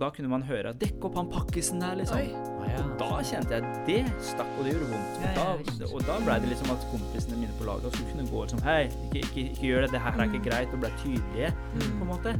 Og 0.00 0.06
da 0.06 0.14
kunne 0.16 0.30
man 0.32 0.44
høre 0.48 0.70
'dekk 0.80 1.02
opp 1.04 1.16
han 1.18 1.26
pakkisen 1.28 1.82
der', 1.82 1.98
liksom. 2.00 2.20
Å, 2.32 2.68
ja. 2.70 2.84
Da 2.96 3.08
kjente 3.20 3.58
jeg 3.58 3.80
det 3.84 3.98
stakk, 4.24 4.48
og 4.56 4.64
det 4.64 4.72
gjorde 4.72 4.86
vondt. 4.94 5.18
Ja, 5.20 5.32
ja, 5.36 5.42
Og 5.52 5.66
da, 5.76 5.88
og 5.92 6.06
da 6.08 6.16
ble 6.24 6.36
det 6.40 6.48
liksom 6.54 6.70
at 6.72 6.86
kompisene 6.88 7.36
mine 7.36 7.52
på 7.58 7.66
laget 7.68 7.92
skulle 7.92 8.14
kunne 8.14 8.30
gå 8.30 8.46
liksom 8.46 8.62
Hei, 8.64 8.78
ikke, 8.88 9.20
ikke, 9.26 9.44
ikke 9.50 9.66
gjør 9.66 9.84
det, 9.84 9.90
det 9.92 10.00
her 10.06 10.16
er 10.16 10.30
ikke 10.30 10.42
greit, 10.48 10.72
og 10.72 10.80
ble 10.80 10.92
tydelige, 11.02 11.52
på 11.84 12.06
en 12.06 12.10
måte. 12.14 12.34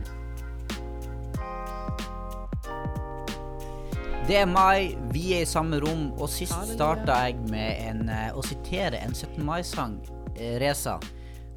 Det 4.31 4.41
er 4.41 4.49
mai, 4.49 4.97
vi 5.13 5.27
er 5.37 5.45
i 5.45 5.53
samme 5.53 5.85
rom, 5.85 6.09
og 6.17 6.33
sist 6.33 6.73
starta 6.73 7.21
jeg 7.27 7.37
med 7.53 7.85
en, 7.91 8.07
eh, 8.09 8.31
å 8.33 8.41
sitere 8.41 9.05
en 9.05 9.13
17. 9.13 9.45
mai-sang. 9.45 10.01
Eh, 10.33 10.57
Reza, 10.65 10.97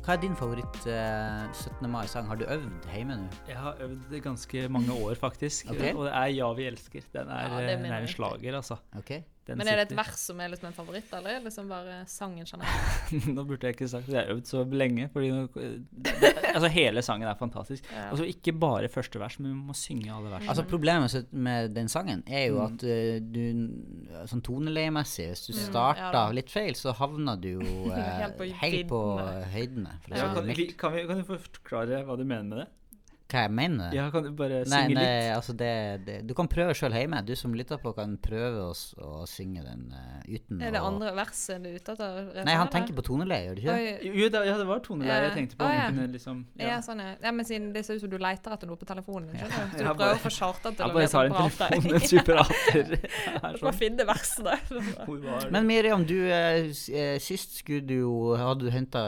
hva 0.03 0.17
er 0.17 0.19
din 0.19 0.33
favoritt 0.35 0.85
eh, 0.91 1.43
17. 1.55 1.87
mai-sang? 1.87 2.25
Har 2.27 2.35
du 2.35 2.43
øvd 2.43 2.87
hjemme 2.91 3.15
nå? 3.21 3.27
Jeg 3.47 3.55
har 3.55 3.77
øvd 3.85 4.17
ganske 4.25 4.65
mange 4.67 4.91
år, 4.91 5.15
faktisk. 5.15 5.69
okay. 5.71 5.93
Og 5.93 6.05
det 6.09 6.13
er 6.13 6.25
'Ja, 6.27 6.49
vi 6.53 6.67
elsker'. 6.67 7.07
Den 7.13 7.29
er, 7.29 7.47
Ja, 7.47 7.77
er 7.77 8.01
en 8.01 8.07
slager, 8.07 8.55
altså. 8.55 8.75
Ok? 8.97 9.23
Den 9.45 9.57
Men 9.59 9.67
er 9.67 9.75
det 9.81 9.91
et 9.91 9.97
vers 9.97 10.21
som 10.23 10.39
er 10.39 10.47
liksom 10.53 10.69
en 10.69 10.75
favoritt, 10.77 11.09
eller 11.17 11.33
er 11.33 11.41
det 11.41 11.49
liksom 11.49 11.67
bare 11.67 11.95
sangen 12.07 12.45
generelt? 12.47 13.09
Nå 13.35 13.43
burde 13.49 13.67
jeg 13.67 13.75
ikke 13.75 13.87
sagt 13.91 14.07
det. 14.07 14.15
Jeg 14.15 14.23
har 14.29 14.31
øvd 14.37 14.47
så 14.47 14.61
lenge. 14.71 15.09
Fordi 15.11 15.31
nå, 15.33 15.41
det, 16.07 16.31
altså 16.53 16.69
Hele 16.71 17.03
sangen 17.03 17.27
er 17.27 17.35
fantastisk. 17.39 17.89
Ja. 17.91 18.05
Altså 18.13 18.23
Ikke 18.29 18.53
bare 18.55 18.87
første 18.93 19.19
vers, 19.19 19.35
men 19.41 19.51
vi 19.51 19.57
må 19.67 19.75
synge 19.75 20.07
alle 20.15 20.31
versene. 20.31 20.49
Altså 20.53 20.63
Problemet 20.71 21.27
med 21.35 21.73
den 21.75 21.91
sangen 21.91 22.23
er 22.27 22.45
jo 22.47 22.61
Mm. 22.63 22.65
at 22.77 22.83
eh, 22.87 23.19
du 23.19 24.23
Sånn 24.31 24.41
toneleiemessig, 24.45 25.27
hvis 25.33 25.45
du 25.49 25.53
Mm, 25.53 25.65
starta 25.71 26.11
ja 26.13 26.29
litt 26.31 26.49
feil, 26.53 26.73
så 26.79 26.93
havna 26.95 27.35
du 27.39 27.49
jo 27.57 27.61
eh, 27.91 27.99
Helt 28.23 28.37
på 28.39 28.47
helt 28.61 28.87
på 28.89 29.01
høydene. 29.53 29.97
For 30.05 30.15
ja, 30.15 30.29
kan, 30.33 30.47
kan, 30.77 30.93
vi, 30.95 31.03
kan 31.09 31.19
du 31.19 31.25
forklare 31.35 32.03
hva 32.07 32.15
du 32.17 32.23
mener 32.23 32.43
med 32.47 32.57
det? 32.63 32.67
Hva 33.31 33.45
jeg 33.47 33.51
mener? 33.55 33.93
Ja, 33.95 34.09
Kan 34.13 34.25
du 34.27 34.31
bare 34.37 34.59
Nei, 34.67 34.79
synge 34.83 34.95
nei, 34.97 35.03
litt? 35.07 35.29
altså 35.33 35.53
det, 35.57 35.69
det 36.05 36.15
Du 36.27 36.33
kan 36.37 36.47
prøve 36.51 36.75
sjøl 36.77 36.93
hjemme. 36.93 37.21
Du 37.25 37.33
som 37.39 37.53
lytter 37.57 37.79
på, 37.81 37.93
kan 37.97 38.17
prøve 38.21 38.67
å, 38.67 38.73
å 38.73 39.23
synge 39.29 39.63
den 39.65 39.87
uh, 39.95 40.19
uten 40.27 40.61
Er 40.61 40.75
det 40.75 40.81
å 40.83 40.89
andre 40.91 41.13
verset 41.17 41.63
du 41.63 41.69
er 41.71 41.79
ute 41.79 41.95
etter? 41.95 42.43
Nei, 42.45 42.55
han 42.59 42.69
tenker 42.73 42.93
på 42.97 43.05
toneleie, 43.07 43.47
gjør 43.47 43.55
du 43.55 43.61
ikke? 43.63 43.77
Oi, 43.77 44.11
Jo, 44.21 44.29
det, 44.35 44.43
ja, 44.49 44.57
det 44.59 44.67
var 44.69 44.83
toneleie 44.85 45.23
jeg 45.29 45.35
tenkte 45.37 45.57
på. 45.57 45.65
Oh, 45.65 45.73
ja. 45.73 45.87
kunne 45.89 46.07
liksom 46.13 46.43
ja. 46.59 46.67
ja. 46.67 46.77
sånn, 46.85 47.01
ja. 47.05 47.15
ja. 47.23 47.33
Men 47.39 47.47
siden 47.49 47.71
det 47.73 47.85
ser 47.87 47.97
ut 47.97 48.05
som 48.05 48.11
du 48.13 48.17
leter 48.21 48.57
etter 48.57 48.69
noe 48.69 48.81
på 48.81 48.89
telefonen 48.91 49.31
din, 49.31 49.39
skjønner 49.41 49.71
du? 49.71 49.73
Så 49.73 49.79
Jeg 49.79 49.87
du 49.87 49.89
bare- 49.89 49.97
prøver 50.03 50.19
å 50.19 50.23
få 50.27 50.33
charta 50.37 50.73
til 50.73 50.85
Jeg 50.85 50.97
bare 50.99 51.11
tar 51.15 51.31
en 51.31 51.35
bra 51.37 51.47
telefon, 51.57 51.97
en 51.97 52.07
superater. 52.13 52.93
Du 53.53 53.59
må 53.63 53.69
sånn. 53.69 53.77
finne 53.79 54.05
versene. 54.07 54.55
Men 55.53 55.67
Miriam, 55.67 56.03
du, 56.07 56.15
eh, 56.29 56.69
eh, 56.93 57.17
sist 57.23 57.57
skulle 57.59 57.83
du 57.87 57.93
jo 58.01 58.13
Hadde 58.37 58.65
du 58.67 58.71
henta 58.73 59.01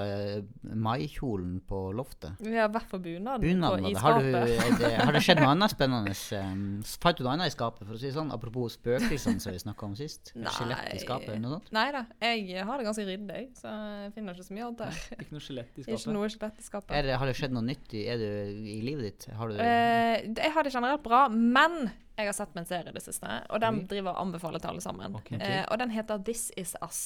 maikjolen 0.64 1.59
på 1.68 1.80
loftet? 1.95 2.36
Vi 2.40 2.56
har 2.58 2.70
vært 2.73 2.90
fall 2.92 3.02
bunaden 3.03 3.44
Bunaden, 3.45 3.88
Har, 4.06 4.22
du, 4.22 4.31
det, 4.80 4.92
har 5.02 5.16
det 5.16 5.22
skjedd 5.25 5.42
noe 5.42 5.52
annet 5.56 5.73
spennende? 5.73 6.14
Um, 6.38 6.61
fant 7.03 7.17
du 7.17 7.25
noe 7.25 7.34
annet 7.34 7.52
i 7.52 7.56
skapet, 7.56 7.84
for 7.88 7.98
å 7.98 8.02
si 8.02 8.12
sånn? 8.14 8.31
Apropos 8.36 8.78
spøkelsene 8.78 9.44
som 9.44 9.56
vi 9.56 9.62
snakka 9.64 9.89
om 9.89 9.97
sist. 10.00 10.31
Skjelett 10.36 10.94
i 10.94 11.02
skapet, 11.02 11.34
eller 11.34 11.44
noe 11.44 11.58
sånt? 11.58 11.73
Nei 11.75 11.88
da, 11.95 12.06
jeg 12.22 12.66
har 12.70 12.81
det 12.81 12.88
ganske 12.88 13.08
ryddig, 13.09 13.44
så 13.59 13.75
jeg 14.06 14.16
finner 14.16 14.38
ikke 14.38 14.47
så 14.47 14.58
mye 14.58 14.70
annet 14.70 14.86
der. 14.86 15.03
Ikke 15.17 15.38
noe 15.38 15.45
skjelett 15.47 15.75
i 15.75 15.84
Ikke 15.86 16.00
skapet? 16.00 16.16
noe 16.16 16.31
skjelett 16.31 16.64
i 16.64 16.67
skapet. 16.70 16.95
Er 16.95 17.09
det, 17.09 17.20
har 17.22 17.31
det 17.31 17.36
skjedd 17.42 17.56
noe 17.58 17.66
nytt 17.66 17.97
i, 17.97 18.06
er 18.14 18.22
du, 18.22 18.30
i 18.75 18.80
livet 18.86 19.09
ditt? 19.09 19.30
Har 19.36 19.52
du 19.52 19.59
uh, 19.59 20.16
jeg 20.25 20.56
har 20.56 20.67
det 20.67 20.73
generelt 20.73 21.03
bra, 21.06 21.25
men 21.30 21.88
jeg 22.16 22.30
har 22.30 22.36
sett 22.38 22.53
meg 22.56 22.64
en 22.64 22.69
serie 22.69 22.92
i 22.92 22.95
det 22.95 23.03
siste, 23.03 23.40
og 23.52 23.62
den 23.64 23.84
driver 23.92 24.14
og 24.14 24.28
anbefaler 24.28 24.64
til 24.64 24.72
alle 24.73 24.84
sammen. 24.84 25.17
Okay. 25.19 25.40
Uh, 25.42 25.64
og 25.67 25.80
den 25.81 25.92
heter 25.92 26.22
This 26.23 26.47
Is 26.56 26.75
Us. 26.84 27.02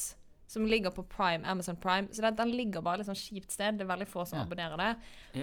Som 0.50 0.66
ligger 0.66 0.90
på 0.90 1.04
Prime, 1.06 1.46
Amazon 1.46 1.76
Prime. 1.78 2.08
Så 2.10 2.24
den, 2.26 2.34
den 2.40 2.50
ligger 2.58 2.82
bare 2.82 3.04
et 3.04 3.06
sånn 3.10 3.18
kjipt 3.20 3.52
sted. 3.54 3.78
Det 3.78 3.86
er 3.86 3.92
veldig 3.92 4.08
få 4.10 4.24
som 4.26 4.40
Ja. 4.40 4.46
abonnerer 4.48 4.78
det. 4.82 4.88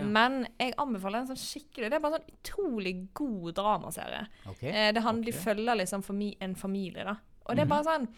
Ja. 0.01 0.05
Men 0.05 0.41
jeg 0.59 0.75
anbefaler 0.83 1.21
en 1.23 1.29
sånn 1.31 1.39
skikkelig. 1.39 1.91
Det 1.93 1.95
er 1.95 2.03
bare 2.03 2.17
en 2.17 2.21
sånn 2.25 2.35
utrolig 2.41 2.95
god 3.15 3.55
dramaserie. 3.55 4.25
Okay. 4.51 4.71
Eh, 4.73 4.91
det 4.93 5.03
handler, 5.07 5.29
okay. 5.29 5.33
De 5.33 5.45
følger 5.45 5.79
liksom 5.79 6.03
fami 6.03 6.33
en 6.41 6.57
familie, 6.59 7.05
da. 7.07 7.17
Og 7.47 7.55
det 7.55 7.63
er 7.63 7.67
Mhm. 7.67 7.69
bare 7.69 7.85
sånn 7.85 8.09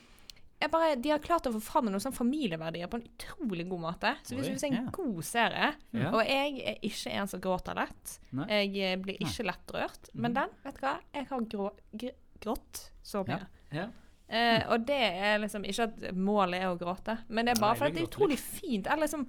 bare, 0.73 0.97
De 0.97 1.11
har 1.11 1.19
klart 1.21 1.45
å 1.47 1.53
få 1.53 1.61
fram 1.63 1.85
noen 1.87 2.01
sånn 2.01 2.13
familieverdier 2.17 2.89
på 2.89 2.95
en 2.97 3.07
utrolig 3.07 3.69
god 3.69 3.81
måte. 3.81 4.17
Så 4.25 4.35
hvis 4.35 4.47
du 4.47 4.51
vil 4.51 4.59
se 4.59 4.67
en 4.67 4.73
ja. 4.87 4.91
god 4.91 5.23
serie. 5.25 5.75
Og 5.95 6.25
jeg 6.27 6.63
er 6.67 6.79
ikke 6.83 7.13
en 7.13 7.29
som 7.29 7.41
gråter 7.41 7.75
lett. 7.77 8.19
Nei. 8.33 8.47
Jeg 8.49 8.77
eh, 8.93 8.97
blir 8.97 9.19
ikke 9.21 9.45
lettrørt. 9.47 10.09
Men 10.15 10.33
den, 10.35 10.49
vet 10.65 10.75
du 10.75 10.81
hva, 10.81 10.99
jeg 11.15 11.27
har 11.29 11.41
grå, 11.41 11.71
gr 11.97 12.11
grått 12.41 12.91
så 13.05 13.25
mye. 13.27 13.47
Ja. 13.73 13.87
Eh, 14.29 14.63
og 14.69 14.85
det 14.89 15.03
er 15.25 15.39
liksom 15.41 15.65
ikke 15.65 15.89
at 15.89 16.09
målet 16.17 16.61
er 16.61 16.71
å 16.71 16.79
gråte, 16.81 17.19
men 17.29 17.49
det 17.49 17.57
er 17.57 17.63
bare 17.63 17.75
det 17.77 17.81
for 17.81 17.89
at 17.89 17.97
det 17.97 18.03
er 18.03 18.11
utrolig 18.11 18.41
fint. 18.41 18.89
Jeg 18.89 19.01
liksom 19.01 19.29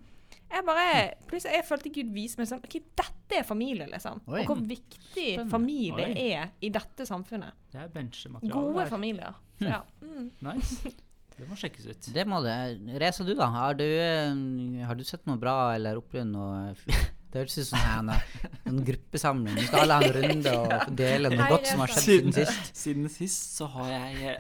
jeg 0.50 0.66
bare, 0.66 0.86
plutselig 1.30 1.60
jeg 1.60 1.66
følte 1.68 1.92
Gud 1.94 2.08
vise 2.14 2.40
meg 2.40 2.48
sånn 2.50 2.64
OK, 2.66 2.80
dette 2.98 3.38
er 3.38 3.46
familie, 3.46 3.86
liksom. 3.90 4.18
Oi. 4.26 4.40
Og 4.42 4.50
hvor 4.50 4.64
viktig 4.66 5.04
Spennende. 5.14 5.52
familie 5.54 6.08
Oi. 6.08 6.24
er 6.34 6.56
i 6.66 6.72
dette 6.74 7.06
samfunnet. 7.06 7.60
Det 7.70 7.84
er 7.84 7.92
benchemateriale. 7.94 8.74
Gode 8.74 8.88
familier. 8.90 9.38
Så 9.60 9.70
ja. 9.70 9.84
Mm. 10.02 10.32
Nice. 10.50 10.96
Det 11.40 11.46
må 11.48 11.56
sjekkes 11.56 11.86
ut. 11.88 12.08
Det 12.12 12.26
må 12.28 12.42
det. 12.44 12.54
Reza, 13.00 13.24
du 13.24 13.30
da? 13.32 13.46
Har 13.54 13.78
du, 13.80 13.86
eh, 13.86 14.82
har 14.84 14.98
du 15.00 15.06
sett 15.08 15.24
noe 15.30 15.40
bra 15.40 15.70
eller 15.78 16.02
opplevd 16.02 16.34
noe 16.34 16.74
Det 17.30 17.44
høres 17.44 17.58
ut 17.60 17.68
som 17.70 17.82
en, 17.86 18.08
en 18.72 18.78
gruppesamling. 18.88 19.54
Vi 19.60 19.68
skal 19.68 19.84
alle 19.84 19.98
ha 20.00 20.08
en 20.08 20.16
runde 20.16 20.54
og 20.58 20.94
dele 20.98 21.30
noe 21.30 21.50
godt 21.52 21.70
som 21.70 21.84
har 21.84 21.92
skjedd 21.94 22.06
siden 22.08 22.34
sist. 22.34 22.72
Siden 22.80 23.12
sist 23.14 23.54
så 23.60 23.68
har 23.76 23.92
jeg 23.94 24.34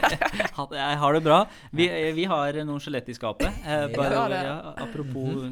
Jeg 0.76 0.98
har 1.00 1.16
det 1.16 1.22
bra. 1.24 1.38
Vi, 1.72 1.88
vi 2.18 2.26
har 2.28 2.60
noen 2.68 2.82
skjelett 2.84 3.08
i 3.08 3.16
skapet. 3.16 3.62
Eh, 3.64 3.86
bare, 3.96 4.20
Ja, 4.36 4.42
ja, 4.50 4.56
apropos 4.84 5.48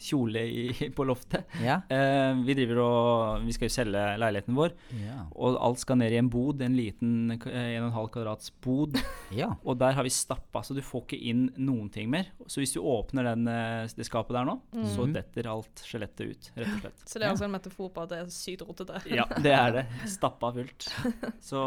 kjole 0.00 0.40
i, 0.46 0.88
på 0.96 1.04
loftet. 1.06 1.44
Ja. 1.62 1.80
Eh, 1.92 2.34
vi 2.46 2.54
driver 2.58 2.80
og 2.84 3.44
Vi 3.46 3.52
skal 3.56 3.68
jo 3.68 3.74
selge 3.74 4.02
leiligheten 4.20 4.56
vår, 4.56 4.74
Ja. 5.00 5.20
og 5.34 5.58
alt 5.62 5.78
skal 5.82 5.98
ned 6.00 6.12
i 6.12 6.18
en 6.20 6.30
bod. 6.32 6.62
En 6.64 6.76
liten 6.76 7.30
eh, 7.36 7.78
1,5 7.80 8.10
kvadrats 8.14 8.50
bod. 8.64 8.98
ja. 9.40 9.52
Og 9.64 9.78
der 9.80 9.92
har 9.98 10.02
vi 10.06 10.12
stappa, 10.14 10.62
så 10.66 10.74
du 10.76 10.82
får 10.84 11.06
ikke 11.06 11.20
inn 11.30 11.46
noen 11.56 11.90
ting 11.94 12.10
mer. 12.10 12.30
Så 12.46 12.60
hvis 12.62 12.74
du 12.74 12.80
åpner 12.82 13.30
den, 13.30 13.46
eh, 13.48 13.86
det 13.94 14.06
skapet 14.08 14.34
der 14.36 14.48
nå, 14.48 14.58
så 14.94 15.06
detter 15.12 15.48
alt 15.52 15.84
skjelettet 15.86 16.26
ut, 16.34 16.50
rett 16.58 16.74
og 16.74 16.80
slett. 16.84 17.04
Så 17.14 17.18
det 17.20 17.26
er 17.28 17.32
også 17.36 17.46
en 17.46 17.54
metafor 17.54 17.90
på 17.94 18.02
at 18.04 18.10
det 18.14 18.18
er 18.24 18.30
sykt 18.34 18.62
rotete. 18.66 19.00
Ja, 19.12 19.24
det 19.38 19.52
er 19.54 19.72
det. 19.78 19.86
Stappa 20.10 20.50
fullt. 20.56 20.88
Så 21.44 21.60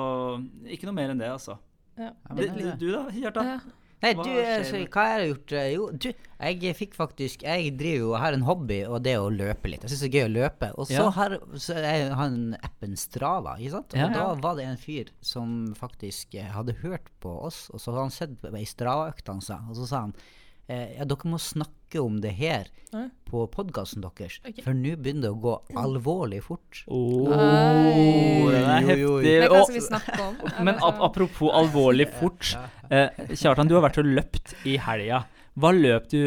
ikke 0.67 0.87
noe 0.89 0.97
mer 0.97 1.13
enn 1.13 1.21
det, 1.21 1.29
altså. 1.31 1.57
Ja. 1.97 2.11
Ja, 2.13 2.35
Du, 2.35 2.41
du, 2.43 2.63
det- 2.63 2.77
du 2.81 2.87
da, 2.93 3.03
Hjarta? 3.15 3.43
Ja. 3.55 3.59
Nei, 4.03 4.11
du, 4.13 4.29
altså, 4.29 4.77
hva 4.77 4.89
hva 4.93 5.03
har 5.09 5.19
jeg 5.23 5.29
gjort? 5.31 5.51
Eh, 5.57 5.67
Jo, 5.73 5.85
du, 5.91 6.07
jeg 6.37 6.75
fikk 6.77 6.93
faktisk 6.93 7.41
Jeg 7.41 7.71
driver 7.79 7.97
jo, 8.03 8.11
jeg 8.13 8.21
har 8.21 8.33
en 8.37 8.45
hobby, 8.45 8.77
og 8.85 9.01
det 9.03 9.15
er 9.15 9.23
å 9.25 9.31
løpe 9.33 9.71
litt. 9.71 9.81
Jeg 9.81 9.89
syns 9.89 10.03
det 10.05 10.09
er 10.11 10.17
gøy 10.19 10.25
å 10.27 10.33
løpe. 10.35 10.69
Og 10.77 10.85
så 10.87 10.93
Ja. 10.99 11.09
har 11.15 11.37
så 11.57 11.73
jeg 11.81 12.11
har 12.13 12.25
en 12.27 12.55
appen 12.61 12.95
Strava, 12.95 13.55
ikke 13.57 13.71
sant? 13.71 13.93
Og 13.93 13.97
Ja. 13.99 14.09
da 14.13 14.33
var 14.35 14.55
det 14.55 14.65
en 14.65 14.77
fyr 14.77 15.09
som 15.21 15.73
faktisk 15.73 16.35
eh, 16.35 16.45
hadde 16.53 16.75
hørt 16.83 17.09
på 17.19 17.33
oss, 17.49 17.71
og 17.73 17.79
så 17.79 17.91
hadde 17.91 18.01
han 18.05 18.11
sett 18.11 18.37
på 18.41 18.53
ei 18.53 18.65
Strava-økt 18.65 19.27
han 19.27 19.41
sa, 19.41 19.61
og 19.67 19.75
så 19.75 19.87
sa 19.87 20.01
han 20.01 20.13
eh, 20.69 20.97
ja, 20.99 21.03
dere 21.05 21.25
må 21.25 21.39
snakke 21.41 21.97
om 22.03 22.21
det 22.21 22.33
her 22.37 22.67
Ja. 22.93 23.09
På 23.27 23.45
podkasten 23.53 24.03
deres, 24.05 24.39
okay. 24.43 24.63
for 24.65 24.77
nå 24.77 24.95
begynner 24.95 25.27
det 25.27 25.31
å 25.35 25.39
gå 25.43 25.55
alvorlig 25.79 26.41
fort. 26.45 26.83
Oh, 26.87 27.31
Oi. 27.31 28.51
det 28.53 28.61
er 28.61 28.87
heftig. 28.91 29.33
Men 29.43 29.51
hva 29.53 29.63
skal 29.63 29.77
vi 29.77 29.85
snakke 29.87 30.19
om? 30.25 30.37
Men 30.67 30.83
ap 30.89 31.01
apropos 31.09 31.53
alvorlig 31.61 32.09
fort. 32.19 32.53
Eh, 32.89 33.25
Kjartan, 33.33 33.69
du 33.69 33.75
har 33.77 33.85
vært 33.87 33.99
og 34.01 34.13
løpt 34.19 34.55
i 34.67 34.77
helga. 34.81 35.25
Hva 35.57 35.73
løp 35.73 36.07
du 36.11 36.21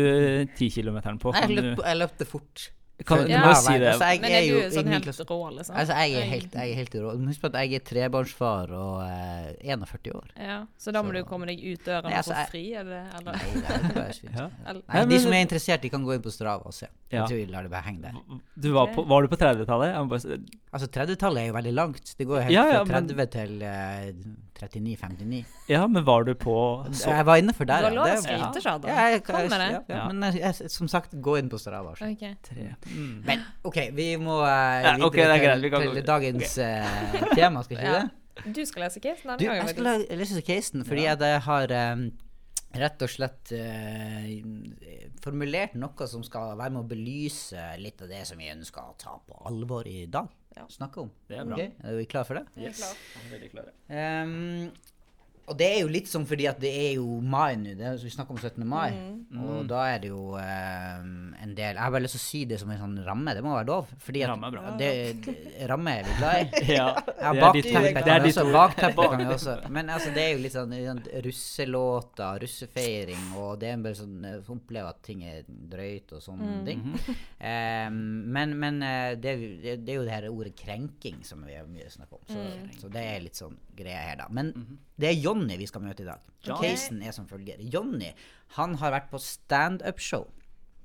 tikilometeren 0.59 1.21
på? 1.23 1.33
Jeg 1.39 1.57
løp, 1.57 1.83
jeg 1.87 2.01
løpte 2.01 2.27
fort. 2.29 2.71
Kan, 3.07 3.25
du 3.25 3.31
Ja. 3.33 3.41
må 3.45 3.55
si 3.57 3.73
det. 3.79 3.89
Altså, 3.93 4.07
jeg 4.11 4.21
Men 4.21 4.31
er 4.31 4.37
er 4.41 4.71
du 4.71 4.77
sånn 4.77 4.89
helt 4.93 5.07
rå, 5.31 5.39
liksom? 5.57 5.77
Altså, 5.77 5.95
jeg 6.01 6.13
er 6.21 6.27
helt, 6.31 6.53
jeg 6.55 6.71
er 6.71 6.75
helt 6.75 6.95
rå. 6.95 7.15
Husk 7.27 7.41
på 7.41 7.47
at 7.47 7.53
jeg 7.61 7.75
er 7.75 7.85
trebarnsfar 7.91 8.71
og 8.77 9.03
eh, 9.07 9.55
41 9.75 10.13
år. 10.15 10.29
Ja, 10.37 10.59
så 10.79 10.93
da 10.93 11.03
må 11.03 11.09
Så- 11.13 11.15
du 11.21 11.25
komme 11.25 11.47
deg 11.47 11.59
ut 11.65 11.85
døren 11.85 12.05
Nei, 12.05 12.13
og 12.13 12.19
altså, 12.19 12.35
få 12.35 12.51
fri, 12.51 12.65
eller? 12.75 13.07
eller? 13.19 13.33
Nei, 13.33 13.51
det 13.55 13.71
er 13.71 13.95
bare. 13.95 14.11
Ja. 14.41 14.49
Nei, 14.95 15.05
de 15.07 15.19
som 15.21 15.33
er 15.33 15.45
interessert, 15.47 15.81
de 15.83 15.89
kan 15.91 16.05
gå 16.05 16.15
inn 16.15 16.23
på 16.23 16.31
Strava 16.33 16.67
og 16.67 16.75
se. 16.75 16.87
Ja. 17.11 17.23
Jeg 17.25 17.29
tror 17.29 17.37
vi 17.37 17.47
lar 17.53 17.63
det 17.63 17.71
bare 17.71 17.83
henge 17.89 18.03
der. 18.03 18.15
Du 18.59 18.73
var, 18.73 18.87
på, 18.95 19.07
var 19.07 19.23
du 19.23 19.29
på 19.29 19.37
30-tallet? 19.37 19.97
Bare 20.09 20.39
Altså, 20.73 20.87
30-tallet 20.87 21.43
er 21.43 21.47
jo 21.49 21.55
veldig 21.55 21.75
langt. 21.75 22.15
Det 22.17 22.27
går 22.29 22.37
jo 22.37 22.43
helt 22.43 22.53
Ja, 22.55 22.65
ja, 22.73 22.85
fra 22.85 23.01
men- 23.01 23.09
30 23.09 23.27
til 23.31 23.63
eh, 23.63 24.13
39-59. 24.61 25.43
Ja, 25.71 25.83
men 25.91 26.05
var 26.07 26.25
du 26.29 26.35
på 26.39 26.57
så, 26.93 27.11
Jeg 27.11 27.27
var 27.29 27.41
innenfor 27.41 27.69
der. 27.69 27.85
Du 27.85 27.89
har 27.91 27.97
lov 27.97 28.11
å 28.13 28.21
skryte, 28.23 28.63
seg 28.65 28.89
Ja, 28.91 29.09
jeg, 29.15 29.25
Kom 29.27 29.41
med 29.41 29.61
det. 29.61 29.71
Ja. 29.91 30.07
Men 30.11 30.29
jeg, 30.31 30.41
jeg, 30.45 30.71
som 30.73 30.91
sagt, 30.91 31.15
gå 31.21 31.37
inn 31.41 31.51
på 31.53 31.61
Strava. 31.61 31.95
Okay. 31.97 32.35
Ok. 32.37 32.87
Mm. 32.91 33.15
Men 33.27 33.45
OK, 33.67 33.83
vi 33.97 34.11
må 34.21 34.41
uh, 34.43 34.49
videre 34.49 34.97
ja, 34.97 34.97
okay, 35.07 35.25
til, 35.25 35.45
greit, 35.45 35.55
til, 35.55 35.67
vi 35.67 35.73
kan 35.75 35.87
til 35.87 36.09
dagens 36.11 36.31
dagens 36.31 36.59
uh, 36.59 37.35
tema, 37.35 37.63
skal 37.63 37.77
ikke 37.77 37.85
vi 37.85 37.93
Ja. 37.95 38.01
det? 38.01 38.55
Du 38.57 38.65
skal 38.65 38.87
lese 38.87 39.01
casen 39.05 39.37
Du, 39.37 39.45
jeg 39.45 39.69
skal 39.69 40.05
lese 40.17 40.43
casen 40.47 40.85
fordi 40.87 41.05
Ja. 41.05 41.17
jeg 41.19 41.41
har 41.45 41.75
um, 41.93 42.11
rett 42.81 43.03
og 43.03 43.11
slett 43.11 43.51
eh, 43.53 44.29
formulert 45.21 45.75
noe 45.75 46.07
som 46.07 46.23
skal 46.23 46.55
være 46.55 46.71
med 46.77 46.85
å 46.85 46.89
belyse 46.89 47.65
litt 47.83 48.01
av 48.05 48.13
det 48.13 48.23
som 48.29 48.39
vi 48.39 48.53
ønsker 48.53 48.93
å 48.93 48.95
ta 48.95 49.17
på 49.19 49.41
alvor 49.51 49.89
i 49.91 50.05
dag. 50.07 50.31
Ja. 50.57 50.65
Snakke 50.69 51.01
om. 51.05 51.11
Det 51.29 51.37
er 51.39 51.45
bra. 51.47 51.55
Ok, 51.55 51.77
Er 51.85 51.97
vi 51.97 52.05
klare 52.11 52.25
for 52.29 52.35
det? 52.41 52.47
Jeg 52.57 52.73
er 52.73 52.79
klar. 52.81 52.97
Veldig 53.31 53.51
klare. 53.53 53.75
Em, 53.91 54.73
Og 55.49 55.57
det 55.59 55.67
er 55.67 55.81
jo 55.81 55.89
litt 55.89 56.07
sånn 56.07 56.27
fordi 56.27 56.47
at 56.47 56.61
det 56.63 56.71
er 56.71 56.93
jo 57.01 57.21
mai 57.21 57.57
nå. 57.57 57.73
Det 57.75 57.83
er, 57.87 57.97
vi 57.99 58.11
snakker 58.11 58.31
om 58.31 58.39
17. 58.39 58.67
mai. 58.69 58.91
Mm. 58.93 59.41
Og 59.45 59.67
da 59.67 59.81
er 59.95 59.99
det 59.99 60.09
jo 60.13 60.37
eh, 60.39 61.01
en 61.43 61.55
del 61.57 61.75
Jeg 61.75 61.83
har 61.83 61.91
bare 61.91 62.03
lyst 62.05 62.15
til 62.15 62.21
å 62.21 62.27
si 62.29 62.45
det 62.45 62.59
som 62.61 62.71
en 62.71 62.79
sånn 62.79 63.05
ramme. 63.07 63.35
Det 63.35 63.43
må 63.43 63.57
være 63.57 63.67
lov. 63.67 63.89
Fordi 63.99 64.23
at 64.23 64.31
Ramme 64.31 64.47
er 64.47 64.55
bra. 64.55 64.77
Det, 64.79 64.91
det, 65.25 65.35
ramme 65.71 65.91
er 65.99 66.05
vi 66.07 66.15
glad 66.21 66.41
i. 66.41 66.65
Ja, 66.77 66.87
Ja, 67.21 67.33
det 67.35 67.43
er 67.43 67.53
ditt 67.57 67.73
bakteppe 67.73 67.89
ord. 67.89 68.05
kan 68.05 68.15
er 68.15 68.21
vi 68.23 68.31
også. 68.31 68.45
ord. 68.47 68.77
Kan 69.11 69.19
vi 69.19 69.27
også. 69.39 69.57
Men 69.75 69.91
altså, 69.91 70.13
det 70.15 70.23
er 70.23 70.31
jo 70.37 70.43
litt 70.45 70.55
sånn, 70.55 70.77
sånn 70.87 71.03
russelåter, 71.27 72.41
russefeiring, 72.45 73.27
og 73.41 73.59
det 73.61 73.73
er 73.73 73.83
bare 73.85 73.99
sånn 73.99 74.25
eh, 74.31 74.39
Opplever 74.51 74.91
at 74.93 75.03
ting 75.07 75.23
er 75.27 75.43
drøyt 75.49 76.15
og 76.17 76.23
sånne 76.25 76.49
Mm. 76.51 76.65
ting. 76.67 76.81
Eh, 77.39 77.91
men 77.91 78.55
men 78.59 78.83
eh, 78.83 79.15
det, 79.17 79.31
er 79.31 79.39
jo- 79.39 79.77
det, 79.85 79.93
er 79.93 79.99
jo 80.01 80.05
det 80.05 80.15
her 80.15 80.29
ordet 80.31 80.55
krenking 80.59 81.21
som 81.25 81.43
vi 81.47 81.55
har 81.55 81.67
mye 81.67 81.91
snakk 81.91 82.13
om. 82.13 82.23
Så, 82.29 82.39
Mm. 82.39 82.71
så 82.81 82.89
det 82.93 83.03
er 83.07 83.21
litt 83.21 83.35
sånn 83.39 83.57
greia 83.77 83.99
her, 84.09 84.17
da. 84.17 84.27
Men 84.31 84.53
Mhm. 84.55 84.77
det 84.99 85.09
er 85.09 85.23
Jonny 85.41 85.57
vi 85.61 85.69
skal 85.69 85.85
møte 85.85 86.05
i 86.05 86.09
dag. 86.09 86.21
Okay. 86.45 86.75
Casen 86.75 87.01
er 87.03 87.17
som 87.17 87.29
følger. 87.31 87.61
Jonny 87.73 88.13
han 88.57 88.77
har 88.81 88.93
vært 88.93 89.11
på 89.13 89.21
standup-show. 89.23 90.27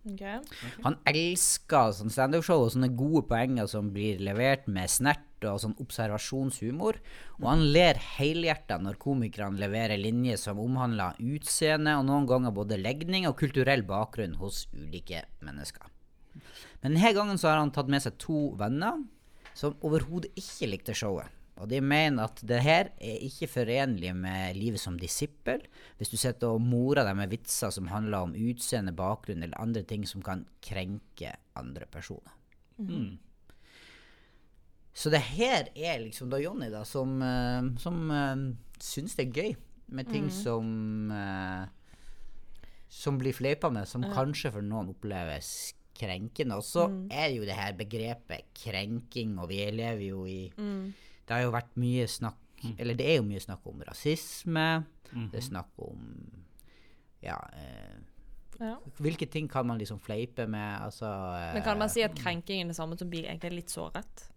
Okay. 0.05 0.37
Han 0.85 0.99
elsker 1.09 1.95
sånn 1.97 2.13
standup-show 2.13 2.61
og 2.61 2.69
sånne 2.75 2.91
gode 2.93 3.23
poenger 3.31 3.65
som 3.67 3.89
blir 3.93 4.19
levert 4.21 4.67
med 4.69 4.91
snert 4.91 5.47
og 5.49 5.57
sånn 5.63 5.73
observasjonshumor. 5.81 6.99
Og 7.41 7.47
han 7.49 7.65
ler 7.73 7.97
helhjerta 7.97 8.77
når 8.81 8.99
komikerne 9.01 9.59
leverer 9.61 9.99
linjer 9.99 10.37
som 10.41 10.61
omhandler 10.61 11.17
utseende 11.25 11.97
og 11.97 12.05
noen 12.07 12.29
ganger 12.29 12.53
både 12.55 12.79
legning 12.79 13.25
og 13.29 13.37
kulturell 13.41 13.83
bakgrunn 13.87 14.37
hos 14.39 14.67
ulike 14.77 15.25
mennesker. 15.45 15.89
Men 16.83 16.93
denne 16.93 17.13
gangen 17.17 17.41
så 17.41 17.49
har 17.49 17.63
han 17.63 17.73
tatt 17.73 17.89
med 17.89 18.05
seg 18.05 18.19
to 18.21 18.51
venner 18.59 19.01
som 19.57 19.73
overhodet 19.87 20.35
ikke 20.37 20.69
likte 20.69 20.93
showet. 20.97 21.31
Og 21.63 21.69
de 21.71 21.79
mener 21.79 22.25
at 22.25 22.41
det 22.43 22.59
her 22.65 22.89
er 22.99 23.21
ikke 23.23 23.47
forenlig 23.47 24.11
med 24.17 24.57
livet 24.57 24.81
som 24.81 24.97
disippel, 24.99 25.61
hvis 25.97 26.11
du 26.11 26.17
sitter 26.19 26.51
og 26.51 26.63
morer 26.63 27.07
deg 27.07 27.15
med 27.15 27.31
vitser 27.31 27.71
som 27.71 27.87
handler 27.87 28.27
om 28.27 28.33
utseende, 28.35 28.95
bakgrunn 28.95 29.45
eller 29.45 29.61
andre 29.61 29.85
ting 29.87 30.03
som 30.07 30.23
kan 30.25 30.43
krenke 30.65 31.31
andre 31.55 31.87
personer. 31.91 32.35
Mm. 32.75 33.15
Så 34.95 35.11
det 35.11 35.23
her 35.35 35.71
er 35.75 36.03
liksom 36.03 36.31
da 36.31 36.41
Jonny 36.43 36.67
da, 36.71 36.83
som, 36.87 37.15
uh, 37.23 37.71
som 37.79 38.03
uh, 38.11 38.35
syns 38.83 39.15
det 39.15 39.29
er 39.29 39.39
gøy 39.39 39.55
med 39.95 40.09
ting 40.09 40.31
som 40.33 41.11
eh, 41.13 41.65
Som 42.89 43.19
blir 43.19 43.35
fleipa 43.37 43.69
med, 43.69 43.85
som 43.85 44.01
kanskje 44.01 44.49
for 44.55 44.65
noen 44.65 44.93
oppleves 44.93 45.75
krenkende. 45.93 46.57
Og 46.57 46.63
så 46.65 46.85
er 47.11 47.33
jo 47.35 47.43
det 47.45 47.57
her 47.57 47.75
begrepet 47.77 48.47
krenking, 48.55 49.35
og 49.37 49.49
vi 49.51 49.59
lever 49.69 50.05
jo 50.07 50.23
i 50.25 50.47
Det 51.25 51.33
har 51.35 51.43
jo 51.43 51.51
vært 51.55 51.71
mye 51.81 52.05
snakk 52.07 52.37
Eller 52.79 52.93
det 52.97 53.05
er 53.11 53.15
jo 53.19 53.23
mye 53.27 53.39
snakk 53.43 53.65
om 53.69 53.81
rasisme. 53.85 54.85
Det 55.11 55.37
er 55.37 55.45
snakk 55.45 55.69
om 55.77 56.01
Ja. 57.21 57.37
eh, 57.53 57.97
Ja. 58.59 58.77
hvilke 59.01 59.25
ting 59.29 59.47
kan 59.51 59.67
man 59.67 59.77
liksom 59.77 59.99
fleipe 59.99 60.47
med? 60.47 60.81
Altså 60.81 61.05
eh, 61.05 61.53
Men 61.53 61.63
kan 61.63 61.77
man 61.77 61.89
si 61.89 62.01
at 62.01 62.15
krenking 62.15 62.61
er 62.61 62.67
det 62.67 62.75
samme 62.75 62.97
som 62.97 63.09
blir 63.09 63.25
egentlig 63.27 63.51
litt 63.51 63.69
såret? 63.69 64.29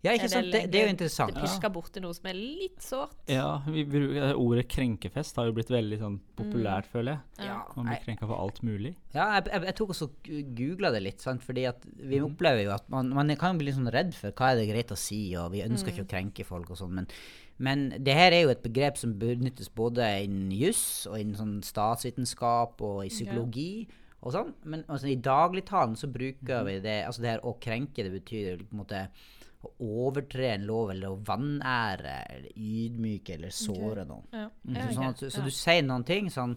Ja, 0.00 0.14
ikke 0.16 0.30
sant? 0.32 0.48
Det, 0.48 0.62
det 0.72 0.78
er 0.80 0.86
jo 0.88 0.92
interessant. 0.94 1.34
Det 1.36 1.42
pirker 1.44 1.72
borti 1.74 2.00
noe 2.00 2.16
som 2.16 2.28
er 2.30 2.36
litt 2.38 2.80
sårt. 2.80 3.16
Ja, 3.28 3.58
vi 3.68 3.82
bruker, 3.84 4.32
ordet 4.40 4.64
krenkefest 4.72 5.36
har 5.36 5.50
jo 5.50 5.56
blitt 5.58 5.72
veldig 5.72 5.98
sånn 6.00 6.16
populært, 6.38 6.88
føler 6.88 7.18
jeg. 7.18 7.50
Ja, 7.50 7.58
Man 7.76 7.90
blir 7.90 8.00
krenka 8.06 8.28
for 8.30 8.40
alt 8.40 8.62
mulig. 8.64 8.94
Ja, 9.12 9.26
jeg, 9.36 9.50
jeg, 9.52 9.66
jeg 9.68 9.76
tok 9.76 9.92
også 9.92 10.08
googla 10.56 10.92
det 10.94 11.02
litt, 11.04 11.20
sant? 11.20 11.44
fordi 11.44 11.66
at 11.68 11.84
vi 12.00 12.22
opplever 12.24 12.64
jo 12.64 12.72
at 12.78 12.88
man, 12.92 13.12
man 13.16 13.34
kan 13.40 13.60
bli 13.60 13.68
litt 13.68 13.76
sånn 13.76 13.92
redd 13.92 14.16
for 14.16 14.32
hva 14.32 14.54
er 14.54 14.62
det 14.62 14.70
greit 14.70 14.94
å 14.94 14.98
si, 14.98 15.20
og 15.36 15.52
vi 15.52 15.64
ønsker 15.66 15.92
ikke 15.92 16.06
å 16.06 16.12
krenke 16.14 16.46
folk 16.48 16.72
og 16.72 16.80
sånn, 16.80 16.96
men, 16.96 17.08
men 17.60 17.86
det 18.00 18.16
her 18.16 18.32
er 18.32 18.46
jo 18.46 18.54
et 18.54 18.64
begrep 18.64 18.96
som 19.00 19.12
benyttes 19.20 19.68
både 19.68 20.06
innen 20.24 20.52
juss 20.56 21.04
og 21.10 21.18
innen 21.20 21.36
sånn 21.36 21.58
statsvitenskap 21.66 22.80
og 22.80 23.02
i 23.04 23.12
psykologi 23.12 23.72
og 24.20 24.32
sånn, 24.32 24.54
men 24.68 24.86
altså, 24.86 25.10
i 25.12 25.20
dagligtalen 25.20 25.96
så 25.96 26.08
bruker 26.12 26.64
vi 26.66 26.78
det, 26.84 27.02
altså 27.08 27.24
det 27.24 27.34
her 27.34 27.44
å 27.44 27.54
krenke, 27.60 28.04
det 28.04 28.12
betyr 28.16 28.64
på 28.64 28.72
en 28.74 28.82
måte 28.82 29.04
å 29.62 29.70
overtre 30.06 30.54
en 30.54 30.66
lov, 30.66 30.90
eller 30.94 31.10
å 31.12 31.18
vanære, 31.26 32.14
eller 32.34 32.52
ydmyke, 32.56 33.34
eller 33.34 33.50
såre 33.52 34.04
noen. 34.08 34.24
Ja. 34.32 34.46
Så, 34.86 34.94
sånn 34.96 35.08
at, 35.10 35.24
så 35.34 35.42
du 35.44 35.50
sier 35.52 35.82
noen 35.84 36.04
ting 36.08 36.30
sånn, 36.32 36.54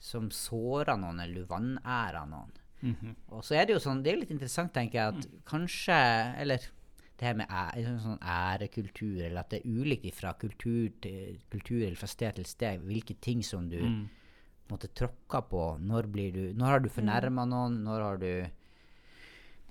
som 0.00 0.30
sårer 0.30 0.96
noen, 1.00 1.20
eller 1.20 1.42
du 1.42 1.44
vanærer 1.50 2.26
noen. 2.30 2.52
Mhm. 2.80 3.14
Og 3.32 3.42
så 3.44 3.56
er 3.56 3.66
det 3.66 3.72
jo 3.76 3.80
sånn, 3.80 4.02
det 4.04 4.12
er 4.12 4.18
litt 4.20 4.30
interessant, 4.30 4.72
tenker 4.72 4.98
jeg, 5.00 5.14
at 5.16 5.44
kanskje 5.48 5.96
Eller 6.40 6.58
det 7.16 7.24
her 7.24 7.34
med 7.34 7.48
ære, 7.48 7.84
sånn 7.86 8.02
sånn 8.04 8.18
ærekultur, 8.20 9.22
eller 9.24 9.40
at 9.40 9.50
det 9.50 9.62
er 9.64 9.70
ulikt 9.80 10.14
fra 10.14 10.34
kultur 10.34 10.90
til 11.00 11.38
kultur, 11.50 11.80
eller 11.86 11.96
fra 11.96 12.06
sted 12.12 12.34
til 12.36 12.44
sted, 12.44 12.80
hvilke 12.84 13.16
ting 13.20 13.42
som 13.42 13.68
du 13.70 13.78
Mm. 13.80 14.08
måtte 14.68 14.88
tråkke 14.92 15.40
på. 15.48 15.78
Når 15.80 16.06
blir 16.12 16.32
du 16.32 16.52
Når 16.54 16.66
har 16.66 16.80
du 16.80 16.88
fornærma 16.88 17.46
noen? 17.48 17.82
Når 17.84 18.00
har 18.02 18.16
du 18.18 18.50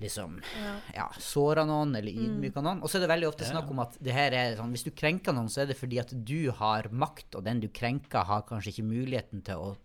liksom 0.01 0.41
Ja. 0.59 0.73
ja, 0.93 1.07
såra 1.19 1.63
noen 1.65 1.95
eller 1.95 2.11
ydmyka 2.11 2.61
noen. 2.61 2.81
Og 2.83 2.89
så 2.89 2.97
er 2.97 3.05
det 3.05 3.11
veldig 3.13 3.29
ofte 3.29 3.47
snakk 3.47 3.69
om 3.71 3.79
at 3.79 3.97
det 4.03 4.13
her 4.13 4.35
er 4.35 4.55
sånn, 4.59 4.71
hvis 4.75 4.83
du 4.83 4.91
krenker 4.91 5.33
noen, 5.33 5.47
så 5.49 5.63
er 5.63 5.67
det 5.71 5.77
fordi 5.79 5.99
at 6.01 6.11
du 6.25 6.51
har 6.51 6.89
makt, 6.91 7.35
og 7.35 7.43
den 7.47 7.61
du 7.63 7.69
krenker, 7.69 8.23
har 8.25 8.43
kanskje 8.43 8.73
ikke 8.73 8.89
muligheten 8.89 9.43
til 9.45 9.55
å 9.55 9.75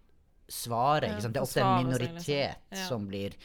svare. 0.50 1.12
Ja? 1.12 1.20
Det 1.28 1.36
er 1.36 1.42
ofte 1.42 1.60
en 1.62 1.66
seg, 1.66 1.84
minoritet 1.86 2.56
liksom. 2.70 2.78
Ja. 2.78 2.86
som 2.88 3.06
blir 3.06 3.36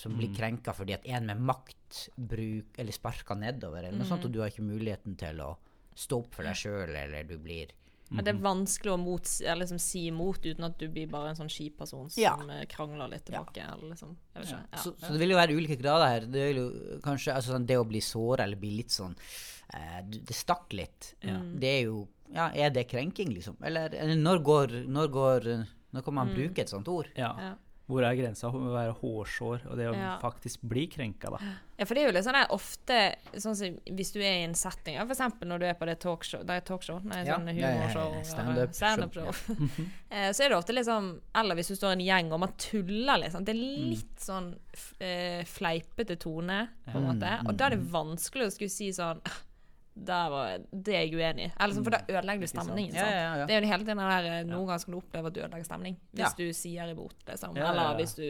som 0.00 0.14
blir 0.16 0.30
krenka 0.32 0.72
fordi 0.72 0.94
at 0.94 1.04
en 1.04 1.26
med 1.26 1.40
makt 1.44 2.08
bruk, 2.16 2.78
eller 2.78 2.94
sparker 2.94 3.36
nedover, 3.36 3.82
eller 3.84 3.98
noe 3.98 4.06
sånt, 4.08 4.24
og 4.24 4.32
du 4.32 4.38
har 4.40 4.48
ikke 4.48 4.64
muligheten 4.64 5.16
til 5.18 5.40
å 5.44 5.56
stå 5.98 6.20
opp 6.22 6.34
for 6.34 6.46
deg 6.46 6.56
sjøl, 6.56 6.94
eller 6.94 7.24
du 7.28 7.36
blir 7.42 7.74
Ja, 8.10 8.22
det 8.26 8.32
er 8.34 8.40
vanskelig 8.42 8.90
å 8.92 8.98
mot, 8.98 9.22
eller 9.40 9.60
liksom 9.64 9.78
si 9.78 10.06
imot 10.10 10.42
uten 10.44 10.64
at 10.66 10.78
du 10.78 10.88
blir 10.88 11.06
bare 11.10 11.28
en 11.30 11.36
sånn 11.38 11.48
skiperson 11.52 12.08
person 12.08 12.10
som 12.10 12.22
Ja. 12.22 12.32
eh, 12.56 12.64
krangler 12.66 13.08
litt 13.08 13.24
tilbake. 13.24 13.62
Eller 13.62 13.90
liksom. 13.94 14.16
Ikke. 14.34 14.58
Ja. 14.72 14.78
Så, 14.82 14.94
så 14.98 15.12
det 15.12 15.18
vil 15.20 15.30
jo 15.30 15.36
være 15.36 15.54
ulike 15.56 15.76
grader 15.78 16.06
her. 16.08 16.20
Det 16.26 16.46
vil 16.48 16.56
jo 16.56 17.00
kanskje 17.04 17.34
altså 17.34 17.52
sånn, 17.54 17.66
Det 17.66 17.76
å 17.78 17.86
bli 17.86 18.00
såra 18.00 18.44
eller 18.44 18.56
bli 18.56 18.72
litt 18.80 18.90
sånn 18.90 19.14
eh, 19.74 20.02
Det 20.10 20.34
stakk 20.34 20.72
litt. 20.72 21.14
Det 21.22 21.64
er 21.78 21.82
jo 21.86 22.08
Ja, 22.34 22.50
er 22.54 22.70
det 22.70 22.88
krenking, 22.88 23.32
liksom? 23.34 23.56
Eller, 23.62 23.94
eller 23.94 24.14
når 24.16 24.42
går 24.42 24.66
Når 24.86 25.08
går 25.10 25.48
Når 25.92 26.02
kan 26.04 26.14
man 26.14 26.28
bruke 26.34 26.58
et 26.62 26.68
sånt 26.68 26.86
ord? 26.88 27.08
Ja. 27.16 27.34
Ja. 27.38 27.54
Hvor 27.90 28.04
er 28.06 28.14
grensa 28.14 28.46
å 28.46 28.58
være 28.70 28.92
hårsår 29.00 29.64
og 29.70 29.76
det 29.76 29.88
å 29.90 29.94
Ja. 29.96 30.18
faktisk 30.22 30.60
bli 30.62 30.86
krenka, 30.86 31.30
da? 31.30 31.38
Ja, 31.80 31.86
for 31.88 31.96
det 31.96 32.02
er 32.02 32.10
jo 32.10 32.12
litt 32.12 32.26
sånn 32.26 32.36
der 32.36 32.50
ofte 32.52 32.96
sånn 33.40 33.54
som 33.56 33.76
Hvis 33.96 34.10
du 34.12 34.18
er 34.20 34.42
i 34.42 34.44
en 34.44 34.56
setting 34.58 34.98
ja, 34.98 35.04
eksempel 35.08 35.48
når 35.48 35.62
du 35.62 35.66
er 35.70 35.78
på 35.80 35.86
det 35.88 35.96
talkshow 36.02 36.42
Det 36.44 36.58
er 36.58 36.66
talkshow? 36.68 36.98
Nei, 37.08 37.22
Ja, 37.24 37.38
sånn 37.38 37.48
ja, 37.48 37.54
ja, 37.56 37.70
ja, 37.70 37.86
humorshow. 37.88 38.16
eh, 38.20 38.74
Standup-show. 38.76 39.30
Så 40.36 40.44
er 40.44 40.52
det 40.52 40.58
ofte 40.58 40.76
liksom 40.76 41.08
Eller 41.40 41.56
hvis 41.56 41.72
du 41.72 41.78
står 41.78 41.94
i 41.94 41.98
en 41.98 42.04
gjeng 42.04 42.32
og 42.36 42.42
man 42.44 42.52
tuller 42.60 43.22
litt. 43.22 43.32
sant? 43.32 43.48
Det 43.48 43.56
er 43.56 43.62
litt 43.62 44.20
sånn 44.20 44.52
eh, 45.00 45.40
fleipete 45.48 46.18
tone, 46.20 46.60
på 46.84 46.98
en 47.00 47.08
måte. 47.08 47.32
Og 47.46 47.56
da 47.56 47.70
er 47.70 47.78
det 47.78 47.86
vanskelig 47.94 48.50
å 48.50 48.52
skulle 48.54 48.76
si 48.76 48.92
sånn 48.92 49.22
var, 50.04 50.60
Det 50.70 50.94
er 50.94 51.06
jeg 51.06 51.16
uenig 51.16 51.48
i. 51.48 51.50
Sånn, 51.56 51.84
For 51.86 51.96
da 51.96 52.04
ødelegger 52.06 52.44
du 52.44 52.52
stemningen. 52.52 52.96
Ja, 53.00 53.08
ja, 53.08 53.36
ja. 53.40 53.48
Det 53.48 53.56
er 53.56 53.64
jo 53.64 53.72
hele 53.72 53.86
tiden 53.86 54.04
der 54.04 54.32
eh, 54.34 54.40
Noen 54.48 54.66
ganger 54.68 54.84
skal 54.84 54.96
du 54.96 55.00
oppleve 55.00 55.32
at 55.32 55.36
du 55.36 55.40
ødelegger 55.46 55.68
stemning. 55.72 56.00
Hvis 56.12 56.36
du 56.36 56.46
sier 56.56 56.92
imot, 56.92 57.16
liksom. 57.28 57.56
Eller 57.56 57.96
hvis 58.00 58.18
du 58.20 58.26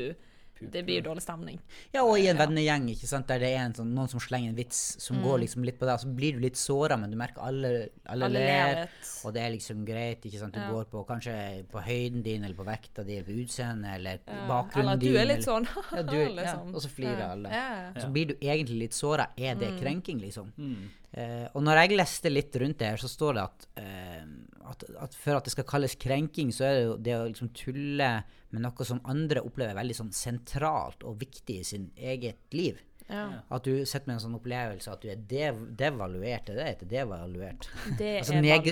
Det 0.61 0.83
blir 0.85 1.01
jo 1.01 1.07
dårlig 1.11 1.23
stemning. 1.25 1.59
Ja, 1.95 2.03
og 2.05 2.19
i 2.19 2.27
en 2.29 2.37
vennegjeng, 2.37 2.89
ikke 2.93 3.09
sant, 3.09 3.27
der 3.27 3.39
det 3.39 3.49
er 3.57 3.63
en 3.65 3.73
sånn, 3.75 3.95
noen 3.95 4.09
som 4.09 4.21
slenger 4.21 4.51
en 4.51 4.57
vits 4.57 4.97
som 5.01 5.17
går 5.23 5.41
liksom 5.41 5.65
litt 5.65 5.79
på 5.81 5.87
deg, 5.89 5.99
så 6.03 6.11
blir 6.15 6.33
du 6.37 6.41
litt 6.41 6.57
såra, 6.61 6.99
men 7.01 7.11
du 7.11 7.17
merker 7.17 7.41
alle, 7.47 7.89
alle, 8.07 8.25
Alle 8.27 8.29
ler 8.29 8.75
ler. 8.75 8.89
Og 9.25 9.33
det 9.33 9.43
er 9.43 9.51
liksom 9.57 9.85
greit. 9.87 10.21
ikke 10.25 10.39
sant, 10.39 10.53
Du 10.55 10.61
Ja. 10.61 10.71
går 10.71 10.85
på 10.91 11.07
kanskje 11.07 11.65
på 11.71 11.81
høyden 11.83 12.23
din, 12.23 12.45
eller 12.45 12.55
på 12.55 12.65
vekta 12.67 13.05
di, 13.07 13.17
eller 13.17 13.25
på 13.33 13.39
utseendet, 13.45 13.95
eller 13.97 14.19
Ja. 14.27 14.47
bakgrunnen 14.49 14.81
Eller 14.81 14.93
at 14.93 14.99
din. 15.01 15.13
du 15.13 15.19
er 15.19 15.25
litt 15.25 15.37
eller- 15.49 15.65
sånn. 15.65 15.69
Ja, 15.97 16.03
du, 16.03 16.35
ja, 16.45 16.55
og 16.75 16.81
så 16.83 16.89
flirer 16.89 17.19
Ja. 17.19 17.31
alle. 17.33 17.49
Ja. 17.49 17.93
Så 18.01 18.13
blir 18.13 18.27
du 18.29 18.35
egentlig 18.35 18.79
litt 18.79 18.93
såra. 18.93 19.29
Er 19.39 19.55
det 19.55 19.81
krenking, 19.81 20.21
liksom? 20.21 20.53
Mm. 20.59 20.91
Uh, 21.17 21.49
og 21.57 21.63
når 21.65 21.89
jeg 21.89 21.99
leste 21.99 22.31
litt 22.31 22.53
rundt 22.55 22.79
det 22.79 22.87
her, 22.87 22.97
så 22.97 23.09
står 23.09 23.35
det 23.35 23.43
at, 23.43 23.67
eh, 23.79 24.23
at, 24.71 24.85
at 25.03 25.17
for 25.19 25.39
at 25.39 25.47
det 25.47 25.55
skal 25.55 25.67
kalles 25.69 25.97
krenking, 26.01 26.53
så 26.55 26.67
er 26.69 26.77
det 26.77 26.85
jo 26.85 26.95
det 27.09 27.17
å 27.17 27.25
liksom 27.29 27.51
tulle 27.57 28.11
med 28.51 28.65
noe 28.65 28.87
som 28.87 29.03
andre 29.11 29.43
opplever 29.47 29.77
veldig 29.79 29.97
sånn 29.99 30.15
sentralt 30.15 31.05
og 31.07 31.19
viktig 31.21 31.61
i 31.61 31.67
sin 31.67 31.91
eget 31.99 32.55
liv. 32.57 32.81
Ja. 33.11 33.25
At 33.51 33.67
du 33.67 33.83
sitter 33.83 34.07
med 34.07 34.17
en 34.17 34.23
sånn 34.23 34.37
opplevelse 34.39 34.93
at 34.93 35.03
du 35.03 35.11
er 35.11 35.23
dev 35.31 35.59
devaluert. 35.79 36.51
Er 36.53 36.59
det 36.59 36.67
heter 36.69 36.91
devaluert? 36.93 37.67
Det 37.99 38.11
Altså 38.21 38.39
neg 38.39 38.69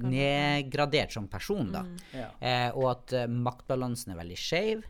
nedgradert 0.00 1.12
som 1.12 1.28
person, 1.28 1.74
da. 1.74 1.84
Ja. 2.16 2.30
Eh, 2.40 2.68
og 2.72 2.88
at 2.94 3.16
uh, 3.20 3.26
maktbalansen 3.28 4.14
er 4.14 4.20
veldig 4.22 4.38
skeiv. 4.40 4.86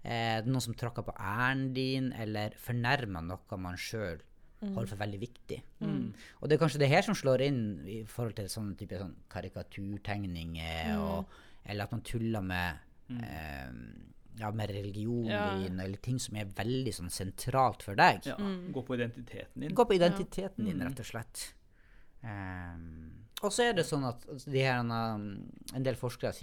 Eh, 0.00 0.38
noen 0.46 0.62
som 0.64 0.76
tråkker 0.78 1.04
på 1.04 1.16
æren 1.18 1.70
din, 1.76 2.12
eller 2.16 2.54
fornærmer 2.62 3.26
noe 3.26 3.60
man 3.60 3.78
sjøl 3.80 4.22
holder 4.60 4.90
for 4.92 5.00
veldig 5.00 5.20
viktig. 5.22 5.58
Og 5.80 6.48
det 6.48 6.56
er 6.56 6.60
kanskje 6.60 6.80
det 6.82 6.88
her 6.92 7.02
som 7.06 7.14
slår 7.16 7.40
inn 7.46 7.60
i 7.88 7.98
forhold 8.08 8.36
til 8.36 8.48
sånne 8.52 8.76
type 8.76 8.98
sånn 9.00 9.14
karikaturtegninger, 9.32 10.96
og, 11.00 11.24
eller 11.64 11.84
at 11.86 11.92
man 11.94 12.02
tuller 12.06 12.44
med 12.44 13.20
eh, 13.20 13.70
ja, 14.40 14.50
med 14.56 14.70
religionen 14.72 15.30
Ja. 15.32 15.46
din, 15.58 15.80
eller 15.80 15.96
ting 16.00 16.18
som 16.22 16.36
er 16.40 16.46
veldig 16.56 16.92
sånn 16.96 17.10
sentralt 17.12 17.82
for 17.82 17.94
deg. 17.98 18.22
Ja. 18.30 18.36
Gå 18.72 18.82
på 18.86 18.94
identiteten 18.96 19.60
din. 19.64 19.74
Gå 19.74 19.84
på 19.84 19.96
identiteten 19.98 20.64
din, 20.68 20.80
rett 20.80 21.00
og 21.02 21.06
slett. 21.08 21.54
Um, 22.22 23.16
Og 23.42 23.48
så 23.52 23.64
er 23.70 23.72
det 23.72 23.86
sånn 23.88 24.02
at 24.04 24.26
altså, 24.28 24.50
de 24.52 24.60
her, 24.60 24.80
um, 24.84 25.22
en 25.72 25.84
del 25.84 25.96
forskere 25.96 26.34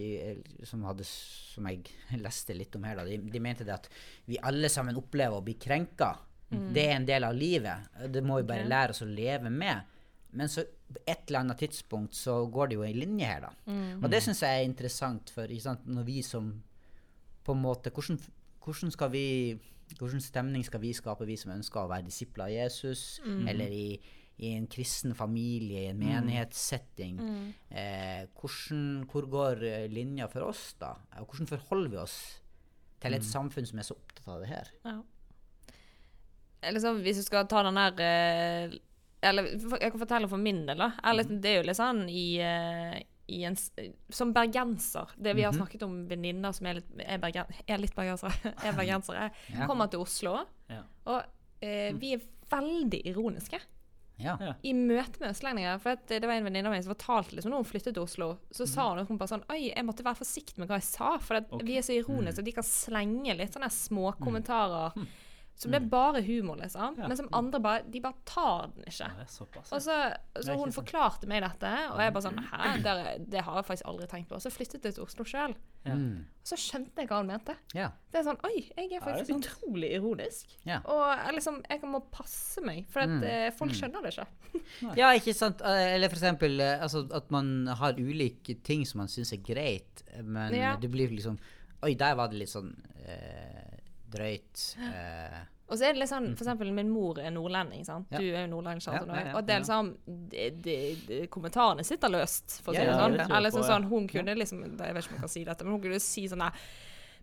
som, 0.66 0.82
hadde, 0.90 1.06
som 1.06 1.68
jeg 1.70 1.84
leste 2.26 2.56
litt 2.58 2.74
om 2.76 2.84
her, 2.90 2.98
da, 2.98 3.06
de, 3.06 3.20
de 3.22 3.40
mente 3.44 3.64
det 3.68 3.76
at 3.76 3.90
vi 4.26 4.40
alle 4.42 4.70
sammen 4.74 4.98
opplever 4.98 5.38
å 5.38 5.44
bli 5.46 5.54
krenka. 5.62 6.16
Det 6.50 6.84
er 6.86 6.96
en 6.96 7.08
del 7.08 7.28
av 7.28 7.36
livet. 7.36 7.92
Det 8.08 8.24
må 8.24 8.40
vi 8.40 8.48
bare 8.48 8.64
okay. 8.64 8.72
lære 8.72 8.96
oss 8.96 9.04
å 9.04 9.10
leve 9.10 9.52
med. 9.52 9.96
Men 10.38 10.52
så 10.52 10.64
på 10.88 11.02
et 11.04 11.28
eller 11.28 11.44
annet 11.44 11.60
tidspunkt 11.60 12.16
så 12.16 12.38
går 12.52 12.70
det 12.70 12.78
jo 12.78 12.86
ei 12.88 12.94
linje 12.96 13.28
her, 13.28 13.48
da. 13.48 13.52
Og 14.00 14.08
det 14.12 14.22
syns 14.24 14.44
jeg 14.44 14.60
er 14.62 14.68
interessant, 14.68 15.32
for 15.34 15.52
ikke 15.52 15.66
sant, 15.66 15.88
når 15.88 16.06
vi 16.08 16.22
som 16.24 16.52
på 17.48 17.56
en 17.56 17.64
måte 17.64 17.92
hvordan, 17.96 18.20
hvordan 18.64 18.94
skal 18.96 19.12
vi 19.16 19.26
Hvordan 19.88 20.20
stemning 20.20 20.66
skal 20.68 20.82
vi 20.84 20.90
skape, 20.92 21.24
vi 21.24 21.38
som 21.40 21.54
ønsker 21.54 21.80
å 21.80 21.88
være 21.88 22.04
disipler 22.10 22.50
av 22.50 22.52
Jesus, 22.52 23.22
eller 23.48 23.72
i, 23.72 23.86
i 24.44 24.50
en 24.52 24.66
kristen 24.68 25.14
familie, 25.16 25.86
i 25.86 25.92
en 25.94 26.02
menighetssetting? 26.02 27.22
Eh, 27.72 28.26
hvordan, 28.36 28.82
hvor 29.08 29.30
går 29.32 29.64
eh, 29.64 29.86
linja 29.88 30.28
for 30.28 30.50
oss, 30.50 30.74
da? 30.82 30.90
Og 31.22 31.32
hvordan 31.32 31.48
forholder 31.54 31.94
vi 31.94 32.02
oss 32.04 32.18
til 33.00 33.16
et 33.16 33.24
samfunn 33.24 33.70
som 33.70 33.80
er 33.80 33.88
så 33.88 33.96
opptatt 33.96 34.28
av 34.28 34.44
det 34.44 34.52
her? 34.52 34.74
Ja. 34.84 34.98
Liksom, 36.74 37.02
hvis 37.06 37.18
du 37.18 37.24
skal 37.24 37.48
ta 37.48 37.64
den 37.64 37.76
der 37.76 38.00
eh, 38.04 38.78
Eller 39.28 39.48
jeg 39.82 39.92
kan 39.92 40.00
fortelle 40.00 40.28
for 40.30 40.38
min 40.38 40.66
del, 40.68 40.78
da. 40.78 40.92
Eller, 41.04 41.24
Mhm. 41.26 41.42
Det 41.42 41.50
er 41.50 41.56
jo 41.62 41.68
litt 41.68 41.78
sånn 41.80 42.04
i, 42.10 42.38
eh, 42.40 43.00
i 43.30 43.44
en, 43.44 43.56
Som 44.10 44.34
bergenser 44.34 45.08
det 45.18 45.34
Vi 45.36 45.42
har 45.44 45.52
Mhm. 45.54 45.60
snakket 45.62 45.84
om 45.84 46.08
venninner 46.08 46.54
som 46.54 46.68
er 46.68 46.76
litt, 46.76 46.86
er, 47.00 47.18
bergen, 47.18 47.46
er 47.68 47.78
litt 47.78 47.96
bergensere. 47.96 48.32
er 48.64 48.74
bergensere. 48.74 49.32
Kommer 49.68 49.90
til 49.90 50.00
Oslo, 50.02 50.46
Ja. 50.70 50.84
og 51.06 51.24
eh, 51.62 51.92
vi 51.94 52.14
er 52.14 52.22
veldig 52.52 53.02
ironiske. 53.06 53.60
Ja. 54.20 54.36
I 54.64 54.72
møte 54.74 55.20
med 55.20 55.30
østlendinger. 55.30 55.80
For 55.80 55.92
at 55.92 56.08
det 56.08 56.24
var 56.24 56.32
en 56.34 56.44
venninne 56.46 56.66
av 56.66 56.72
meg 56.74 56.84
som 56.84 56.96
fortalte 56.96 57.36
liksom, 57.36 57.52
når 57.52 57.58
hun 57.62 57.66
flyttet 57.70 57.94
til 57.94 58.02
Oslo, 58.04 58.38
så 58.52 58.66
sa 58.68 58.90
hun 58.90 59.00
at 59.04 59.08
hun 59.10 59.18
bare 59.20 59.30
sånn 59.30 59.44
Oi, 59.50 59.72
jeg 59.76 59.86
måtte 59.86 60.02
være 60.04 60.18
forsiktig 60.18 60.58
med 60.58 60.68
hva 60.70 60.78
jeg 60.80 60.88
sa, 60.90 61.18
for 61.20 61.36
at 61.38 61.52
Ok. 61.54 61.62
vi 61.64 61.78
er 61.78 61.82
så 61.86 61.94
ironiske 61.94 62.40
og 62.40 62.46
de 62.46 62.52
kan 62.52 62.64
slenge 62.64 63.36
litt 63.38 63.54
sånne 63.54 63.70
små 63.70 64.14
kommentarer. 64.20 64.94
Som 65.58 65.72
det 65.74 65.80
er 65.82 65.86
bare 65.90 66.20
humor, 66.22 66.56
liksom. 66.62 67.00
Ja. 67.02 67.08
Men 67.10 67.18
som 67.18 67.28
andre 67.34 67.58
bare 67.60 67.82
De 67.90 67.98
bare 68.04 68.14
tar 68.30 68.68
den 68.76 68.84
ikke. 68.86 69.08
Ja, 69.08 69.24
det. 69.24 69.64
Og 69.74 69.82
så, 69.82 69.96
så 70.46 70.54
hun 70.60 70.70
forklarte 70.76 71.26
meg 71.26 71.42
dette, 71.42 71.72
og 71.90 71.98
jeg 72.04 72.14
bare 72.14 72.26
sånn 72.28 72.38
Hæ, 72.52 72.76
det, 72.86 72.92
er- 72.94 73.24
det 73.34 73.42
har 73.42 73.56
jeg 73.58 73.66
faktisk 73.66 73.88
aldri 73.90 74.08
tenkt 74.12 74.30
på. 74.30 74.38
Og 74.38 74.44
så 74.46 74.52
flyttet 74.54 74.86
jeg 74.86 74.94
til 75.00 75.04
Oslo 75.08 75.26
sjøl, 75.26 75.56
Ja. 75.88 75.96
Mm. 75.96 76.20
og 76.44 76.46
så 76.52 76.58
skjønte 76.60 77.00
jeg 77.02 77.08
hva 77.10 77.18
hun 77.24 77.28
mente. 77.32 77.56
ja. 77.74 77.90
Det 78.12 78.20
er 78.20 78.28
sånn 78.28 78.40
Oi, 78.46 78.70
jeg 78.78 78.92
er 79.00 79.02
faktisk 79.02 79.32
er 79.34 79.40
utrolig 79.40 79.90
ironisk. 79.98 80.54
Ja. 80.68 80.78
Og 80.86 81.02
jeg 81.26 81.34
liksom, 81.40 81.62
jeg 81.70 81.82
må 81.90 82.04
passe 82.12 82.62
meg, 82.62 82.86
for 82.94 83.00
at 83.02 83.10
Mm. 83.10 83.24
eh, 83.24 83.50
folk 83.58 83.72
skjønner 83.74 84.04
det 84.04 84.14
ikke. 84.14 84.98
Ja, 84.98 85.10
ikke 85.18 85.34
sant? 85.34 85.62
Eh, 85.62 85.96
Eller 85.96 86.10
for 86.10 86.18
eksempel 86.22 86.60
eh, 86.62 86.80
altså, 86.84 87.08
at 87.14 87.32
man 87.32 87.66
har 87.68 87.94
ulike 87.98 88.62
ting 88.64 88.86
som 88.86 89.00
man 89.00 89.08
syns 89.08 89.34
er 89.34 89.38
greit, 89.42 90.04
men 90.24 90.54
Ja. 90.54 90.76
det 90.78 90.92
blir 90.92 91.10
liksom 91.10 91.40
Oi, 91.84 91.94
der 91.94 92.16
var 92.16 92.28
det 92.28 92.38
litt 92.40 92.50
sånn 92.50 92.76
eh, 93.06 93.67
drøyt. 94.14 94.64
Eh, 94.88 95.38
Og 95.68 95.76
så 95.76 95.88
er 95.90 95.96
det 95.96 96.00
litt 96.00 96.12
sånn, 96.12 96.30
for 96.38 96.46
eksempel 96.46 96.70
min 96.72 96.90
mor 96.94 97.18
er 97.20 97.34
nordlending, 97.36 97.84
sant? 97.84 98.08
Ja. 98.14 98.22
Du 98.24 98.28
er 98.30 98.46
jo 98.46 98.52
nordlending. 98.54 98.86
Ja, 98.88 99.02
ja, 99.04 99.24
ja, 99.28 99.34
og 99.36 99.48
det 99.48 99.56
er 99.56 99.64
liksom, 99.66 99.90
de, 100.32 100.46
de, 100.64 100.76
de, 101.10 101.18
kommentarene 101.34 101.84
sitter 101.84 102.14
løst, 102.14 102.62
for 102.64 102.72
å 102.72 102.78
si 102.78 102.84
Ja, 102.86 102.92
det 102.94 103.00
sånn. 103.02 103.18
det 103.20 103.26
Eller 103.28 103.52
på, 103.52 103.60
liksom 103.60 103.66
sånn, 103.68 103.88
hun 103.92 104.08
kunne 104.12 104.38
liksom, 104.40 104.64
jeg 104.64 104.96
vet 104.96 105.04
ikke 105.04 105.12
om 105.16 105.20
jeg 105.20 105.26
kan 105.26 105.34
si 105.36 105.44
dette, 105.50 105.68
men 105.68 105.76
hun 105.76 105.84
kunne 105.84 106.00
si 106.00 106.24
sånn 106.32 106.46
der, 106.46 106.64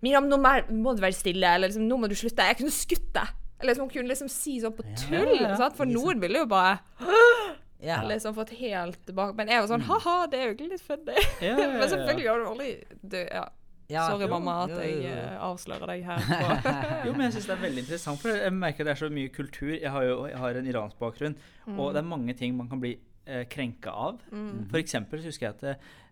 nå 0.04 0.36
må 0.36 0.52
må 0.84 0.92
du 0.94 1.00
være 1.00 1.16
stille, 1.16 1.54
eller 1.56 1.70
liksom, 1.72 1.88
nå 1.88 1.96
må 2.02 2.10
du 2.12 2.14
slutte, 2.20 2.44
jeg 2.50 2.60
kunne 2.60 2.74
skutt 2.76 3.08
deg. 3.16 3.32
Eller 3.60 3.70
liksom, 3.72 3.86
hun 3.88 3.94
kunne 3.96 4.12
liksom 4.12 4.28
si 4.28 4.58
sånn 4.60 4.76
på 4.76 4.84
tull, 4.92 5.34
Ja, 5.38 5.48
ja, 5.48 5.56
sant? 5.56 5.76
For 5.78 5.88
noen 5.88 6.20
ville 6.20 6.42
jo 6.42 6.46
bare 6.50 6.78
ja. 7.80 8.02
liksom 8.04 8.36
fått 8.36 8.52
helt 8.60 9.00
tilbake, 9.08 9.36
men 9.40 9.48
jeg 9.48 9.64
var 9.64 9.70
sånn, 9.72 9.88
haha, 9.88 10.16
det 10.28 10.40
er 10.40 10.44
jo 10.50 10.54
egentlig 10.54 10.72
litt 10.76 10.84
funny. 10.84 11.16
Ja, 11.40 11.48
ja, 11.48 11.58
ja, 11.64 11.68
men 11.78 11.88
selvfølgelig 11.88 12.28
har 12.28 12.42
du 12.44 12.48
aldri, 12.52 12.72
du, 13.00 13.20
ja. 13.24 13.46
Ja, 13.92 14.06
Sorry 14.08 14.24
jo, 14.24 14.30
mamma 14.32 14.52
at 14.64 14.70
jeg 14.78 14.94
jo, 14.94 15.00
jo. 15.04 15.08
eh, 15.12 15.40
avslører 15.44 15.90
deg 15.90 16.04
her 16.08 16.22
Jo, 17.06 17.12
men 17.12 17.26
jeg 17.26 17.34
syns 17.34 17.48
det 17.50 17.52
er 17.56 17.64
veldig 17.66 17.82
interessant, 17.84 18.22
for 18.22 18.32
jeg 18.32 18.54
merker 18.56 18.86
det 18.88 18.94
er 18.94 19.00
så 19.02 19.10
mye 19.12 19.32
kultur. 19.34 19.74
Jeg 19.76 19.92
har 19.92 20.06
jo 20.08 20.14
jeg 20.30 20.40
har 20.40 20.60
en 20.60 20.70
iransk 20.70 20.96
bakgrunn, 21.02 21.36
og 21.74 21.90
det 21.92 22.00
er 22.00 22.08
mange 22.08 22.36
ting 22.38 22.56
man 22.56 22.70
kan 22.70 22.80
bli 22.80 22.94
eh, 23.26 23.44
krenka 23.52 23.92
av. 23.92 24.22
For 24.70 24.80
eksempel 24.80 25.20
så 25.20 25.28
husker 25.28 25.50
jeg 25.50 25.56
at 25.58 25.66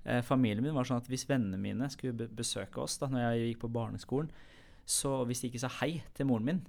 eh, 0.05 0.21
familien 0.27 0.65
min 0.65 0.77
var 0.77 0.85
sånn 0.89 1.01
at 1.01 1.09
hvis 1.09 1.25
vennene 1.31 1.57
mine 1.61 1.89
skulle 1.93 2.29
besøke 2.29 2.85
oss 2.85 2.99
da 3.01 3.09
når 3.09 3.25
jeg 3.31 3.53
gikk 3.55 3.65
på 3.65 3.73
barneskolen, 3.73 4.29
så 4.85 5.23
hvis 5.25 5.41
de 5.41 5.49
ikke 5.49 5.63
sa 5.63 5.69
hei 5.81 6.03
til 6.13 6.27
moren 6.29 6.45
min, 6.49 6.61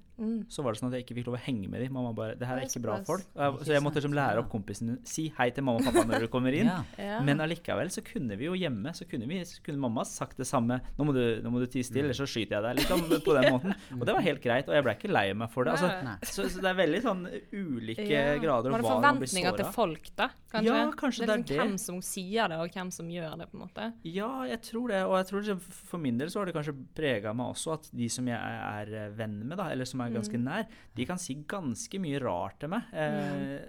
så 0.48 0.62
var 0.62 0.74
det 0.74 0.78
sånn 0.80 0.90
at 0.92 0.96
jeg 0.98 1.04
ikke 1.04 1.16
fikk 1.18 1.28
lov 1.30 1.36
å 1.38 1.42
henge 1.42 1.68
med 1.70 1.82
dem. 1.82 1.92
Mamma 1.94 2.12
bare 2.14 2.36
'Det 2.38 2.46
her 2.46 2.58
er 2.60 2.66
ikke 2.68 2.82
bra 2.84 2.98
folk'. 3.02 3.26
Jeg, 3.34 3.66
så 3.66 3.72
jeg 3.74 3.82
måtte 3.82 3.98
liksom 3.98 4.14
lære 4.14 4.38
opp 4.38 4.50
kompisen 4.52 4.86
min 4.86 4.98
si 5.04 5.32
hei 5.38 5.50
til 5.50 5.64
mamma 5.66 5.80
og 5.82 5.88
pappa 5.88 6.04
når 6.06 6.26
du 6.26 6.28
kommer 6.28 6.54
inn. 6.54 6.70
Ja. 7.04 7.18
Men 7.20 7.40
allikevel 7.42 7.90
så 7.90 8.00
kunne 8.04 8.36
vi 8.38 8.46
jo 8.46 8.54
hjemme 8.54 8.92
så 8.94 9.04
kunne, 9.08 9.26
vi, 9.26 9.40
så 9.44 9.60
kunne 9.64 9.78
mamma 9.80 10.04
sagt 10.06 10.36
det 10.38 10.46
samme. 10.46 10.80
'Nå 10.96 11.04
må 11.04 11.12
du, 11.12 11.40
nå 11.42 11.50
må 11.50 11.58
du 11.58 11.66
tie 11.66 11.82
stille, 11.82 12.04
eller 12.06 12.14
så 12.14 12.26
skyter 12.26 12.60
jeg 12.60 12.62
deg.' 12.62 12.76
Liksom, 12.78 13.02
på 13.24 13.34
den 13.34 13.50
måten. 13.52 13.74
Og 13.98 14.06
det 14.06 14.14
var 14.14 14.22
helt 14.22 14.42
greit, 14.42 14.68
og 14.68 14.74
jeg 14.74 14.84
ble 14.84 14.94
ikke 14.94 15.10
lei 15.12 15.32
meg 15.34 15.50
for 15.50 15.64
det. 15.64 15.74
Altså, 15.74 16.16
så, 16.22 16.46
så 16.48 16.62
det 16.62 16.70
er 16.70 16.78
veldig 16.78 17.02
sånn 17.02 17.26
ulike 17.52 18.06
Ja. 18.06 18.38
grader 18.38 18.70
Var 18.70 18.78
av 18.78 18.84
det 18.84 18.90
hva 18.90 19.00
man 19.00 19.18
blir 19.18 19.28
forventninger 19.28 19.56
til 19.58 19.72
folk, 19.74 20.10
da? 20.16 20.30
Kanskje? 20.54 20.70
Ja, 20.70 20.90
kanskje 20.94 21.24
det 21.24 21.24
er 21.24 21.26
det 21.26 21.34
er 21.34 21.42
liksom 21.42 21.56
det. 21.56 21.60
hvem 21.64 21.78
som 21.78 22.00
sier 22.02 22.48
det, 22.48 22.58
og 22.62 22.70
hvem 22.70 22.90
som 22.94 23.10
gjør 23.10 23.36
det, 23.38 23.50
på 23.50 23.58
en 23.58 23.64
måte. 23.66 23.90
Ja, 24.04 24.30
jeg 24.46 24.60
tror 24.62 24.88
det. 24.88 25.02
Og 25.04 25.16
jeg 25.18 25.26
tror 25.26 25.40
liksom, 25.42 25.60
for 25.90 25.98
min 25.98 26.18
del 26.18 26.30
så 26.30 26.38
har 26.40 26.46
det 26.46 26.54
kanskje 26.54 26.76
prega 26.94 27.34
meg 27.34 27.50
også 27.54 27.74
at 27.74 27.90
de 27.90 28.08
som 28.08 28.28
jeg 28.30 28.38
er 28.38 28.84
er 28.84 29.10
venn 29.16 29.38
med, 29.44 29.56
da, 29.58 29.68
eller 29.72 29.88
som 29.88 30.02
er 30.03 30.03
ganske 30.12 30.34
Mm. 30.38 30.44
nær, 30.44 30.66
de 30.94 31.04
kan 31.06 31.18
si 31.18 31.34
ganske 31.34 31.98
mye 32.00 32.20
rart 32.20 32.58
til 32.60 32.68
meg. 32.68 32.82
Eh, 32.92 33.60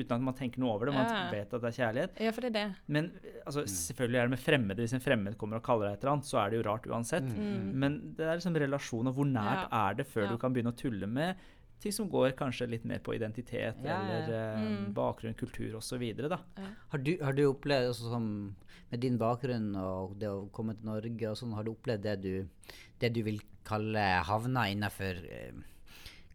uten 0.00 0.12
at 0.12 0.20
man 0.20 0.34
tenker 0.34 0.58
noe 0.58 0.74
over 0.74 0.86
det. 0.86 0.94
Man 0.94 1.06
Ja. 1.06 1.30
vet 1.30 1.52
at 1.54 1.60
det 1.60 1.78
er 1.78 1.82
kjærlighet. 1.84 2.20
Ja, 2.20 2.30
for 2.32 2.40
det 2.40 2.56
er 2.56 2.68
det. 2.68 2.74
Men 2.88 3.12
altså, 3.46 3.62
selvfølgelig 3.66 4.18
er 4.18 4.28
det 4.28 4.30
med 4.30 4.38
fremmede. 4.38 4.76
Hvis 4.82 4.94
en 4.94 5.00
fremmed 5.00 5.36
kommer 5.38 5.56
og 5.56 5.62
kaller 5.62 5.88
deg 5.88 5.98
et 5.98 6.04
eller 6.04 6.12
annet, 6.12 6.24
så 6.24 6.38
er 6.46 6.50
det 6.50 6.64
jo 6.64 6.70
rart 6.70 6.86
uansett. 6.86 7.22
Men 7.74 8.14
det 8.16 8.26
er 8.26 8.36
liksom 8.36 8.56
relasjon, 8.56 9.06
og 9.08 9.14
hvor 9.14 9.24
nært 9.26 9.68
Ja. 9.70 9.90
er 9.90 9.94
det 9.94 10.06
før 10.06 10.22
Ja. 10.24 10.30
du 10.32 10.38
kan 10.38 10.52
begynne 10.54 10.72
å 10.72 10.76
tulle 10.76 11.06
med 11.06 11.36
ting 11.78 11.92
som 11.92 12.08
går 12.08 12.32
kanskje 12.32 12.70
litt 12.70 12.84
mer 12.86 12.98
på 13.00 13.12
identitet 13.14 13.76
Ja, 13.84 14.00
ja. 14.00 14.00
eller 14.00 14.54
eh, 14.56 14.58
Mm. 14.86 14.94
bakgrunn, 14.94 15.34
kultur 15.36 15.74
osv. 15.76 16.00
Ja. 16.02 16.38
Har, 16.88 16.98
du, 16.98 17.18
har 17.22 17.32
du 17.34 17.52
opplevd, 17.52 17.88
altså, 17.88 18.08
som, 18.10 18.56
med 18.90 19.00
din 19.00 19.18
bakgrunn 19.18 19.76
og 19.76 20.18
det 20.18 20.26
å 20.26 20.48
komme 20.50 20.74
til 20.74 20.86
Norge 20.86 21.28
og 21.30 21.36
sånn, 21.36 21.52
har 21.54 21.64
du 21.64 21.72
opplevd 21.74 22.00
det 22.02 22.22
du, 22.22 22.48
det 22.98 23.12
du 23.12 23.22
vil 23.22 23.40
kalle 23.62 24.22
havna 24.24 24.70
innenfor 24.72 25.16
eh, 25.30 25.52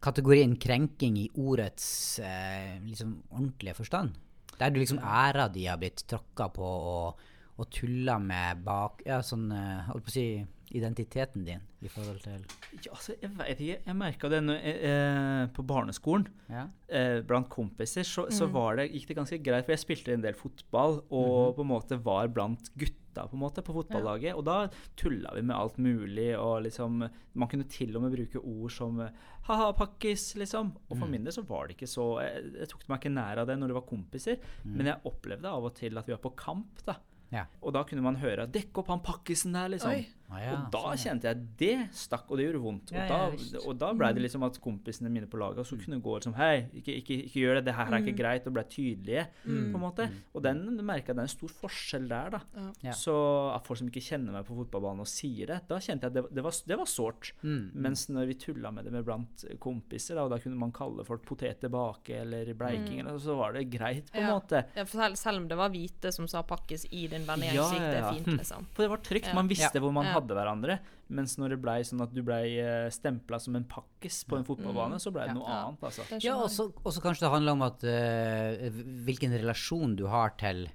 kategorien 0.02 0.56
krenking 0.60 1.16
i 1.20 1.28
ordets 1.38 2.18
eh, 2.22 2.78
liksom 2.84 3.20
ordentlige 3.30 3.74
forstand? 3.78 4.16
Der 4.58 4.70
du 4.70 4.80
liksom 4.82 4.98
æra 5.02 5.48
di 5.52 5.66
har 5.66 5.78
blitt 5.80 6.02
tråkka 6.10 6.48
på 6.54 6.62
og, 6.66 7.22
og 7.58 7.70
tulla 7.72 8.18
med 8.22 8.60
bak 8.66 9.00
Ja, 9.06 9.20
sånn 9.24 9.48
eh, 9.54 9.86
Holdt 9.88 10.04
på 10.06 10.12
å 10.12 10.14
si 10.14 10.26
identiteten 10.72 11.42
din 11.44 11.60
i 11.84 11.88
forhold 11.92 12.22
til 12.24 12.38
Ja, 12.80 12.92
altså, 12.94 13.12
jeg 13.20 13.28
vet 13.36 13.58
ikke. 13.60 13.80
Jeg 13.90 13.96
merka 13.98 14.28
det 14.32 14.38
når, 14.46 14.60
eh, 14.64 15.40
på 15.52 15.64
barneskolen. 15.68 16.24
Ja. 16.48 16.62
eh, 16.88 17.18
blant 17.28 17.48
kompiser, 17.52 18.06
så, 18.08 18.24
så 18.32 18.46
Mm. 18.48 18.52
var 18.54 18.76
det, 18.76 18.86
gikk 18.94 19.08
det 19.10 19.16
ganske 19.18 19.38
greit. 19.44 19.66
For 19.66 19.72
jeg 19.74 19.82
spilte 19.82 20.14
en 20.14 20.22
del 20.24 20.32
fotball 20.38 21.02
og 21.10 21.56
på 21.58 21.60
en 21.66 21.68
måte 21.74 21.98
var 22.02 22.28
blant 22.32 22.70
gutta 23.12 23.28
på 23.28 23.36
en 23.36 23.40
måte 23.42 23.62
på 23.62 23.74
fotballaget. 23.76 24.34
Og 24.34 24.44
da 24.44 24.68
tulla 24.96 25.32
vi 25.34 25.42
med 25.42 25.56
alt 25.56 25.76
mulig. 25.78 26.38
og 26.38 26.62
liksom, 26.64 27.08
Man 27.34 27.48
kunne 27.48 27.64
til 27.68 27.96
og 27.96 28.02
med 28.02 28.12
bruke 28.12 28.38
ord 28.40 28.70
som 28.70 28.98
ha-ha, 29.44 29.72
pakkis, 29.72 30.34
liksom. 30.36 30.72
Og 30.90 30.96
Mm. 30.96 31.00
for 31.00 31.06
min 31.08 31.24
del 31.24 31.32
så 31.32 31.42
var 31.46 31.66
det 31.68 31.76
ikke 31.76 31.88
så 31.88 32.20
Jeg, 32.22 32.52
jeg 32.58 32.68
tok 32.68 32.88
meg 32.88 33.00
ikke 33.00 33.14
nær 33.14 33.38
av 33.38 33.46
det 33.46 33.58
når 33.58 33.68
det 33.68 33.74
var 33.74 33.86
kompiser, 33.88 34.38
men 34.64 34.86
jeg 34.86 35.00
opplevde 35.04 35.44
av 35.46 35.64
og 35.64 35.74
til 35.74 35.96
at 35.98 36.06
vi 36.06 36.12
var 36.12 36.18
på 36.30 36.36
kamp, 36.36 36.84
da. 36.86 36.96
Ja. 37.32 37.46
Og 37.62 37.72
da 37.72 37.82
kunne 37.84 38.02
man 38.02 38.16
høre 38.16 38.46
'dekk 38.46 38.76
opp 38.78 38.88
han 38.88 39.00
pakkisen 39.00 39.52
der', 39.54 39.70
liksom. 39.70 39.90
Oi. 39.90 40.06
Ah, 40.32 40.40
ja, 40.40 40.52
og 40.56 40.70
da 40.72 40.80
sånn, 40.80 40.96
ja. 40.96 41.02
kjente 41.04 41.28
jeg 41.28 41.40
det 41.60 41.74
stakk, 41.98 42.30
og 42.32 42.38
det 42.40 42.46
gjorde 42.46 42.62
vondt. 42.64 42.92
Ja, 42.96 43.02
og, 43.28 43.36
da, 43.36 43.60
og 43.68 43.78
da 43.82 43.90
ble 43.98 44.08
det 44.16 44.22
liksom 44.24 44.46
at 44.46 44.56
kompisene 44.64 45.10
mine 45.12 45.28
på 45.28 45.36
laget 45.40 45.60
også 45.60 45.76
kunne 45.82 45.98
gå 46.00 46.14
liksom 46.18 46.34
Hei, 46.38 46.68
ikke, 46.80 46.94
ikke, 47.02 47.18
ikke 47.28 47.42
gjør 47.42 47.58
det, 47.58 47.64
det 47.68 47.74
her 47.76 47.92
er 47.92 48.00
ikke 48.06 48.16
greit, 48.22 48.46
og 48.48 48.54
ble 48.56 48.64
tydelige, 48.72 49.26
på 49.44 49.76
en 49.76 49.82
måte. 49.82 50.08
Og 50.32 50.42
den 50.46 50.62
merka 50.88 51.12
det 51.12 51.20
er 51.20 51.28
en 51.28 51.34
stor 51.34 51.52
forskjell 51.60 52.08
der, 52.08 52.30
da. 52.38 52.40
Ja. 52.82 52.94
Så 52.96 53.14
at 53.52 53.66
folk 53.68 53.78
som 53.82 53.90
ikke 53.92 54.04
kjenner 54.04 54.32
meg 54.38 54.46
på 54.48 54.56
fotballbanen 54.56 55.04
og 55.04 55.10
sier 55.10 55.52
det, 55.52 55.60
da 55.68 55.76
kjente 55.82 56.08
jeg 56.08 56.14
at 56.14 56.16
det, 56.16 56.24
det 56.38 56.44
var, 56.46 56.56
det 56.72 56.78
var 56.80 56.88
sårt. 56.90 57.32
Mm. 57.42 57.70
Mens 57.84 58.06
når 58.08 58.30
vi 58.32 58.38
tulla 58.46 58.72
med 58.72 58.88
det 58.88 58.92
med 58.96 59.04
blant 59.04 59.44
kompiser, 59.62 60.16
da, 60.16 60.24
og 60.26 60.32
da 60.32 60.40
kunne 60.42 60.56
man 60.58 60.72
kalle 60.72 61.04
folk 61.04 61.24
potet 61.28 61.60
tilbake 61.60 62.16
eller 62.22 62.52
bleiking, 62.56 63.02
eller, 63.04 63.18
så 63.22 63.36
var 63.36 63.52
det 63.58 63.66
greit, 63.72 64.08
på 64.12 64.16
en 64.18 64.26
Ja. 64.28 64.32
måte. 64.38 64.64
Ja, 64.74 64.84
for 64.88 65.02
selv, 65.04 65.16
selv 65.20 65.42
om 65.42 65.48
det 65.48 65.56
var 65.58 65.68
hvite 65.70 66.12
som 66.12 66.26
sa 66.28 66.42
'pakkes 66.42 66.86
i 66.90 67.06
din 67.08 67.26
Ja, 67.26 67.36
ja, 67.36 67.62
så 67.68 67.74
gikk 67.74 67.80
det 67.80 67.98
ja, 67.98 68.06
ja. 68.06 68.12
fint, 68.12 68.26
liksom. 68.38 68.66
For 68.72 68.82
det 68.82 68.90
var 68.90 68.98
trygt. 68.98 69.26
Ja. 69.28 69.34
Man 69.34 69.48
visste 69.48 69.74
Ja. 69.74 69.80
hvor 69.80 69.92
man 69.92 70.06
Ja. 70.06 70.14
Hadde 70.22 70.36
hverandre. 70.38 70.80
Mens 71.12 71.36
når 71.36 71.54
det 71.54 71.60
blei 71.60 71.78
sånn 71.84 72.00
at 72.04 72.12
du 72.14 72.22
blei 72.24 72.56
uh, 72.62 72.88
stempla 72.94 73.36
som 73.42 73.58
en 73.58 73.66
pakkis 73.68 74.22
på 74.24 74.38
en 74.38 74.46
fotballbane, 74.48 74.96
så 75.02 75.12
blei 75.12 75.26
det 75.28 75.36
noe 75.36 75.44
Ja. 75.44 75.58
annet, 75.66 75.82
altså. 75.90 76.06
Ja, 76.24 76.38
og 76.40 76.48
så 76.94 77.04
kanskje 77.04 77.26
det 77.26 77.34
handler 77.34 77.58
om 77.58 77.66
at 77.66 77.84
uh, 77.84 78.70
hvilken 79.04 79.36
relasjon 79.36 79.98
du 79.98 80.06
har 80.08 80.38
til 80.40 80.70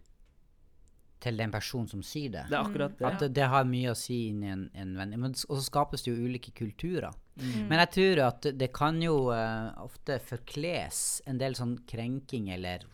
til 1.24 1.38
den 1.40 1.54
personen 1.54 1.88
som 1.90 2.04
sier 2.06 2.30
det. 2.34 2.44
Det 2.50 2.58
er 2.58 2.62
akkurat 2.68 2.98
det. 2.98 3.06
At 3.10 3.24
det, 3.24 3.32
det 3.40 3.48
har 3.50 3.66
mye 3.66 3.94
å 3.94 3.98
si 3.98 4.28
inn 4.30 4.44
i 4.46 4.52
en, 4.54 4.68
en 4.78 4.92
venn. 5.00 5.16
Men, 5.18 5.34
og 5.34 5.58
så 5.58 5.64
skapes 5.66 6.06
det 6.06 6.12
jo 6.14 6.28
ulike 6.28 6.54
kulturer. 6.58 7.16
Mm. 7.38 7.68
Men 7.72 7.82
jeg 7.84 7.92
tror 7.96 8.22
at 8.28 8.48
det, 8.58 8.70
kan 8.76 9.00
jo 9.02 9.16
uh, 9.34 9.74
ofte 9.84 10.20
forkles 10.24 11.24
en 11.30 11.42
del 11.42 11.58
sånn 11.58 11.78
krenking 11.90 12.52
eller 12.54 12.86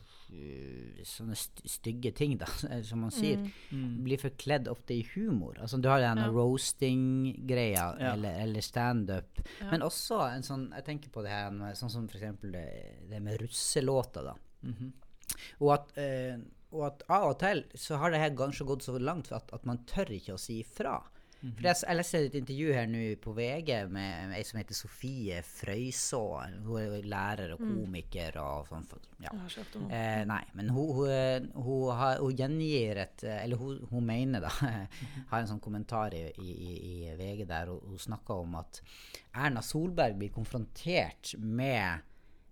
sånne 1.04 1.36
stygge 1.38 2.12
ting, 2.16 2.38
da, 2.38 2.46
som 2.88 3.00
man 3.06 3.12
sier, 3.12 3.38
Mm. 3.74 4.04
blir 4.06 4.18
forkledd 4.22 4.68
ofte 4.72 4.94
i 4.94 5.04
humor. 5.16 5.58
Altså 5.60 5.80
Du 5.82 5.88
har 5.90 6.00
den 6.00 6.18
Ja. 6.18 6.28
roasting-greia, 6.32 7.86
Ja. 8.00 8.13
eller, 8.13 8.40
eller 8.42 8.62
standup. 8.62 9.40
Ja. 9.60 9.72
Men 9.72 9.82
også 9.82 10.20
en 10.36 10.42
sånn 10.44 10.70
Jeg 10.74 10.86
tenker 10.86 11.10
på 11.10 11.22
det 11.24 11.30
her 11.32 11.52
med, 11.52 11.75
sånn 11.75 11.90
som 11.92 12.08
eksempel 12.08 12.52
det, 12.52 13.10
det 13.10 13.22
med 13.22 13.40
russelåter, 13.42 14.24
da. 14.24 14.36
Mhm. 14.63 14.92
Og 15.62 15.74
at, 15.74 15.98
eh, 15.98 16.38
og 16.74 16.86
at 16.88 17.04
av 17.10 17.30
og 17.32 17.40
til 17.40 17.63
så 17.75 17.98
har 17.98 18.12
det 18.12 18.20
her 18.20 18.30
kanskje 18.32 18.66
gått 18.66 18.82
så 18.84 18.98
langt 19.00 19.32
at, 19.32 19.50
at 19.54 19.66
man 19.66 19.80
tør 19.86 20.06
ikke 20.10 20.34
å 20.34 20.40
si 20.40 20.62
ifra. 20.63 21.02
Mhm. 21.44 21.56
For 21.58 21.64
jeg, 21.68 21.76
jeg 21.88 21.96
leste 21.98 22.20
et 22.26 22.36
intervju 22.40 22.74
her 22.74 22.86
nå 22.88 23.00
på 23.20 23.34
VG 23.36 23.72
med 23.92 24.32
ei 24.38 24.44
som 24.48 24.60
heter 24.62 24.74
Sofie 24.78 25.42
Frøyså. 25.44 26.22
Hun 26.64 26.78
er 26.80 26.86
jo 26.86 27.02
lærer 27.12 27.52
og 27.54 27.60
komiker 27.60 28.38
og 28.40 28.68
sånn. 28.70 28.86
Ja. 29.20 29.30
Eh, 29.92 30.24
nei, 30.26 30.42
men 30.56 30.70
hun, 30.70 30.94
hun, 30.96 31.52
hun, 31.66 31.92
har, 32.00 32.18
hun 32.24 32.36
gjengir 32.36 32.98
et 33.04 33.24
Eller 33.24 33.58
hun, 33.58 34.06
mener, 34.06 34.40
da 34.40 34.50
Har 35.30 35.40
en 35.42 35.48
sånn 35.48 35.60
kommentar 35.64 36.14
i, 36.16 36.24
i, 36.40 36.50
i- 36.52 37.12
i 37.12 37.16
VG 37.20 37.46
der 37.48 37.68
hun, 37.68 37.80
hun 37.92 37.98
snakker 38.00 38.34
om 38.44 38.56
at 38.56 38.82
Erna 39.36 39.62
Solberg 39.62 40.16
blir 40.20 40.30
konfrontert 40.32 41.36
med 41.40 42.00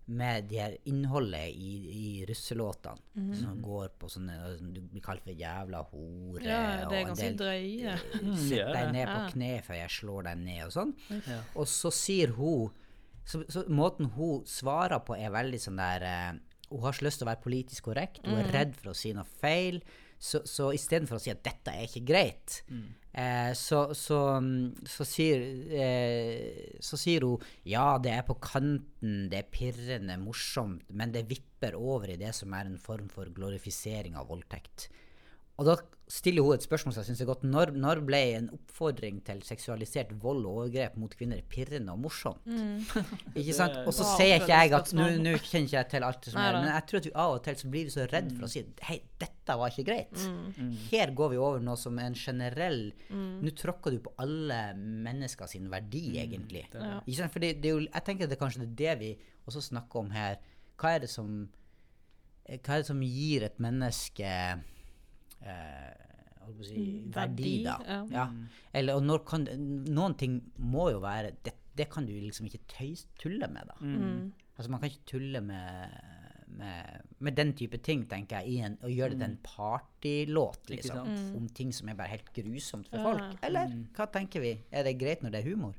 med 0.06 0.48
det 0.50 0.60
her 0.60 0.76
innholdet 0.90 1.54
i, 1.54 1.72
i 1.94 2.26
russelåtene 2.28 3.36
som 3.38 3.62
går 3.64 3.94
på 4.02 4.10
sånne 4.12 4.36
sånn, 4.58 4.74
Du 4.74 4.82
blir 4.82 5.04
kalt 5.06 5.24
for 5.24 5.32
jævla 5.38 5.84
hore. 5.92 6.44
Ja, 6.44 6.90
det 6.90 6.98
er 6.98 7.08
ganske 7.08 7.30
del- 7.30 7.40
drøye. 7.40 7.96
Sett 8.48 8.74
deg 8.74 8.94
ned 8.96 9.08
på 9.08 9.18
ja. 9.20 9.28
kne 9.32 9.52
før 9.68 9.80
jeg 9.80 9.96
slår 9.98 10.28
deg 10.30 10.42
ned, 10.42 10.62
og 10.66 10.74
sånn. 10.76 10.94
Ja. 11.30 11.40
Og 11.56 11.70
så 11.72 11.94
sier 11.96 12.34
hun 12.38 12.72
så, 13.24 13.44
så 13.54 13.64
Måten 13.70 14.10
hun 14.16 14.46
svarer 14.50 15.00
på, 15.06 15.16
er 15.16 15.32
veldig 15.32 15.60
sånn 15.62 15.78
der 15.78 16.04
uh, 16.04 16.40
Hun 16.72 16.86
har 16.86 16.96
ikke 16.96 17.06
lyst 17.06 17.22
til 17.22 17.28
å 17.28 17.32
være 17.32 17.44
politisk 17.44 17.90
korrekt, 17.92 18.26
hun 18.26 18.40
er 18.42 18.50
redd 18.56 18.74
for 18.80 18.92
å 18.92 18.98
si 18.98 19.12
noe 19.14 19.28
feil. 19.28 19.82
Så, 20.22 20.44
så 20.46 20.70
istedenfor 20.76 21.18
å 21.18 21.22
si 21.24 21.32
at 21.34 21.42
'dette 21.42 21.74
er 21.74 21.88
ikke 21.88 22.04
greit', 22.06 22.60
eh, 23.18 23.52
så, 23.58 23.80
så, 23.98 24.20
mm, 24.38 24.86
så, 24.86 25.08
sier, 25.10 25.46
eh, 25.74 26.78
så 26.78 27.00
sier 27.02 27.26
hun 27.26 27.42
'ja, 27.66 27.98
det 27.98 28.14
er 28.14 28.28
på 28.28 28.38
kanten, 28.38 29.30
det 29.32 29.40
er 29.40 29.50
pirrende, 29.50 30.20
morsomt', 30.22 30.86
men 30.94 31.12
det 31.16 31.26
vipper 31.32 31.74
over 31.74 32.14
i 32.14 32.20
det 32.22 32.36
som 32.38 32.54
er 32.54 32.70
en 32.70 32.78
form 32.78 33.10
for 33.10 33.34
glorifisering 33.34 34.14
av 34.16 34.30
voldtekt. 34.30 34.92
Og 35.62 35.68
da 35.68 35.78
stiller 36.12 36.44
hun 36.44 36.58
et 36.58 36.66
spørsmål 36.66 36.94
som 36.94 37.04
jeg 37.04 37.12
syns 37.12 37.22
er 37.24 37.28
godt. 37.30 37.44
Når, 37.48 37.72
når 37.80 38.02
ble 38.04 38.20
en 38.36 38.48
oppfordring 38.56 39.22
til 39.28 39.40
seksualisert 39.48 40.12
vold 40.20 40.44
og 40.44 40.58
overgrep 40.64 40.98
mot 41.00 41.14
kvinner 41.16 41.40
pirrende 41.52 41.94
og 41.94 42.02
morsomt? 42.04 42.50
Ikke 43.38 43.56
sant? 43.56 43.78
Og 43.88 43.94
så 43.96 44.08
sier 44.18 44.42
ikke 44.42 44.52
jeg 44.52 44.74
at 44.76 44.92
Nå 44.98 45.08
kjenner 45.12 45.38
ikke 45.38 45.78
jeg 45.78 45.90
til 45.94 46.08
alt 46.08 46.20
det 46.26 46.34
som 46.34 46.42
er, 46.44 46.58
men 46.58 46.68
jeg 46.72 46.88
tror 46.90 47.02
at 47.02 47.08
vi 47.08 47.14
av 47.24 47.36
og 47.36 47.44
til 47.46 47.60
så 47.62 47.72
blir 47.72 47.88
vi 47.88 47.94
så 47.94 48.08
redd 48.12 48.34
for 48.34 48.48
å 48.48 48.52
si 48.52 48.64
hei, 48.90 48.98
dette 49.22 49.58
var 49.62 49.72
ikke 49.72 49.88
greit. 49.88 50.26
Mm. 50.58 50.74
Her 50.90 51.14
går 51.22 51.32
vi 51.36 51.40
over 51.40 51.64
noe 51.64 51.80
som 51.80 52.02
er 52.02 52.10
en 52.10 52.18
generell 52.18 52.84
Nå 53.12 53.56
tråkker 53.58 53.96
du 53.96 54.02
på 54.04 54.16
alle 54.22 54.60
mennesker 54.76 55.50
sin 55.50 55.70
verdi, 55.72 56.18
egentlig. 56.22 56.66
Ja. 56.74 57.00
Ikke 57.06 57.22
sant? 57.22 57.34
For 57.34 57.44
det, 57.44 57.56
det 57.64 57.72
er 57.72 57.78
jo, 57.78 57.86
jeg 57.88 58.08
tenker 58.08 58.28
at 58.28 58.34
det 58.34 58.42
kanskje 58.42 58.66
det, 58.66 58.90
er 58.92 59.00
det 59.00 59.00
vi 59.00 59.32
også 59.48 59.64
snakker 59.70 60.04
om 60.04 60.12
her. 60.16 60.42
Hva 60.82 60.98
er 60.98 61.06
det 61.06 61.12
som 61.14 61.32
Hva 62.52 62.76
er 62.76 62.84
det 62.84 62.90
som 62.90 63.02
gir 63.06 63.48
et 63.48 63.60
menneske 63.64 64.30
eh, 65.46 66.08
si, 66.62 66.76
Mm, 66.76 67.14
verdi, 67.16 67.44
verdi, 67.44 67.52
da? 67.64 67.76
ja. 67.88 68.00
Ja. 68.12 68.26
Eller, 68.74 68.98
og 69.00 69.04
når 69.04 69.22
kan, 69.26 69.46
noen 69.88 70.16
ting 70.18 70.40
må 70.58 70.90
jo 70.92 71.00
være 71.00 71.32
Det, 71.46 71.54
det 71.78 71.88
kan 71.90 72.06
du 72.06 72.12
liksom 72.12 72.46
ikke 72.50 72.60
tøys, 72.68 73.06
tulle 73.22 73.48
med, 73.48 73.70
da. 73.70 73.78
Mm. 73.80 74.32
Altså 74.58 74.70
Man 74.72 74.82
kan 74.82 74.90
ikke 74.92 75.06
tulle 75.14 75.42
med, 75.42 75.96
med, 76.58 77.06
med 77.20 77.38
den 77.38 77.54
type 77.58 77.78
ting, 77.82 78.04
tenker 78.10 78.42
jeg, 78.42 78.48
i 78.52 78.58
en, 78.68 78.78
og 78.84 78.92
gjøre 78.92 79.10
det 79.16 79.20
til 79.22 79.30
en 79.30 79.38
partylåt, 79.46 80.70
liksom. 80.70 81.08
Om 81.38 81.48
ting 81.56 81.72
som 81.74 81.90
er 81.90 81.96
bare 81.98 82.12
helt 82.18 82.34
grusomt 82.36 82.90
for 82.92 83.06
folk. 83.08 83.38
Eller 83.48 83.72
hva 83.96 84.10
tenker 84.12 84.44
vi? 84.44 84.52
Er 84.72 84.84
det 84.84 84.98
greit 85.00 85.24
når 85.24 85.32
det 85.38 85.42
er 85.46 85.50
humor? 85.50 85.78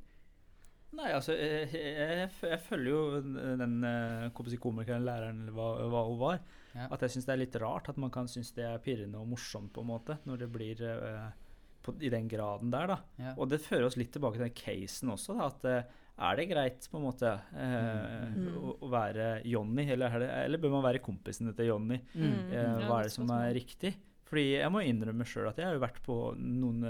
Nei, 0.92 1.08
altså, 1.16 1.32
jeg, 1.36 1.70
jeg, 1.72 2.26
jeg 2.44 2.58
følger 2.66 2.90
jo 2.92 3.20
den 3.60 3.78
eh, 3.88 4.42
si, 4.50 4.58
komikeren, 4.60 5.06
læreren, 5.06 5.40
eller 5.44 5.56
hva, 5.56 5.68
hva 5.88 6.02
hun 6.08 6.18
var. 6.20 6.42
Ja. 6.74 6.88
At 6.92 7.04
jeg 7.04 7.14
syns 7.14 7.28
det 7.28 7.32
er 7.34 7.40
litt 7.40 7.56
rart 7.62 7.88
at 7.92 8.00
man 8.00 8.12
kan 8.12 8.28
synes 8.28 8.52
det 8.56 8.66
er 8.68 8.82
pirrende 8.84 9.20
og 9.20 9.30
morsomt, 9.32 9.72
på 9.72 9.84
en 9.84 9.88
måte, 9.88 10.18
når 10.28 10.44
det 10.44 10.50
blir 10.52 10.84
uh, 10.84 11.30
på, 11.84 11.96
i 12.04 12.12
den 12.12 12.28
graden 12.28 12.72
der, 12.72 12.92
da. 12.92 12.98
Ja. 13.24 13.34
Og 13.38 13.48
det 13.52 13.62
fører 13.64 13.88
oss 13.88 13.96
litt 14.00 14.12
tilbake 14.12 14.36
til 14.36 14.46
den 14.46 14.56
casen 14.56 15.12
også, 15.14 15.36
da, 15.38 15.48
at 15.48 15.68
uh, 15.68 15.98
er 16.28 16.38
det 16.38 16.48
greit 16.50 16.86
på 16.92 17.00
en 17.00 17.06
måte 17.06 17.28
eh, 17.56 18.34
å, 18.52 18.74
å 18.84 18.88
være 18.92 19.30
Johnny, 19.48 19.86
eller, 19.94 20.12
er 20.12 20.20
det, 20.20 20.26
eller 20.44 20.60
bør 20.60 20.74
man 20.76 20.84
være 20.84 21.00
kompisene 21.02 21.54
til 21.56 21.70
Johnny? 21.70 21.96
Mm. 22.12 22.34
Hva 22.84 22.98
er 22.98 23.08
det 23.08 23.14
som 23.14 23.32
er 23.32 23.48
riktig? 23.56 23.94
Fordi 24.28 24.44
jeg 24.52 24.70
må 24.70 24.84
innrømme 24.84 25.24
sjøl 25.26 25.48
at 25.48 25.58
jeg 25.58 25.70
har 25.70 25.78
jo 25.78 25.82
vært 25.82 26.02
på 26.04 26.18
noen 26.36 26.84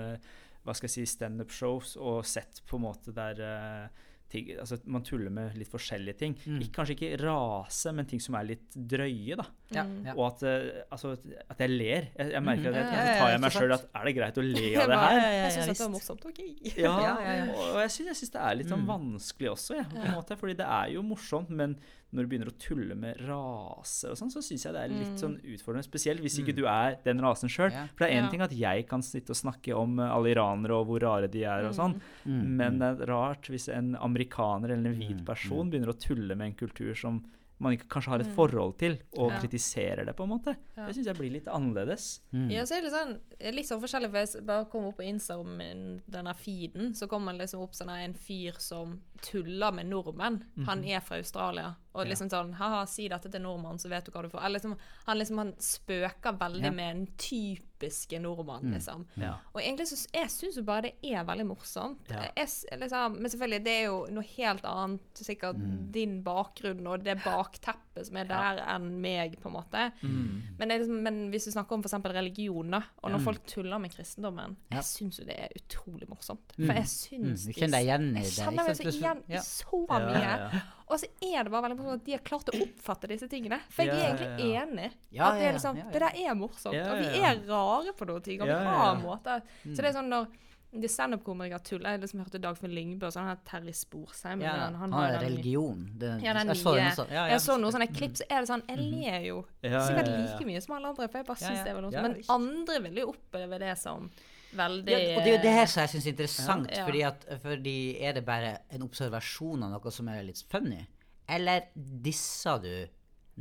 hva 0.64 0.74
skal 0.74 0.88
jeg 0.88 0.94
si, 0.94 1.04
standup-shows 1.16 1.96
og 1.98 2.24
sett 2.28 2.62
på 2.68 2.78
en 2.78 2.84
måte 2.86 3.12
der 3.16 3.40
uh, 3.42 4.08
ting, 4.32 4.48
altså 4.62 4.78
man 4.88 5.02
tuller 5.04 5.28
med 5.28 5.56
litt 5.60 5.68
forskjellige 5.68 6.14
ting. 6.16 6.34
Mm. 6.48 6.60
Ikke, 6.62 6.72
kanskje 6.78 6.94
ikke 6.96 7.18
rase, 7.20 7.90
men 7.92 8.06
ting 8.08 8.20
som 8.22 8.36
er 8.38 8.46
litt 8.48 8.70
drøye. 8.78 9.36
da. 9.36 9.44
Ja, 9.76 9.82
Mm. 9.84 10.06
Og 10.16 10.22
at, 10.30 10.42
uh, 10.46 10.82
altså, 10.94 11.10
at 11.50 11.58
jeg 11.60 11.70
ler. 11.72 12.06
Jeg, 12.16 12.30
jeg 12.32 12.42
merker 12.46 12.68
at 12.70 12.78
jeg, 12.78 12.84
Ja, 12.86 12.92
ja, 12.92 13.12
så 13.12 13.18
tar 13.20 13.30
jeg 13.34 13.40
meg 13.44 13.52
sjøl 13.58 13.74
at 13.76 13.84
er 13.94 14.04
det 14.08 14.14
greit 14.16 14.38
å 14.40 14.44
le 14.46 14.64
av 14.82 14.88
det 14.92 14.98
her? 15.02 15.20
Jeg 15.36 15.52
syns 15.56 15.66
det 15.72 15.84
var 15.84 15.92
morsomt. 15.96 16.24
OK. 16.30 16.40
Ja, 16.76 16.82
Ja, 16.82 16.92
ja, 17.26 17.34
ja. 17.42 17.46
og 17.56 17.80
jeg 17.82 17.90
syns, 17.98 18.22
det 18.32 18.40
er 18.40 18.54
litt 18.62 18.68
sånn 18.72 18.84
Mm. 18.86 18.92
vanskelig 18.94 19.50
også, 19.52 19.76
ja, 19.82 19.84
på 19.92 20.00
en 20.06 20.14
måte, 20.16 20.36
fordi 20.40 20.56
det 20.62 20.66
er 20.78 20.94
jo 20.94 21.02
morsomt, 21.02 21.50
men 21.50 21.76
når 22.12 22.22
du 22.26 22.28
begynner 22.28 22.50
å 22.52 22.58
tulle 22.60 22.94
med 22.94 23.16
raser 23.28 24.10
og 24.12 24.18
sånn, 24.20 24.30
så 24.32 24.42
syns 24.44 24.66
jeg 24.66 24.74
det 24.76 24.82
er 24.84 24.92
litt 24.92 25.18
sånn 25.22 25.38
utfordrende. 25.40 25.86
Spesielt 25.86 26.20
hvis 26.20 26.38
ikke 26.42 26.54
du 26.56 26.66
er 26.68 26.98
den 27.06 27.20
rasen 27.24 27.48
sjøl. 27.48 27.70
For 27.96 28.04
det 28.04 28.10
er 28.12 28.20
én 28.22 28.30
ting 28.30 28.42
at 28.44 28.52
jeg 28.52 28.86
kan 28.90 29.02
sitte 29.02 29.32
og 29.32 29.40
snakke 29.40 29.74
om 29.76 29.98
eh, 29.98 30.12
alle 30.12 30.34
iranere 30.34 30.76
og 30.76 30.86
hvor 30.90 31.00
rare 31.00 31.28
de 31.32 31.44
er 31.44 31.64
og 31.70 31.74
sånn, 31.74 31.98
Mm, 32.24 32.56
men 32.56 32.78
det 32.78 32.88
er 33.02 33.06
rart 33.10 33.48
hvis 33.50 33.68
en 33.74 33.96
amerikaner 33.96 34.70
eller 34.76 34.90
en 34.92 34.98
hvit 34.98 35.20
Mm, 35.22 35.24
person 35.26 35.70
begynner 35.70 35.90
å 35.92 35.98
tulle 35.98 36.36
med 36.36 36.46
en 36.52 36.54
kultur 36.54 36.94
som 36.94 37.24
man 37.62 37.76
ikke 37.76 37.86
kanskje 37.88 38.10
har 38.10 38.18
et 38.24 38.34
forhold 38.34 38.76
til, 38.78 38.96
og 39.16 39.30
Ja. 39.30 39.38
kritiserer 39.38 40.04
det, 40.04 40.16
på 40.16 40.24
en 40.24 40.30
måte. 40.30 40.56
Ja. 40.76 40.86
Det 40.86 40.96
syns 40.96 41.06
jeg 41.06 41.14
blir 41.16 41.30
litt 41.30 41.44
annerledes. 41.46 42.20
mm. 42.32 42.50
Ja, 42.50 42.62
så 42.64 42.74
er 42.74 42.80
det 42.80 42.90
litt 42.90 42.92
sånn, 42.98 43.54
litt 43.54 43.66
sånn 43.68 43.80
forskjellig, 43.80 44.10
for 44.10 44.18
jeg 44.18 44.46
bare 44.46 44.64
kom 44.68 44.84
opp 44.86 44.96
på 44.96 45.04
Instagram, 45.06 45.60
om 45.60 46.00
denne 46.10 46.34
feeden, 46.34 46.90
så 46.94 47.06
kommer 47.08 47.32
det 47.32 47.42
liksom 47.46 47.62
opp 47.62 47.72
sånn 47.72 47.88
en 47.90 48.14
fyr 48.14 48.58
som 48.58 49.00
tuller 49.20 49.72
med 49.72 49.86
nordmenn. 49.86 50.42
Han 50.66 50.82
er 50.84 50.98
fra 51.00 51.16
Australia. 51.18 51.76
Og 51.94 52.06
liksom 52.08 52.30
sånn 52.32 52.54
Ha-ha, 52.56 52.84
si 52.88 53.08
dette 53.08 53.28
til 53.30 53.42
nordmann, 53.44 53.78
så 53.78 53.88
vet 53.92 54.04
du 54.06 54.10
hva 54.14 54.22
du 54.22 54.28
får. 54.32 54.44
Eller 54.46 54.58
liksom, 54.60 54.76
han 55.06 55.18
liksom 55.18 55.38
han 55.38 55.52
spøker 55.60 56.38
veldig 56.40 56.64
Ja. 56.64 56.70
med 56.72 56.90
en 56.96 57.06
typiske 57.18 58.18
nordmann, 58.22 58.70
liksom. 58.72 59.06
Ja. 59.20 59.34
Og 59.54 59.60
egentlig 59.60 59.88
så 59.90 59.98
jeg 60.14 60.30
syns 60.30 60.56
jo 60.56 60.62
bare 60.62 60.82
det 60.82 60.94
er 61.02 61.24
veldig 61.24 61.46
morsomt. 61.46 62.08
Ja. 62.08 62.22
Jeg, 62.36 62.48
liksom, 62.80 63.18
men 63.20 63.30
selvfølgelig, 63.30 63.64
det 63.64 63.74
er 63.76 63.84
jo 63.90 64.06
noe 64.10 64.24
helt 64.36 64.64
annet, 64.64 65.00
sikkert 65.14 65.60
din 65.92 66.22
bakgrunn 66.24 66.86
og 66.86 67.04
det 67.04 67.18
bakteppet 67.24 68.06
som 68.06 68.16
er 68.16 68.24
der, 68.30 68.62
enn 68.72 68.88
meg, 69.02 69.36
på 69.42 69.50
en 69.50 69.56
måte. 69.58 69.92
Mm. 70.02 70.56
Men, 70.58 70.68
det 70.68 70.78
liksom, 70.80 71.02
men 71.02 71.20
hvis 71.30 71.44
du 71.44 71.52
snakker 71.52 71.76
om 71.76 71.82
f.eks. 71.84 71.98
religion, 72.14 72.70
da, 72.70 72.82
og 73.02 73.10
når 73.12 73.20
folk 73.26 73.44
tuller 73.46 73.78
med 73.82 73.92
kristendommen, 73.92 74.56
jeg 74.72 74.82
syns 74.88 75.18
jo 75.20 75.26
det 75.28 75.36
er 75.38 75.52
utrolig 75.60 76.08
morsomt. 76.08 76.56
Mm. 76.56 76.66
For 76.66 76.72
jeg 76.80 76.88
Mm, 77.12 77.34
du 77.34 77.52
kjenner 77.52 77.72
deg 77.78 77.84
igjen 77.86 78.04
i 78.16 78.20
Jeg 78.22 78.32
kjenner 78.32 78.64
meg 78.66 78.76
så 78.76 78.84
Det 78.84 78.92
så- 78.94 79.00
igjen 79.02 79.22
ja. 79.28 79.40
så 79.40 79.86
mye. 79.88 80.62
Og 80.92 80.98
så 81.00 81.06
er 81.22 81.42
det 81.44 81.50
bare 81.52 81.62
veldig 81.68 81.78
morsomt 81.82 82.02
at 82.02 82.06
de 82.08 82.16
har 82.16 82.22
klart 82.26 82.52
å 82.52 82.58
oppfatte 82.64 83.10
disse 83.10 83.28
tingene. 83.30 83.58
For 83.72 83.86
jeg 83.86 83.96
er 83.96 84.02
ja, 84.02 84.12
egentlig 84.12 84.52
ja. 84.52 84.62
enig. 84.62 84.88
Ja, 85.10 85.26
at 85.28 85.40
det, 85.40 85.48
er 85.48 85.58
liksom, 85.58 85.80
ja, 85.80 85.84
ja. 85.84 85.90
det 85.94 86.04
der 86.04 86.22
er 86.22 86.38
morsomt. 86.38 86.78
Ja, 86.78 86.86
Og 86.92 87.02
vi 87.02 87.26
er 87.26 87.42
rare 87.50 87.96
på 87.98 88.08
noen 88.08 88.24
ting, 88.24 88.40
og 88.42 88.50
vi 88.50 88.56
har 88.56 88.86
ja. 88.86 88.94
måter. 89.02 89.44
Så 89.66 89.78
det 89.78 89.90
er 89.90 89.98
sånn 89.98 90.10
når 90.12 90.30
de 90.72 90.88
standup-komikere 90.88 91.60
tuller 91.66 91.96
Jeg 91.96 92.00
liksom 92.00 92.22
hørte 92.22 92.40
Dagfinn 92.40 92.72
Lyngbø 92.72 93.08
og 93.08 93.12
sånn, 93.12 93.26
han 93.28 93.34
har 93.34 93.40
Terje 93.44 93.74
Sporsheim 93.76 94.40
Ja, 94.40 94.54
han, 94.62 94.76
han 94.80 94.94
har 94.96 95.18
religion. 95.20 95.84
Det, 96.00 96.14
Ja, 96.24 96.32
den 96.38 96.48
jeg 96.48 96.62
så 96.62 96.72
nye. 96.78 96.86
Ja, 96.88 97.06
ja. 97.12 97.24
Jeg 97.34 97.42
så 97.44 97.58
noen 97.60 97.74
sånne 97.76 97.88
klipp, 97.92 98.16
så 98.16 98.26
er 98.28 98.40
det 98.40 98.48
sånn 98.48 98.64
Jeg 98.70 98.80
ler 98.80 99.26
jo 99.26 99.42
sikkert 99.60 100.08
like 100.14 100.46
mye 100.48 100.62
som 100.64 100.76
alle 100.78 100.92
andre, 100.94 101.08
for 101.10 101.20
jeg 101.20 101.28
bare 101.28 101.42
syns 101.42 101.58
ja. 101.60 101.66
det 101.68 101.74
var 101.76 101.84
noe 101.84 101.92
Ja. 101.92 102.04
Men 102.06 102.16
andre 102.32 102.78
vil 102.86 103.02
jo 103.02 103.10
oppleve 103.12 103.60
det 103.60 103.74
som 103.82 104.08
veldig 104.56 104.96
Ja, 104.96 105.02
og 105.16 105.20
det 105.20 105.28
er 105.28 105.36
jo 105.36 105.42
det 105.44 105.54
her 105.58 105.70
som 105.74 105.82
jeg 105.82 105.92
syns 105.94 106.08
er 106.08 106.14
interessant. 106.14 106.72
Ja. 106.72 106.88
Fordi 106.88 107.04
at 107.10 107.28
fordi 107.44 107.76
Er 108.00 108.16
det 108.16 108.24
bare 108.26 108.56
en 108.72 108.88
observasjon 108.88 109.68
av 109.68 109.76
noe 109.76 109.92
som 109.92 110.08
er 110.12 110.24
litt 110.24 110.40
funny? 110.48 110.80
Eller 111.28 111.68
disser 111.74 112.58
du 112.62 112.88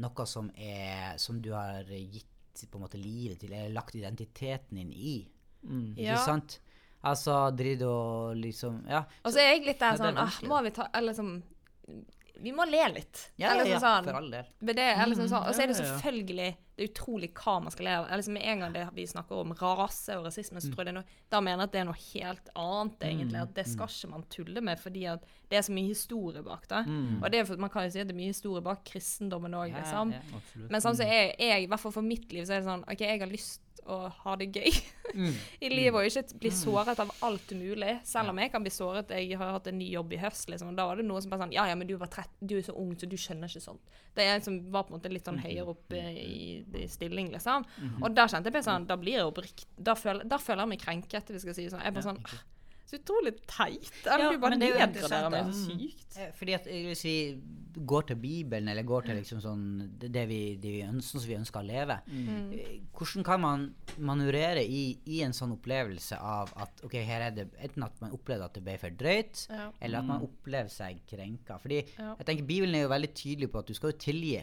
noe 0.01 0.25
som 0.25 0.51
er 0.55 1.17
Som 1.17 1.41
du 1.41 1.51
har 1.53 1.83
gitt 1.89 2.27
på 2.69 2.77
en 2.77 2.83
måte 2.83 2.99
livet 2.99 3.39
til, 3.39 3.53
eller 3.53 3.71
lagt 3.73 3.95
identiteten 3.95 4.77
din 4.77 4.91
i? 4.91 5.27
Mm. 5.63 5.93
Ikke 5.95 6.03
Ja. 6.03 6.17
sant? 6.25 6.59
Altså 7.03 7.49
driver 7.55 7.79
du 7.79 7.85
og 7.89 8.35
liksom 8.37 8.83
Ja. 8.87 9.03
Og 9.25 9.31
så 9.33 9.39
er 9.39 9.53
jeg 9.55 9.65
litt 9.65 9.79
der 9.79 9.93
er 9.93 9.97
sånn 9.97 10.17
ah. 10.17 10.39
Må 10.45 10.61
vi 10.63 10.69
ta 10.71 10.87
Eller 10.93 11.13
liksom 11.13 11.41
Vi 12.41 12.51
må 12.55 12.65
le 12.69 12.81
litt. 12.95 13.19
Ja, 13.39 13.53
ja, 13.55 13.63
ja, 13.67 13.79
sånn, 13.81 14.07
for 14.07 14.17
all 14.19 14.29
del. 14.33 14.49
Det, 14.59 14.73
eller 14.81 15.17
sånn, 15.17 15.29
sånn. 15.31 15.47
Og 15.47 15.55
så 15.55 15.63
er 15.63 15.71
det 15.71 15.77
selvfølgelig 15.79 16.49
Det 16.75 16.85
er 16.85 16.89
utrolig 16.89 17.29
hva 17.37 17.53
man 17.61 17.73
skal 17.73 17.85
leve 17.85 18.17
liksom 18.17 18.33
Med 18.33 18.45
en 18.49 18.63
gang 18.63 18.73
det, 18.73 18.83
vi 18.95 19.03
snakker 19.05 19.41
om 19.43 19.51
rase 19.59 20.15
og 20.17 20.25
rasisme, 20.25 20.61
så 20.63 20.71
tror 20.71 20.81
jeg 20.81 20.87
det 20.87 20.93
er 20.93 20.97
noe, 20.97 21.17
da 21.29 21.41
mener 21.45 21.61
jeg 21.61 21.69
at 21.69 21.73
det 21.75 21.81
er 21.81 21.87
noe 21.91 22.01
helt 22.01 22.51
annet, 22.63 23.05
egentlig. 23.11 23.41
At 23.43 23.53
det 23.59 23.65
skal 23.69 23.91
ikke 23.93 24.11
man 24.15 24.23
tulle 24.33 24.63
med, 24.65 24.79
fordi 24.81 25.05
at 25.11 25.25
det 25.51 25.59
er 25.59 25.65
så 25.67 25.75
mye 25.75 25.91
historie 25.91 26.41
bak 26.45 26.65
det. 26.71 26.81
Og 27.21 27.27
det 27.31 27.43
er 27.43 27.57
man 27.61 27.69
kan 27.73 27.85
jo 27.85 27.93
si 27.93 28.01
at 28.01 28.09
det 28.09 28.15
er 28.15 28.21
mye 28.21 28.33
historie 28.33 28.63
bak 28.65 28.81
kristendommen 28.87 29.53
òg, 29.53 29.75
liksom. 29.77 30.15
Men 30.69 30.81
sånn 30.81 30.97
jeg, 31.05 31.35
jeg, 31.37 31.63
i 31.63 31.69
hvert 31.69 31.83
fall 31.83 31.93
for 31.99 32.07
mitt 32.07 32.31
liv, 32.33 32.47
så 32.47 32.55
er 32.57 32.63
det 32.63 32.69
sånn 32.71 32.87
OK, 32.87 33.01
jeg 33.05 33.21
har 33.21 33.29
lyst 33.29 33.61
å 33.89 33.97
ha 34.23 34.35
det 34.39 34.49
gøy 34.53 34.69
i 35.65 35.69
livet, 35.71 35.97
og 35.97 36.07
ikke 36.07 36.39
bli 36.41 36.51
såret 36.55 36.99
av 37.01 37.11
alt 37.25 37.53
mulig. 37.57 37.97
Selv 38.07 38.33
om 38.33 38.41
jeg 38.41 38.51
kan 38.53 38.63
bli 38.63 38.73
såret. 38.73 39.13
Jeg 39.15 39.39
har 39.39 39.55
hatt 39.57 39.69
en 39.71 39.79
ny 39.79 39.89
jobb 39.93 40.13
i 40.15 40.21
høst, 40.21 40.49
liksom, 40.51 40.73
og 40.73 40.79
da 40.79 40.85
var 40.89 41.01
det 41.01 41.07
noen 41.07 41.23
som 41.23 41.33
bare 41.33 41.45
sånn 41.45 41.55
Ja, 41.55 41.65
ja, 41.71 41.77
men 41.79 41.89
du, 41.89 41.95
var 42.01 42.11
trett, 42.13 42.31
du 42.39 42.55
er 42.59 42.65
så 42.65 42.75
ung, 42.77 42.93
så 42.99 43.09
du 43.09 43.17
skjønner 43.19 43.51
ikke 43.51 43.63
sånt. 43.63 43.99
Det 44.15 44.25
er 44.25 44.35
en 44.35 44.45
som 44.45 44.59
var 44.73 44.85
på 44.87 44.93
en 44.93 44.99
måte 44.99 45.11
litt 45.11 45.27
sånn 45.27 45.41
høyere 45.41 45.73
opp 45.73 45.93
eh, 45.97 46.13
i, 46.21 46.39
i 46.83 46.87
stilling, 46.91 47.31
liksom. 47.35 47.67
Og 48.01 48.09
da 48.15 48.27
kjente 48.31 48.51
jeg 48.51 48.57
bare 48.57 48.67
sånn 48.67 48.87
Da 48.89 48.97
blir 48.99 49.19
jeg 49.19 49.27
oppriktig 49.27 49.67
Da 49.77 49.95
føler, 49.97 50.27
da 50.27 50.37
føler 50.41 50.65
jeg 50.65 50.71
meg 50.73 50.81
krenket, 50.83 51.29
hvis 51.31 51.41
jeg 51.41 51.47
skal 51.47 51.57
si 51.57 51.67
det 51.67 51.73
sånn. 51.75 51.85
Jeg 51.85 51.95
bare 51.95 52.07
sånn 52.09 52.23
«Ah, 52.27 52.41
Så 52.91 52.99
utrolig 52.99 53.31
teit. 53.47 53.87
Eller 54.03 54.25
Ja, 54.25 54.31
du 54.35 54.39
bare 54.43 54.57
er 54.57 54.61
nedgraderer 54.65 55.29
meg 55.31 55.51
så 55.55 55.65
sykt. 55.69 56.17
Eh, 56.19 56.31
Fordi 56.35 56.55
at 56.57 56.65
Hvis 56.67 57.03
vi 57.07 57.15
går 57.87 58.07
til 58.09 58.17
Bibelen, 58.19 58.67
eller 58.67 58.83
går 58.83 59.05
til 59.07 59.15
liksom 59.15 59.39
sånn 59.39 59.61
det, 59.99 60.09
det, 60.11 60.25
vi, 60.27 60.39
det 60.59 60.73
vi 60.73 60.81
ønsker, 60.83 61.21
som 61.23 61.29
vi 61.29 61.37
ønsker 61.37 61.61
å 61.61 61.63
leve, 61.69 61.95
mm. 62.11 62.49
hvordan 62.91 63.23
kan 63.23 63.39
man 63.45 63.63
manøvrere 63.97 64.65
i, 64.67 64.81
i 65.07 65.21
en 65.23 65.31
sånn 65.31 65.53
opplevelse 65.55 66.19
av 66.19 66.51
at 66.59 66.83
ok, 66.83 66.97
her 67.07 67.29
er 67.29 67.37
det 67.37 67.47
enten 67.63 67.87
at 67.87 68.01
man 68.03 68.11
opplevde 68.17 68.49
at 68.49 68.59
det 68.59 68.65
ble 68.65 68.75
for 68.81 68.97
drøyt, 68.99 69.45
Ja. 69.47 69.69
eller 69.79 70.03
at 70.03 70.09
man 70.11 70.25
opplever 70.27 70.69
seg 70.73 70.99
krenka. 71.07 71.57
Fordi 71.63 71.79
Ja. 71.97 72.15
jeg 72.19 72.27
tenker 72.27 72.49
Bibelen 72.51 72.75
er 72.75 72.83
jo 72.89 72.91
veldig 72.91 73.13
tydelig 73.15 73.51
på 73.53 73.59
at 73.63 73.71
du 73.71 73.73
skal 73.73 73.93
jo 73.93 73.97
tilgi. 74.03 74.41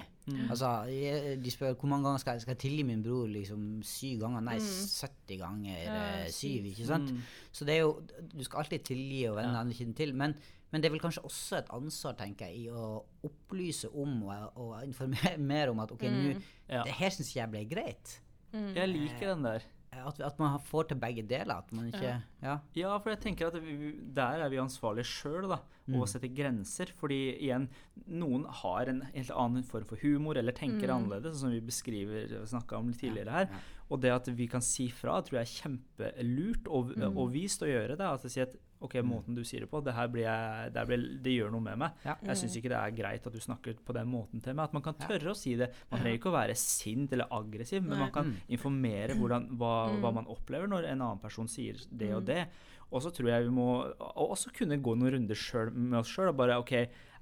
Altså, 0.51 0.71
jeg- 0.91 1.39
De 1.43 1.51
spør 1.51 1.75
hvor 1.75 1.89
mange 1.89 2.05
ganger 2.05 2.19
skal 2.19 2.33
jeg, 2.33 2.41
skal 2.43 2.53
jeg 2.55 2.59
tilgi 2.59 2.83
min 2.85 3.03
bror 3.03 3.27
liksom 3.29 3.83
syv 3.83 4.21
ganger. 4.21 4.41
Nei, 4.41 4.59
70 4.59 5.39
ganger 5.39 5.79
Ja, 5.85 5.95
eh, 6.25 6.31
syv, 6.31 6.65
ikke 6.71 6.87
sant? 6.87 7.11
Så 7.53 7.65
det 7.65 7.75
er 7.77 7.81
jo, 7.81 8.01
du 8.35 8.45
skal 8.45 8.59
alltid 8.65 8.85
tilgi 8.85 9.25
og 9.29 9.37
vende 9.37 9.57
andre 9.59 9.75
kinnen 9.75 9.95
til. 9.97 10.15
Men, 10.15 10.35
men 10.71 10.81
det 10.83 10.89
er 10.89 10.93
vel 10.93 11.01
kanskje 11.01 11.25
også 11.25 11.59
et 11.59 11.71
ansvar 11.71 12.13
tenker 12.19 12.47
jeg, 12.47 12.67
i 12.67 12.69
å 12.69 13.03
opplyse 13.25 13.89
om 13.95 14.23
og, 14.25 14.53
og 14.57 14.85
informere 14.85 15.39
mer 15.53 15.71
om 15.71 15.81
at 15.81 15.91
ok, 15.93 16.03
nå, 16.03 16.43
Ja. 16.69 16.83
det 16.85 16.93
her 16.93 17.11
syns 17.11 17.35
jeg 17.37 17.51
ble 17.51 17.65
greit. 17.65 18.21
Jeg 18.53 18.89
liker 18.89 19.35
den 19.35 19.43
der. 19.45 19.63
At, 20.07 20.21
at 20.25 20.39
man 20.39 20.59
får 20.65 20.91
til 20.91 21.01
begge 21.01 21.25
deler. 21.29 21.59
At 21.63 21.73
man 21.73 21.89
ikke 21.91 22.05
Ja. 22.43 22.59
Ja, 22.75 22.99
for 22.99 23.11
jeg 23.11 23.21
tenker 23.25 23.49
at 23.49 23.59
vi, 23.63 23.93
der 24.15 24.45
er 24.45 24.53
vi 24.53 24.61
ansvarlige 24.63 25.09
sjøl, 25.09 25.49
da. 25.51 25.61
Og 25.89 26.05
å 26.05 26.09
sette 26.11 26.29
grenser. 26.29 26.93
Fordi 26.99 27.39
igjen, 27.39 27.69
noen 28.07 28.45
har 28.61 28.91
en 28.93 29.03
helt 29.15 29.31
annen 29.33 29.65
form 29.65 29.87
for 29.89 29.97
humor 30.03 30.37
eller 30.37 30.53
tenker 30.53 30.93
annerledes, 30.93 31.39
sånn 31.39 31.49
som 31.49 31.57
vi 31.57 31.65
beskriver 31.65 32.35
snakka 32.47 32.77
om 32.79 32.91
litt 32.93 33.01
tidligere 33.01 33.31
her. 33.31 33.51
ja. 33.53 33.67
Og 33.89 34.03
det 34.03 34.11
at 34.13 34.27
vi 34.37 34.47
kan 34.53 34.61
si 34.61 34.91
fra, 34.93 35.15
tror 35.25 35.39
jeg 35.39 35.47
er 35.47 35.55
kjempelurt 35.63 36.67
og, 36.69 36.91
og 37.09 37.31
vist 37.33 37.63
å 37.65 37.71
gjøre 37.71 37.97
det. 37.97 38.05
At 38.05 38.27
si 38.29 38.43
at 38.45 38.53
OK, 38.85 38.95
måten 39.07 39.35
du 39.35 39.43
sier 39.47 39.65
det 39.65 39.71
på, 39.73 39.81
det 39.85 39.95
her 39.97 40.11
blir 40.13 40.25
jeg, 40.25 40.73
det, 40.75 40.85
blir, 40.87 41.05
det 41.25 41.35
gjør 41.35 41.53
noe 41.55 41.65
med 41.65 41.81
meg. 41.83 42.07
Ja. 42.07 42.15
Jeg 42.31 42.41
syns 42.43 42.57
ikke 42.61 42.73
det 42.73 42.79
er 42.79 42.95
greit 42.95 43.27
at 43.27 43.35
du 43.35 43.43
snakker 43.43 43.81
på 43.85 43.97
den 43.97 44.09
måten 44.11 44.45
til 44.45 44.55
meg. 44.55 44.69
At 44.69 44.77
man 44.77 44.85
kan 44.87 44.97
tørre 45.01 45.35
å 45.35 45.39
si 45.39 45.57
det. 45.59 45.71
Man 45.91 46.03
trenger 46.03 46.21
ikke 46.21 46.33
å 46.33 46.39
være 46.39 46.57
sint 46.59 47.15
eller 47.17 47.31
aggressiv, 47.35 47.83
men 47.85 48.05
man 48.05 48.15
kan 48.15 48.33
informere 48.47 49.19
hvordan, 49.19 49.51
hva, 49.59 49.75
hva 49.99 50.15
man 50.21 50.31
opplever 50.31 50.71
når 50.71 50.91
en 50.93 50.99
annen 51.01 51.23
person 51.23 51.51
sier 51.51 51.81
det 51.91 52.15
og 52.17 52.27
det. 52.29 52.45
Og 52.89 53.05
så 53.05 53.13
tror 53.13 53.33
jeg 53.35 53.49
vi 53.49 53.53
må 53.53 53.69
også 53.99 54.55
kunne 54.57 54.81
gå 54.81 54.95
noen 54.97 55.19
runder 55.19 55.39
selv, 55.39 55.77
med 55.77 56.01
oss 56.01 56.13
sjøl 56.13 56.31
og 56.31 56.39
bare 56.39 56.57
OK, 56.63 56.75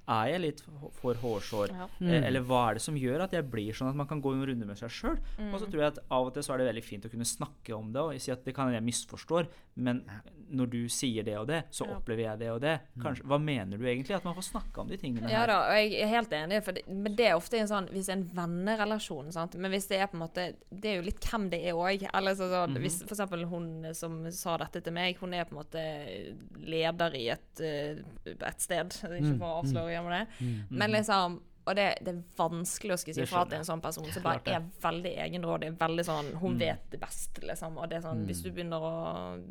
er 0.06 0.28
jeg 0.30 0.42
litt 0.42 0.60
for 1.00 1.18
hårsår? 1.18 1.72
Ja. 1.74 1.86
Mm. 1.98 2.12
Eller 2.20 2.44
hva 2.46 2.60
er 2.68 2.78
det 2.78 2.84
som 2.84 2.98
gjør 2.98 3.24
at 3.24 3.34
jeg 3.34 3.46
blir 3.50 3.74
sånn 3.74 3.90
at 3.90 3.98
man 3.98 4.06
kan 4.06 4.20
gå 4.22 4.32
noen 4.34 4.46
runder 4.52 4.68
med 4.68 4.78
seg 4.78 4.92
sjøl? 4.94 5.16
Mm. 5.34 5.50
Og 5.50 5.58
så 5.58 5.66
tror 5.66 5.82
jeg 5.82 5.94
at 5.94 6.02
av 6.04 6.28
og 6.28 6.34
til 6.34 6.46
så 6.46 6.54
er 6.54 6.62
det 6.62 6.68
veldig 6.70 6.84
fint 6.86 7.08
å 7.08 7.10
kunne 7.10 7.26
snakke 7.26 7.74
om 7.74 7.90
det 7.94 8.04
og 8.04 8.22
si 8.22 8.34
at 8.34 8.46
det 8.46 8.54
kan 8.54 8.70
jeg 8.70 8.86
misforstår, 8.86 9.50
men 9.76 10.04
når 10.48 10.68
du 10.70 10.76
sier 10.88 11.24
det 11.26 11.32
og 11.40 11.48
det, 11.48 11.64
så 11.74 11.82
Ja. 11.88 11.96
opplever 11.96 12.22
jeg 12.22 12.38
det 12.38 12.48
og 12.52 12.60
det. 12.62 12.74
Kanskje, 13.02 13.24
hva 13.26 13.36
mener 13.42 13.76
du 13.76 13.84
egentlig? 13.84 14.14
At 14.14 14.22
man 14.24 14.36
får 14.36 14.44
snakke 14.46 14.78
om 14.78 14.86
de 14.88 14.96
tingene 14.96 15.28
Ja 15.28 15.40
da, 15.44 15.56
og 15.72 15.74
jeg 15.74 15.96
er 16.04 16.06
helt 16.12 16.30
enig, 16.38 16.60
for 16.62 16.72
det, 16.76 16.84
men 16.86 17.16
det 17.18 17.26
er 17.26 17.34
ofte 17.34 17.58
en 17.58 17.66
sånn 17.66 17.88
Hvis 17.90 18.06
det 18.06 18.12
er 18.14 18.20
en 18.20 18.30
vennerelasjon, 18.36 19.32
sant? 19.34 19.56
men 19.58 19.72
hvis 19.74 19.88
det 19.90 19.98
er 19.98 20.06
på 20.06 20.14
en 20.14 20.22
måte 20.22 20.44
Det 20.70 20.84
er 20.92 20.96
jo 21.00 21.06
litt 21.08 21.18
hvem 21.26 21.48
det 21.50 21.60
er 21.66 21.74
òg. 21.74 22.06
Så, 22.36 22.46
sånn, 22.52 22.78
Hvis 22.78 23.00
for 23.02 23.16
eksempel 23.16 23.44
hun 23.50 23.92
som 23.92 24.30
sa 24.30 24.56
dette 24.62 24.84
til 24.84 24.92
meg, 24.94 25.18
hun 25.18 25.34
er 25.34 25.44
på 25.50 25.56
en 25.56 25.64
måte 25.64 25.82
leder 26.62 27.14
i 27.18 27.28
et, 27.34 27.60
eh, 27.60 27.98
et 28.26 28.60
sted. 28.62 28.88
Ikke 29.02 29.38
for 29.38 29.46
å 29.50 29.62
avsløre 29.64 29.92
gjør 29.96 30.04
man 30.08 30.20
det. 30.20 30.70
Men 30.70 30.90
liksom 30.92 31.40
og 31.66 31.74
det, 31.74 31.87
det 32.07 32.12
er 32.14 32.18
vanskelig 32.38 32.94
å 32.94 32.98
skulle 33.00 33.14
si 33.18 33.26
fra 33.26 33.40
til 33.50 33.59
en 33.59 33.64
sånn 33.66 33.81
person 33.83 34.07
som 34.14 34.22
bare 34.22 34.55
er 34.55 34.66
veldig 34.83 35.12
egenrådig. 35.24 35.72
Veldig 35.81 36.05
sånn, 36.07 36.29
Hun 36.38 36.59
vet 36.61 36.85
det 36.92 37.00
best, 37.02 37.40
liksom. 37.42 37.79
Og 37.83 37.88
det 37.90 37.96
er 37.98 38.05
sånn, 38.05 38.20
Hvis 38.29 38.42
du 38.44 38.52
begynner 38.55 38.85
å 38.87 38.92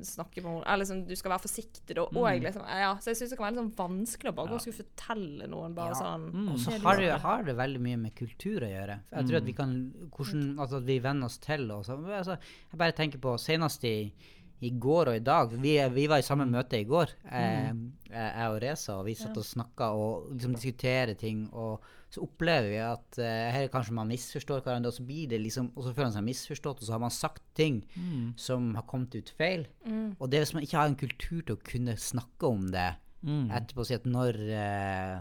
snakke 0.08 0.43
med 0.45 0.62
henne 0.63 0.78
liksom, 0.80 1.01
du 1.10 1.15
skal 1.19 1.34
være 1.36 1.43
forsiktig 1.43 1.97
da 1.97 2.06
òg, 2.08 2.39
liksom. 2.45 2.63
Ja, 2.69 2.93
så 3.04 3.12
jeg 3.12 3.19
syns 3.19 3.34
det 3.36 3.38
kan 3.39 3.47
være 3.49 3.56
litt 3.58 3.63
sånn 3.65 3.75
vanskelig 3.82 4.32
å 4.32 4.36
bare 4.38 4.54
gå 4.54 4.60
og 4.60 4.63
skulle 4.63 4.80
fortelle 4.80 5.49
noen 5.51 5.75
bare 5.75 5.91
Ja. 5.91 5.99
sånn 5.99 6.49
Og 6.54 6.58
så 6.63 6.78
har 6.82 6.95
det?» 7.01 7.10
det, 7.12 7.19
har 7.21 7.43
det 7.43 7.56
veldig 7.60 7.82
mye 7.82 7.97
med 7.97 8.15
kultur 8.15 8.63
å 8.63 8.71
gjøre. 8.71 8.99
Jeg 9.12 9.28
tror 9.28 9.38
at 9.41 9.45
vi 9.51 9.54
kan 9.60 9.75
hvordan, 10.15 10.47
altså 10.58 10.78
at 10.78 10.88
vi 10.88 10.99
venner 10.99 11.25
oss 11.25 11.38
til 11.43 11.69
og 11.71 11.84
så, 11.86 11.99
altså, 11.99 12.38
Jeg 12.71 12.80
bare 12.80 12.91
tenker 12.95 13.19
på 13.19 13.36
senest 13.38 13.84
i, 13.84 14.12
i 14.65 14.71
går 14.82 15.12
og 15.12 15.15
i 15.19 15.23
dag 15.25 15.51
Vi, 15.62 15.75
vi 15.93 16.06
var 16.10 16.21
i 16.21 16.25
samme 16.25 16.45
møte 16.49 16.80
i 16.80 16.88
går, 16.89 17.12
eh, 17.32 17.69
jeg 18.10 18.49
og 18.51 18.58
Reza, 18.63 18.95
og 18.99 19.06
vi 19.08 19.13
satt 19.19 19.38
og 19.38 19.45
snakka 19.45 19.89
og 19.93 20.32
liksom 20.34 20.54
diskuterer 20.56 21.13
ting. 21.19 21.45
Og 21.54 21.82
så 22.10 22.21
opplever 22.23 22.69
vi 22.71 22.78
at 22.80 23.17
eh, 23.19 23.51
her 23.51 23.67
kanskje 23.73 23.93
man 23.97 24.08
misforstår 24.08 24.62
hverandre, 24.63 24.91
og 24.93 24.95
så 24.97 25.04
blir 25.08 25.28
det 25.34 25.41
liksom 25.43 25.71
Og 25.75 25.84
så 25.84 25.93
føler 25.93 26.08
man 26.12 26.15
seg 26.17 26.28
misforstått, 26.30 26.80
og 26.82 26.88
så 26.88 26.95
har 26.95 27.04
man 27.04 27.12
sagt 27.12 27.43
ting 27.56 27.82
som 28.38 28.73
har 28.75 28.84
kommet 28.88 29.15
ut 29.15 29.34
feil. 29.38 29.67
Og 30.19 30.30
det 30.30 30.39
er 30.39 30.45
hvis 30.45 30.54
man 30.56 30.63
ikke 30.63 30.78
har 30.80 30.88
en 30.91 30.95
kultur 30.99 31.41
til 31.41 31.56
å 31.58 31.63
kunne 31.63 31.97
snakke 31.97 32.47
om 32.47 32.67
det 32.71 32.95
etterpå, 33.25 33.86
si 33.86 33.95
at 33.97 34.06
når 34.06 34.38
eh, 34.54 35.19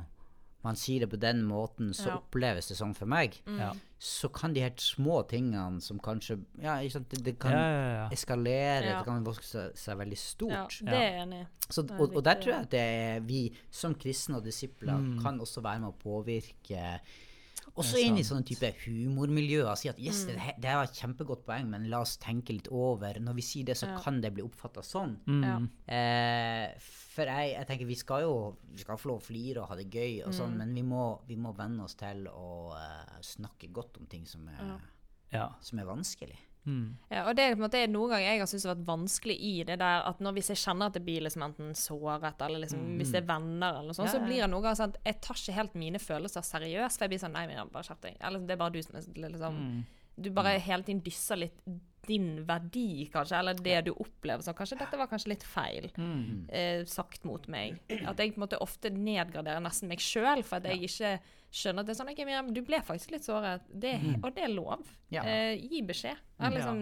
man 0.64 0.76
sier 0.76 1.00
det 1.04 1.11
på 1.12 1.18
den 1.20 1.42
måten, 1.44 1.90
så 1.92 2.09
Ja. 2.09 2.16
oppleves 2.20 2.68
det 2.68 2.76
sånn 2.78 2.94
for 2.96 3.07
meg. 3.07 3.40
Ja. 3.48 3.72
Så 4.04 4.28
kan 4.28 4.52
de 4.52 4.60
helt 4.60 4.82
små 4.84 5.22
tingene 5.30 5.80
som 5.80 5.96
kanskje 6.04 6.36
Ja, 6.60 6.74
ikke 6.84 6.98
sant, 6.98 7.08
det, 7.14 7.22
det 7.24 7.34
kan 7.40 7.54
Ja, 7.56 7.60
ja, 7.72 7.84
ja. 8.02 8.08
eskalere, 8.12 8.84
Ja. 8.84 8.98
det 8.98 9.04
kan 9.08 9.24
vokse 9.24 9.48
seg, 9.48 9.76
seg 9.80 9.98
veldig 10.02 10.18
Ja, 10.84 10.90
det 10.92 10.98
er 10.98 11.06
jeg 11.08 11.22
enig 11.22 11.38
i. 11.40 11.46
Og, 11.80 12.16
og 12.18 12.24
der 12.26 12.34
tror 12.42 12.52
jeg 12.52 12.62
at 12.66 12.70
det 12.74 12.80
er 12.80 13.20
vi 13.24 13.38
som 13.72 13.94
kristne 13.96 14.36
og 14.36 14.44
disipler 14.44 15.00
kan 15.22 15.40
også 15.40 15.62
være 15.64 15.80
med 15.86 15.94
å 15.94 15.96
påvirke 16.02 17.00
også 17.76 17.98
inn 17.98 18.16
i 18.18 18.22
sånne 18.22 18.44
type 18.46 18.68
humormiljøer. 18.84 19.74
Si 19.76 19.88
at 19.90 19.98
yes, 19.98 20.24
det, 20.28 20.37
he- 20.38 20.54
det 20.62 20.70
var 20.76 20.84
et 20.87 20.94
kjempegodt 21.00 21.44
poeng, 21.46 21.66
men 21.72 21.88
la 21.90 22.00
oss 22.04 22.16
tenke 22.22 22.52
litt 22.54 22.68
over. 22.70 23.18
Når 23.20 23.34
vi 23.34 23.42
sier 23.42 23.64
det, 23.64 23.76
så 23.76 23.88
Ja. 23.88 23.98
kan 24.00 24.20
det 24.20 24.32
bli 24.34 24.42
oppfatta 24.46 24.80
sånn. 24.82 25.16
Ja. 25.42 25.56
Eh, 25.92 26.78
for 27.14 27.24
jeg, 27.30 27.52
jeg 27.54 27.66
tenker 27.66 27.87
vi 27.87 27.94
skal 27.94 28.22
jo 28.22 28.56
vi 28.72 28.78
skal 28.82 28.96
få 28.96 29.08
lov 29.12 29.20
å 29.20 29.26
flire 29.26 29.62
og 29.62 29.68
ha 29.68 29.76
det 29.76 29.90
gøy, 29.90 30.24
og 30.26 30.32
sånn, 30.34 30.56
men 30.56 30.72
vi 30.74 30.82
må, 30.82 31.20
vi 31.26 31.37
må 31.37 31.52
venne 31.56 31.82
oss 31.84 31.94
til 31.94 32.26
å 32.26 32.72
uh, 32.74 33.20
snakke 33.22 33.70
godt 33.72 33.98
om 34.00 34.06
ting 34.06 34.24
som 34.26 34.48
er, 34.48 34.78
Ja. 35.32 35.48
som 35.60 35.78
er 35.78 35.84
vanskelig. 35.84 36.38
Mm. 36.64 36.96
Ja, 37.11 37.27
og 37.29 37.37
det 37.37 37.44
er 37.44 37.55
på 37.55 37.61
en 37.61 37.66
måte 37.66 37.81
noen 37.92 38.14
ganger 38.14 38.24
jeg 38.24 38.40
har 38.40 38.48
syntes 38.48 38.62
det 38.64 38.70
har 38.70 38.79
vært 38.79 38.88
vanskelig 38.88 39.35
i 39.37 39.55
det 39.68 39.79
der 39.83 40.07
at 40.09 40.20
når 40.24 40.37
hvis 40.38 40.48
jeg 40.55 40.61
kjenner 40.62 40.88
at 40.88 40.96
det 40.96 41.03
blir 41.05 41.24
liksom 41.27 41.44
enten 41.44 41.74
såret, 41.77 42.44
eller 42.46 42.62
liksom, 42.64 42.85
hvis 43.00 43.12
det 43.12 43.20
er 43.20 43.27
venner, 43.29 43.81
eller 43.81 43.90
noe 43.92 43.98
sånt, 43.98 44.09
Ja, 44.09 44.14
så 44.16 44.22
blir 44.24 44.40
det 44.40 44.48
noen 44.53 44.64
ganger 44.64 44.81
sånn 44.81 44.94
at 44.94 45.00
jeg 45.05 45.20
tar 45.27 45.40
ikke 45.42 45.59
helt 45.59 45.74
mine 45.83 46.00
følelser 46.00 46.46
seriøst. 46.48 46.96
For 46.96 47.05
jeg 47.05 47.14
blir 47.14 47.24
sånn 47.24 47.37
Nei, 47.37 47.46
Miriam, 47.50 47.72
bare 47.74 47.88
skjerp 47.88 48.00
deg. 48.07 48.16
Eller 48.20 48.46
det 48.48 48.57
er 48.57 48.62
bare 48.64 48.74
du 48.77 48.81
som 48.83 48.96
er 48.96 49.29
liksom 49.35 49.61
Du 50.16 50.31
bare 50.31 50.59
hele 50.62 50.83
tiden 50.87 51.03
dysser 51.03 51.37
litt 51.42 51.61
din 52.07 52.44
verdi, 52.46 53.09
kanskje, 53.12 53.38
eller 53.38 53.55
det 53.55 53.79
du 53.87 53.92
opplever 53.94 54.42
som 54.44 54.55
Kanskje 54.55 54.77
dette 54.79 54.98
var 55.00 55.09
kanskje 55.09 55.31
litt 55.33 55.42
feil 55.48 55.87
eh, 56.53 56.85
sagt 56.85 57.24
mot 57.24 57.46
meg. 57.48 57.79
At 58.07 58.18
jeg 58.20 58.35
på 58.35 58.40
en 58.40 58.44
måte 58.44 58.61
ofte 58.61 58.90
nedgraderer 58.92 59.61
nesten 59.64 59.88
meg 59.88 60.00
sjøl, 60.05 60.42
for 60.44 60.61
at 60.61 60.68
jeg 60.68 60.85
ikke 60.85 61.18
skjønner 61.54 61.84
at 61.84 61.88
det 61.88 61.94
er 61.94 61.98
sånn 62.00 62.10
okay, 62.10 62.26
Miriam, 62.26 62.48
du 62.54 62.60
ble 62.66 62.80
faktisk 62.82 63.12
litt 63.14 63.26
såret, 63.26 63.62
det, 63.70 63.94
og 64.20 64.32
det 64.34 64.42
er 64.48 64.52
lov. 64.52 64.88
Ja. 65.14 65.22
Eh, 65.22 65.54
gi 65.60 65.84
beskjed. 65.86 66.18
Liksom, 66.50 66.80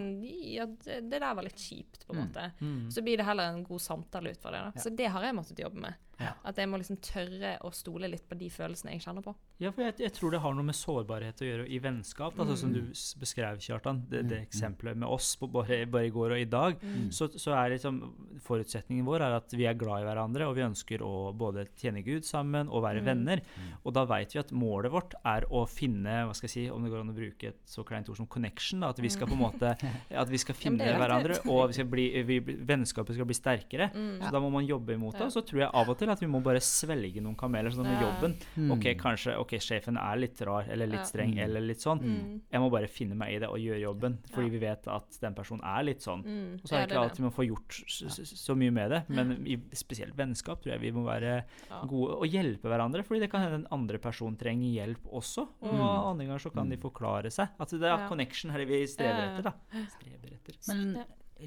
ja, 0.49 0.65
det 0.65 0.95
det 1.11 1.19
der 1.21 1.35
var 1.37 1.45
litt 1.45 1.61
kjipt, 1.61 2.07
på 2.07 2.15
en 2.15 2.23
måte. 2.23 2.47
Så 2.93 3.03
blir 3.05 3.21
det 3.21 3.27
heller 3.27 3.51
en 3.53 3.63
god 3.67 3.83
samtale 3.85 4.33
ut 4.33 4.41
fra 4.41 4.55
det. 4.55 4.63
Da. 4.65 4.81
Så 4.81 4.89
det 4.97 5.11
har 5.13 5.27
jeg 5.27 5.37
måttet 5.37 5.61
jobbe 5.61 5.85
med. 5.85 5.93
Ja. 6.23 6.33
At 6.47 6.59
jeg 6.59 6.69
må 6.71 6.79
liksom 6.81 6.99
tørre 7.03 7.55
å 7.63 7.71
stole 7.75 8.09
litt 8.11 8.25
på 8.29 8.37
de 8.39 8.49
følelsene 8.53 8.95
jeg 8.95 9.03
kjenner 9.05 9.25
på. 9.25 9.35
Ja, 9.61 9.71
for 9.71 9.85
jeg, 9.85 9.95
jeg 10.01 10.13
tror 10.15 10.33
det 10.33 10.41
har 10.43 10.55
noe 10.55 10.67
med 10.67 10.77
sårbarhet 10.77 11.43
å 11.43 11.47
gjøre 11.47 11.67
i 11.69 11.79
vennskap. 11.83 12.37
Altså, 12.37 12.55
mm. 12.55 12.61
som 12.61 12.73
du 12.73 13.19
beskrev, 13.21 13.59
Kjartan. 13.63 14.03
Det, 14.09 14.23
det 14.29 14.39
eksempelet 14.47 14.99
med 14.99 15.07
oss 15.11 15.33
på 15.39 15.49
bare, 15.51 15.83
bare 15.89 16.09
i 16.09 16.13
går 16.13 16.35
og 16.35 16.41
i 16.41 16.49
dag. 16.49 16.81
Så, 17.13 17.29
så 17.39 17.55
er 17.57 17.75
liksom 17.75 17.99
forutsetningen 18.43 19.05
vår 19.07 19.23
er 19.27 19.37
at 19.37 19.53
vi 19.55 19.67
er 19.69 19.77
glad 19.79 20.03
i 20.03 20.07
hverandre, 20.07 20.47
og 20.49 20.57
vi 20.57 20.65
ønsker 20.65 21.03
å 21.05 21.31
både 21.37 21.67
tjene 21.79 22.03
Gud 22.05 22.27
sammen 22.27 22.71
og 22.71 22.83
være 22.85 23.03
venner. 23.05 23.43
Og 23.83 23.95
da 23.95 24.05
vet 24.09 24.35
vi 24.35 24.41
at 24.41 24.53
målet 24.55 24.93
vårt 24.93 25.15
er 25.21 25.47
å 25.53 25.65
finne 25.69 26.23
hva 26.27 26.35
skal 26.37 26.49
jeg 26.49 26.55
si, 26.55 26.65
om 26.73 26.83
det 26.83 26.91
går 26.93 27.03
an 27.03 27.13
å 27.13 27.17
bruke 27.17 27.53
et 27.53 27.61
så 27.69 27.85
kleint 27.87 28.09
ord 28.11 28.19
som 28.19 28.29
connection. 28.29 28.83
Da, 28.83 28.91
at 28.93 29.01
vi 29.03 29.11
skal 29.13 29.29
på 29.29 29.37
en 29.37 29.43
måte 29.43 29.73
at 29.73 30.31
vi 30.31 30.41
skal 30.41 30.57
finne 30.63 30.87
er 30.87 30.99
hverandre, 30.99 31.39
og 31.47 31.71
vi 31.71 31.79
skal 31.79 31.89
bli, 31.89 32.07
vi, 32.27 32.39
vennskapet 32.41 33.17
skal 33.17 33.29
bli 33.29 33.37
sterkere. 33.37 33.89
Så 33.93 34.33
da 34.33 34.43
må 34.43 34.51
man 34.53 34.67
jobbe 34.67 34.97
imot 34.97 35.17
det. 35.19 35.29
Og 35.29 35.35
så 35.37 35.45
tror 35.45 35.65
jeg 35.65 35.71
av 35.71 35.93
og 35.93 35.99
til 35.99 36.12
at 36.13 36.21
vi 36.23 36.27
må 36.31 36.41
bare 36.43 36.61
svelge 36.63 37.21
noen 37.21 37.35
kameler. 37.37 37.69
Sånn 37.73 37.83
med 37.89 37.99
Ja. 38.01 38.07
jobben. 38.09 38.35
Mm. 38.55 38.71
Ok, 38.77 38.85
kanskje 39.01 39.35
ok, 39.37 39.57
sjefen 39.59 39.97
er 39.97 40.15
litt 40.17 40.39
rar 40.41 40.65
eller 40.69 40.87
litt 40.87 41.01
Ja. 41.01 41.09
streng 41.09 41.37
eller 41.39 41.61
litt 41.61 41.79
sånn. 41.83 41.99
Mm. 42.01 42.41
Jeg 42.51 42.61
må 42.61 42.69
bare 42.71 42.87
finne 42.87 43.15
meg 43.15 43.33
i 43.35 43.39
det 43.39 43.49
og 43.49 43.57
gjøre 43.57 43.81
jobben, 43.81 44.17
fordi 44.31 44.45
Ja. 44.47 44.51
vi 44.51 44.59
vet 44.59 44.87
at 44.87 45.19
den 45.21 45.33
personen 45.35 45.61
er 45.63 45.83
litt 45.83 45.99
sånn. 46.01 46.23
Mm. 46.23 46.53
Og 46.63 46.67
så 46.69 46.75
er 46.77 46.87
det 46.87 46.95
ikke 46.95 47.03
alltid 47.03 47.19
man 47.19 47.31
får 47.31 47.47
gjort 47.47 47.83
så, 47.87 48.09
så, 48.25 48.55
mye 48.55 48.71
med 48.71 48.89
det, 48.91 49.09
men 49.09 49.45
i 49.47 49.57
spesielt 49.73 50.15
vennskap 50.15 50.61
tror 50.61 50.73
jeg 50.73 50.81
vi 50.81 50.91
må 50.91 51.03
være 51.05 51.43
gode 51.87 52.15
og 52.21 52.23
hjelpe 52.29 52.63
hverandre, 52.69 53.03
fordi 53.03 53.19
det 53.21 53.29
kan 53.31 53.41
hende 53.41 53.63
den 53.63 53.67
andre 53.71 53.97
personen 53.97 54.37
trenger 54.37 54.69
hjelp 54.71 55.03
også, 55.11 55.47
og 55.61 55.73
Mm. 55.73 56.05
andre 56.13 56.25
ganger 56.25 56.39
så 56.39 56.53
kan 56.53 56.69
de 56.69 56.77
forklare 56.77 57.31
seg. 57.31 57.49
At 57.59 57.69
det 57.69 57.81
er 57.83 58.07
connection 58.07 58.51
her 58.51 58.63
vi 58.65 58.85
strever 58.85 59.37
etter, 59.39 59.43
da. 59.43 59.53
Strever 59.71 60.33
etter. 60.33 60.55
Men 60.67 61.05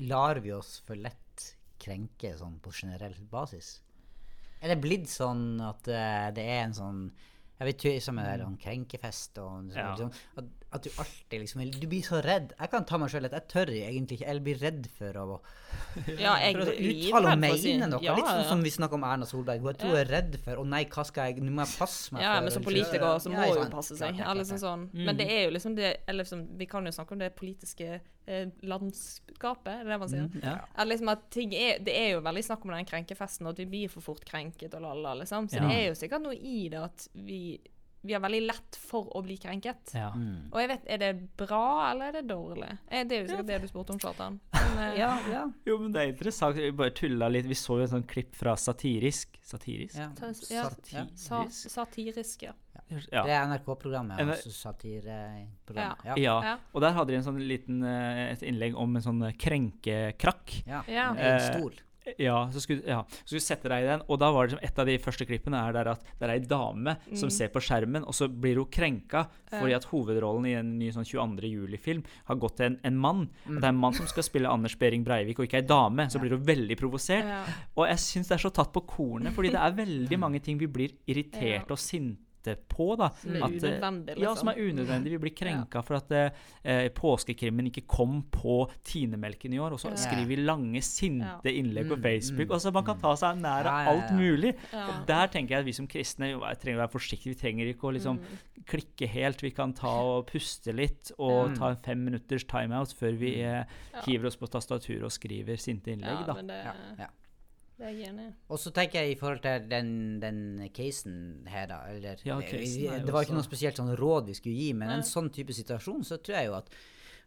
lar 0.08 0.34
vi 0.40 0.50
oss 0.52 0.80
for 0.84 0.94
lett 0.96 1.54
krenke 1.78 2.32
sånn 2.38 2.58
på 2.60 2.72
generell 2.72 3.14
basis? 3.30 3.80
Er 4.66 4.72
det 4.74 4.82
blitt 4.82 5.06
sånn 5.06 5.60
at 5.62 5.86
eh, 5.86 6.26
det 6.34 6.42
er 6.42 6.64
en 6.64 6.72
sånn 6.74 7.02
Jeg 7.58 7.66
vet 7.70 7.84
ikke, 7.84 8.02
som 8.02 8.18
er 8.18 8.38
sånn 8.44 8.58
krenkefest 8.60 9.38
og 9.38 9.50
sånn, 9.72 9.76
Ja. 9.76 9.94
liksom, 9.94 10.10
at, 10.36 10.44
at 10.76 10.82
du 10.82 10.90
alltid 10.90 11.40
liksom 11.40 11.60
vil- 11.62 11.80
Du 11.80 11.86
blir 11.88 12.02
så 12.04 12.22
redd. 12.22 12.52
Jeg 12.60 12.70
kan 12.70 12.84
ta 12.84 12.98
meg 12.98 13.08
sjøl 13.08 13.24
at 13.24 13.32
jeg 13.32 13.48
tør 13.48 13.66
egentlig 13.72 14.18
ikke, 14.20 14.28
eller 14.28 14.40
blir 14.44 14.58
redd 14.60 14.88
for 14.98 15.12
å 15.12 15.40
Ja, 16.20 16.36
jeg 16.36 16.54
for 16.56 16.66
å 16.66 16.74
er 16.74 16.82
uttale 16.90 17.32
og 17.32 17.38
mene 17.40 17.88
noe. 17.88 18.02
Ja, 18.04 18.14
Litt 18.16 18.26
sånn 18.28 18.42
ja. 18.42 18.48
som 18.50 18.62
vi 18.62 18.70
snakker 18.70 18.94
om 18.94 19.04
Erna 19.04 19.24
Solberg. 19.24 19.60
Hun, 19.60 19.72
jeg 19.72 19.78
tror 19.78 19.90
hun 19.96 20.00
er 20.02 20.10
redd 20.12 20.36
for 20.44 20.56
Å 20.56 20.66
nei, 20.66 20.84
hva 20.84 21.04
skal 21.06 21.32
jeg 21.32 21.42
Nå 21.42 21.50
må 21.56 21.64
jeg 21.64 21.78
passe 21.78 22.12
meg 22.12 22.22
Ja, 22.22 22.34
for 22.36 22.42
men 22.42 22.52
som 22.52 22.62
politiker 22.68 23.06
så 23.24 23.32
må 23.32 23.46
jo 23.48 23.54
sant. 23.62 23.72
passe 23.72 23.96
seg. 23.96 24.14
Klart, 24.16 24.36
klart, 24.36 24.46
klart 24.52 24.60
sånn. 24.66 24.84
Men 24.92 25.16
det 25.16 25.28
er 25.30 25.42
jo 25.46 25.50
liksom 25.56 25.76
det 25.76 25.96
Eller 26.06 26.24
liksom, 26.24 26.44
vi 26.58 26.66
kan 26.66 26.84
jo 26.84 26.92
snakke 26.92 27.12
om 27.12 27.18
det 27.24 27.32
politiske 27.36 28.00
eh, 28.28 28.46
landskapet, 28.66 29.72
er 29.80 29.84
det 29.86 29.98
man 30.02 30.10
sier? 30.10 30.28
Ja. 30.42 30.56
At 30.76 30.88
liksom 30.90 31.08
at 31.12 31.28
ting 31.30 31.52
er, 31.54 31.78
det 31.86 31.94
er 31.94 32.08
jo 32.16 32.22
veldig 32.26 32.42
snakk 32.42 32.64
om 32.66 32.72
den 32.74 32.88
krenkefesten, 32.88 33.46
og 33.46 33.54
at 33.54 33.60
vi 33.62 33.66
blir 33.70 33.92
for 33.92 34.02
fort 34.02 34.24
krenket 34.26 34.74
og 34.74 34.82
lalla, 34.82 35.12
liksom. 35.20 35.46
Så 35.48 35.60
Ja. 35.60 35.68
det 35.68 35.76
er 35.76 35.86
jo 35.92 35.94
sikkert 36.00 36.24
noe 36.24 36.34
i 36.34 36.68
det 36.72 36.80
at 36.82 37.06
vi, 37.14 37.45
vi 38.06 38.14
har 38.16 38.20
veldig 38.24 38.40
lett 38.46 38.76
for 38.80 39.08
å 39.16 39.22
bli 39.24 39.36
krenket. 39.42 39.92
Ja. 39.94 40.12
Mm. 40.14 40.48
Og 40.52 40.60
jeg 40.62 40.68
vet, 40.72 40.86
er 40.94 40.98
det 41.02 41.10
bra, 41.36 41.90
eller 41.90 42.08
er 42.12 42.18
det 42.20 42.24
dårlig? 42.30 42.70
Eh, 42.88 43.04
Det 43.04 43.16
er 43.18 43.22
jo 43.24 43.28
sikkert 43.32 43.46
det 43.50 43.60
du 43.62 43.68
spurte 43.70 43.94
om, 43.96 43.98
Kjartan. 44.02 44.38
Men, 44.52 44.78
eh, 44.90 44.98
Ja, 45.00 45.10
ja. 45.32 45.44
Jo, 45.66 45.78
men 45.78 45.92
det 45.94 46.02
er 46.02 46.12
interessant. 46.12 46.56
Vi 46.56 46.70
bare 46.76 46.90
tulla 46.96 47.28
litt. 47.28 47.46
Vi 47.46 47.54
så 47.58 47.78
jo 47.80 47.84
et 47.84 47.90
sånt 47.92 48.06
klipp 48.10 48.34
fra 48.36 48.56
Satirisk. 48.56 49.38
Satirisk? 49.42 49.96
ja. 50.50 51.04
Sa, 51.14 51.44
satirisk, 51.50 52.42
ja. 52.48 52.52
Ja. 53.10 53.22
Det 53.24 53.32
er 53.34 53.46
NRK-programmet, 53.48 54.20
altså 54.20 54.50
satireprogram. 54.52 55.96
Ja. 56.04 56.14
Ja. 56.14 56.16
Ja. 56.16 56.34
Ja. 56.44 56.54
Og 56.72 56.82
der 56.84 56.92
hadde 56.94 57.12
de 57.14 57.18
en 57.18 57.24
sånn 57.26 57.40
liten 57.42 57.82
eh, 57.86 58.32
et 58.32 58.44
innlegg 58.46 58.76
om 58.78 58.94
en 58.98 59.02
sånn 59.02 59.24
krenkekrakk. 59.40 60.60
Ja. 60.68 60.82
Ja. 60.90 61.08
En 61.16 61.40
stol. 61.48 61.74
Ja, 62.22 62.38
så 62.54 62.62
skulle, 62.62 62.84
ja, 62.86 63.00
så 63.08 63.32
skulle 63.34 63.44
sette 63.44 63.70
deg 63.70 63.84
i 63.84 63.88
den, 63.88 64.04
og 64.06 64.20
da 64.22 64.30
var 64.34 64.46
det 64.46 64.56
som 64.56 64.62
et 64.64 64.78
av 64.78 64.86
de 64.88 64.96
første 65.02 65.26
klippene 65.28 65.58
er 65.58 65.74
der 65.74 65.90
at 65.96 66.04
det 66.20 66.28
er 66.28 66.34
ei 66.36 66.42
dame 66.46 66.96
som 67.18 67.32
ser 67.32 67.50
på 67.54 67.62
skjermen, 67.64 68.06
og 68.06 68.14
så 68.16 68.28
blir 68.30 68.60
hun 68.60 68.70
krenka 68.72 69.26
fordi 69.50 69.74
at 69.76 69.88
hovedrollen 69.90 70.46
i 70.50 70.54
en 70.58 70.74
ny 70.78 70.90
sånn 70.94 71.06
22. 71.06 71.50
juli-film 71.50 72.04
har 72.28 72.38
gått 72.42 72.58
til 72.60 72.70
en, 72.70 72.78
en 72.86 73.00
mann. 73.00 73.24
Og 73.48 73.58
det 73.58 73.64
er 73.64 73.72
en 73.72 73.80
mann 73.82 73.96
som 73.96 74.08
skal 74.10 74.26
spille 74.26 74.50
Anders 74.50 74.76
Behring 74.78 75.04
Breivik, 75.06 75.40
og 75.40 75.48
ikke 75.48 75.62
ei 75.62 75.66
dame. 75.66 76.08
Så 76.12 76.20
blir 76.22 76.34
hun 76.36 76.44
veldig 76.46 76.76
provosert. 76.78 77.26
Ja. 77.30 77.42
Og 77.76 77.86
jeg 77.90 78.02
syns 78.02 78.30
det 78.30 78.38
er 78.38 78.44
så 78.46 78.52
tatt 78.54 78.72
på 78.74 78.84
kornet, 78.88 79.34
fordi 79.36 79.54
det 79.54 79.62
er 79.62 79.78
veldig 79.80 80.20
mange 80.22 80.42
ting 80.44 80.60
vi 80.60 80.70
blir 80.70 80.94
irritert 81.10 81.70
og 81.72 81.80
sinte 81.80 82.25
på. 82.54 82.96
da. 82.96 83.08
Som 83.20 83.30
er 83.34 83.42
At, 83.42 83.50
unødvendig. 83.50 83.80
unødvendig, 83.80 84.08
Ja, 84.08 84.30
liksom. 84.30 84.36
som 84.36 84.48
er 84.48 84.54
unødvendig. 84.54 85.10
Vi 85.10 85.18
blir 85.18 85.34
krenka 85.34 85.82
for 85.82 85.94
at 85.96 86.12
eh, 86.12 86.88
påskekrimmen 86.94 87.66
ikke 87.72 87.86
kom 87.88 88.22
på 88.30 88.70
Tinemelken 88.84 89.52
i 89.52 89.58
år. 89.58 89.72
Og 89.72 89.80
så 89.80 89.90
Ja. 89.90 89.96
skriver 89.96 90.26
vi 90.26 90.36
lange, 90.36 90.80
sinte 90.82 91.26
Ja. 91.44 91.50
innlegg 91.50 91.88
på 91.88 91.96
Mm, 91.96 92.02
Facebook. 92.02 92.46
mm, 92.48 92.50
og 92.54 92.60
så 92.60 92.72
Man 92.72 92.84
kan 92.84 92.98
ta 93.00 93.14
seg 93.16 93.36
nær 93.40 93.64
av 93.64 93.64
Ja, 93.64 93.82
ja, 93.84 93.90
alt 93.90 94.10
mulig. 94.12 94.54
Ja. 94.72 94.86
Og 95.00 95.06
der 95.06 95.26
tenker 95.28 95.48
jeg 95.50 95.58
at 95.60 95.64
vi 95.64 95.72
som 95.72 95.86
kristne 95.88 96.30
jo, 96.32 96.40
trenger 96.40 96.78
å 96.78 96.86
være 96.86 96.92
forsiktige. 96.92 97.34
Vi 97.34 97.34
trenger 97.34 97.72
ikke 97.74 97.88
å 97.88 97.92
liksom 97.94 98.18
Mm. 98.18 98.64
klikke 98.66 99.08
helt. 99.08 99.40
Vi 99.40 99.50
kan 99.50 99.72
ta 99.72 99.88
og 99.88 100.26
puste 100.26 100.72
litt 100.74 101.10
og 101.18 101.48
Ja. 101.50 101.54
ta 101.54 101.68
en 101.70 101.76
fem 101.76 102.04
minutters 102.04 102.44
timeout 102.44 102.92
før 102.94 103.16
vi 103.18 103.40
eh, 103.42 103.64
Ja. 103.94 104.00
hiver 104.02 104.26
oss 104.26 104.36
på 104.36 104.46
tastaturet 104.48 105.02
og 105.02 105.10
skriver 105.10 105.56
sinte 105.56 105.88
innlegg. 105.92 106.20
Ja, 106.20 106.24
da. 106.26 106.34
men 106.34 106.46
det, 106.48 106.64
Ja, 106.64 106.72
ja. 106.98 107.06
Det 107.76 107.86
er 107.90 107.96
jeg. 108.00 108.26
Og 108.48 108.58
så 108.62 108.70
tenker 108.72 109.02
jeg 109.02 109.12
i 109.12 109.18
forhold 109.20 109.42
til 109.44 109.66
den, 109.70 109.88
den 110.22 110.38
casen 110.74 111.16
her, 111.50 111.66
da 111.68 111.82
eller, 111.92 112.20
Ja, 112.24 112.38
casen 112.40 112.82
det, 112.82 113.04
Det 113.06 113.12
var 113.12 113.22
ikke 113.26 113.34
også- 113.34 113.40
noe 113.42 113.48
spesielt 113.50 113.76
sånn 113.80 113.96
råd 114.00 114.26
vi 114.30 114.34
skulle 114.38 114.56
gi, 114.56 114.72
men 114.72 114.88
Nei. 114.88 114.96
en 114.96 115.02
sånn 115.02 115.30
type 115.32 115.52
situasjon, 115.52 116.04
så 116.04 116.16
tror 116.16 116.36
jeg 116.38 116.46
jo 116.46 116.54
at, 116.54 116.70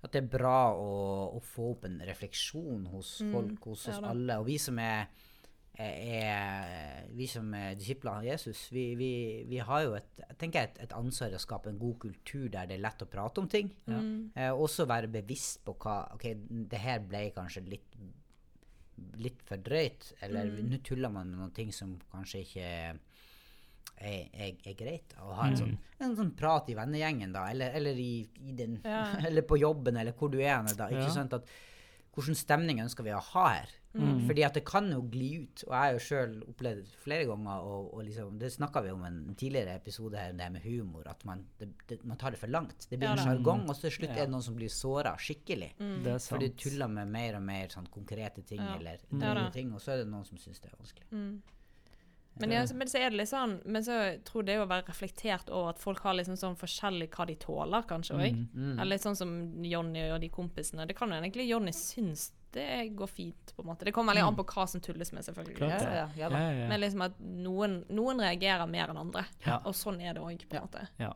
at 0.04 0.12
det 0.12 0.24
er 0.24 0.38
bra 0.38 0.74
å, 0.74 1.38
å 1.38 1.42
få 1.44 1.72
opp 1.76 1.86
en 1.86 2.00
refleksjon 2.00 2.88
hos 2.88 3.20
folk, 3.32 3.60
hos 3.66 3.88
oss 3.88 4.00
ja, 4.00 4.10
alle. 4.10 4.40
Og 4.40 4.48
vi 4.48 4.58
som 4.58 4.80
er, 4.80 5.08
er, 5.78 5.94
er 6.24 7.06
Vi 7.14 7.28
som 7.28 7.54
er 7.54 7.76
disipler 7.76 8.12
av 8.12 8.24
Jesus, 8.26 8.70
vi, 8.72 8.96
vi, 8.96 9.12
vi 9.48 9.58
har 9.58 9.84
jo 9.84 9.94
et, 10.00 10.10
jeg 10.42 10.56
et, 10.56 10.80
et 10.80 10.94
ansvar 10.94 11.36
å 11.36 11.40
skape 11.40 11.70
en 11.70 11.78
god 11.80 12.00
kultur 12.00 12.50
der 12.50 12.66
det 12.66 12.78
er 12.80 12.86
lett 12.88 13.02
å 13.06 13.10
prate 13.12 13.38
om 13.44 13.48
ting. 13.48 13.70
Eh, 14.36 14.50
også 14.50 14.88
være 14.88 15.12
bevisst 15.12 15.64
på 15.64 15.76
hva 15.78 16.12
OK, 16.16 16.26
det 16.70 16.80
her 16.80 17.00
ble 17.00 17.30
kanskje 17.36 17.68
litt 17.70 17.96
litt 19.18 19.42
for 19.46 19.58
drøyt, 19.58 20.14
eller 20.26 20.50
nå 20.64 20.80
tuller 20.86 21.10
man 21.14 21.30
med 21.32 21.40
noen 21.40 21.54
ting 21.56 21.72
som 21.76 21.96
kanskje 22.12 22.42
ikke 22.46 22.66
er, 22.66 23.00
er, 24.00 24.54
er 24.66 24.76
greit. 24.80 25.16
Å 25.20 25.34
ha 25.40 25.48
en, 25.50 25.58
sånn, 25.60 25.74
en 26.00 26.16
sånn 26.18 26.32
prat 26.40 26.70
i 26.72 26.78
vennegjengen, 26.78 27.34
da, 27.36 27.48
eller, 27.52 27.74
eller, 27.80 28.00
i, 28.00 28.28
i 28.48 28.56
den, 28.56 28.80
Ja. 28.86 29.02
eller 29.28 29.42
på 29.48 29.58
jobben, 29.60 29.98
eller 30.00 30.16
hvor 30.18 30.32
du 30.32 30.40
er 30.42 30.56
hen, 30.58 30.70
da. 30.76 30.88
Ikke 30.92 31.08
Ja. 31.10 31.16
sant? 31.18 31.34
At, 31.34 31.50
hvordan 32.20 32.36
stemning 32.38 32.82
ønsker 32.84 33.04
vi 33.08 33.12
å 33.16 33.20
ha 33.34 33.50
her? 33.56 33.76
Fordi 34.28 34.44
at 34.46 34.54
det 34.54 34.62
kan 34.70 34.86
jo 34.94 35.00
gli 35.10 35.32
ut, 35.42 35.64
og 35.66 35.72
jeg 35.74 35.80
har 35.82 35.94
jo 35.96 36.02
sjøl 36.06 36.34
opplevd 36.52 36.92
flere 37.02 37.26
ganger, 37.26 37.64
og, 37.66 37.88
og 37.98 38.04
liksom, 38.06 38.36
det 38.38 38.52
snakka 38.54 38.84
vi 38.86 38.92
om 38.94 39.02
i 39.02 39.08
en 39.10 39.36
tidligere 39.36 39.74
episode 39.80 40.14
her, 40.22 40.36
det 40.38 40.50
med 40.54 40.62
humor, 40.62 41.08
at 41.10 41.26
man, 41.26 41.42
det, 41.58 41.72
det, 41.90 41.98
man 42.06 42.20
tar 42.22 42.36
det 42.36 42.40
for 42.40 42.54
langt. 42.54 42.86
Det 42.86 43.00
blir 43.00 43.10
Ja 43.10 43.16
en 43.18 43.24
sjargong, 43.26 43.64
og 43.68 43.74
så 43.76 43.88
til 43.88 43.96
slutt 43.98 44.10
Ja. 44.14 44.22
er 44.22 44.26
det 44.30 44.34
noen 44.36 44.46
som 44.46 44.56
blir 44.60 44.70
såra 44.70 45.16
skikkelig. 45.18 45.72
Det 46.06 46.14
er 46.14 46.20
For 46.22 46.38
du 46.38 46.50
tuller 46.54 46.88
med 46.88 47.08
mer 47.10 47.40
og 47.42 47.42
mer 47.50 47.68
sånn 47.74 47.90
konkrete 47.90 48.46
ting 48.46 48.62
Ja. 48.62 48.76
eller 48.78 49.00
Ja 49.10 49.50
ting, 49.50 49.74
og 49.74 49.82
så 49.82 49.96
er 49.96 50.04
det 50.04 50.08
noen 50.14 50.26
som 50.30 50.38
syns 50.38 50.62
det 50.62 50.70
er 50.70 50.78
vanskelig. 50.78 51.42
Men, 52.40 52.52
ja, 52.56 52.62
men 52.74 52.88
så 52.88 52.98
er 53.02 53.10
det 53.12 53.18
litt 53.20 53.30
sånn 53.30 53.58
Men 53.66 53.84
så 53.84 53.96
tror 54.24 54.42
jeg 54.44 54.48
det 54.48 54.58
å 54.64 54.68
være 54.70 54.86
reflektert 54.88 55.50
over 55.52 55.70
at 55.74 55.80
folk 55.80 56.00
har 56.06 56.14
liksom 56.16 56.38
sånn 56.40 56.56
forskjellig 56.56 57.10
hva 57.12 57.26
de 57.28 57.36
tåler, 57.36 57.84
kanskje 57.90 58.16
òg. 58.16 58.38
Mm. 58.56 58.74
Eller 58.80 58.94
litt 58.96 59.04
sånn 59.06 59.18
som 59.20 59.34
Jonny 59.64 60.06
og 60.14 60.22
de 60.24 60.30
kompisene. 60.30 60.88
Det 60.88 60.96
kan 60.96 61.10
jo 61.12 61.20
egentlig 61.20 61.50
Jonny 61.50 61.72
synes 61.76 62.32
det 62.52 62.96
går 62.98 63.08
fint, 63.12 63.52
på 63.56 63.62
en 63.62 63.68
måte. 63.70 63.86
Det 63.86 63.92
kommer 63.94 64.16
veldig 64.16 64.26
an 64.26 64.36
på 64.40 64.46
hva 64.50 64.64
som 64.68 64.82
tulles 64.82 65.12
med, 65.14 65.22
selvfølgelig. 65.28 65.58
Klart 65.60 65.84
Ja, 65.84 65.90
ja, 65.94 66.06
ja. 66.18 66.30
Ja, 66.32 66.40
ja, 66.48 66.54
ja. 66.64 66.68
Men 66.72 66.80
liksom 66.82 67.04
at 67.06 67.20
noen, 67.22 67.76
noen 67.94 68.24
reagerer 68.24 68.66
mer 68.72 68.90
enn 68.90 68.98
andre. 68.98 69.26
Ja. 69.46 69.60
Og 69.70 69.76
sånn 69.78 70.00
er 70.02 70.16
det 70.18 70.24
òg, 70.24 70.48
på 70.50 70.56
en 70.58 70.64
måte. 70.66 70.88
ja. 70.98 71.12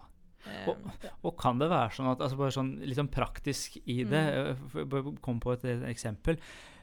Eh, 0.45 0.67
Og, 0.67 0.75
og 1.23 1.37
kan 1.39 1.57
det 1.57 1.69
være 1.71 1.95
sånn 1.95 2.11
at 2.11 2.19
altså 2.19 2.35
bare 2.35 2.51
sånn 2.51 2.73
litt 2.83 2.97
sånn 2.99 3.07
praktisk 3.09 3.77
i 3.87 4.03
det 4.03 4.23
Mm. 4.73 5.07
eh, 5.07 5.11
Kom 5.23 5.39
på 5.39 5.53
et, 5.53 5.63
et 5.63 5.85
eksempel 5.87 6.35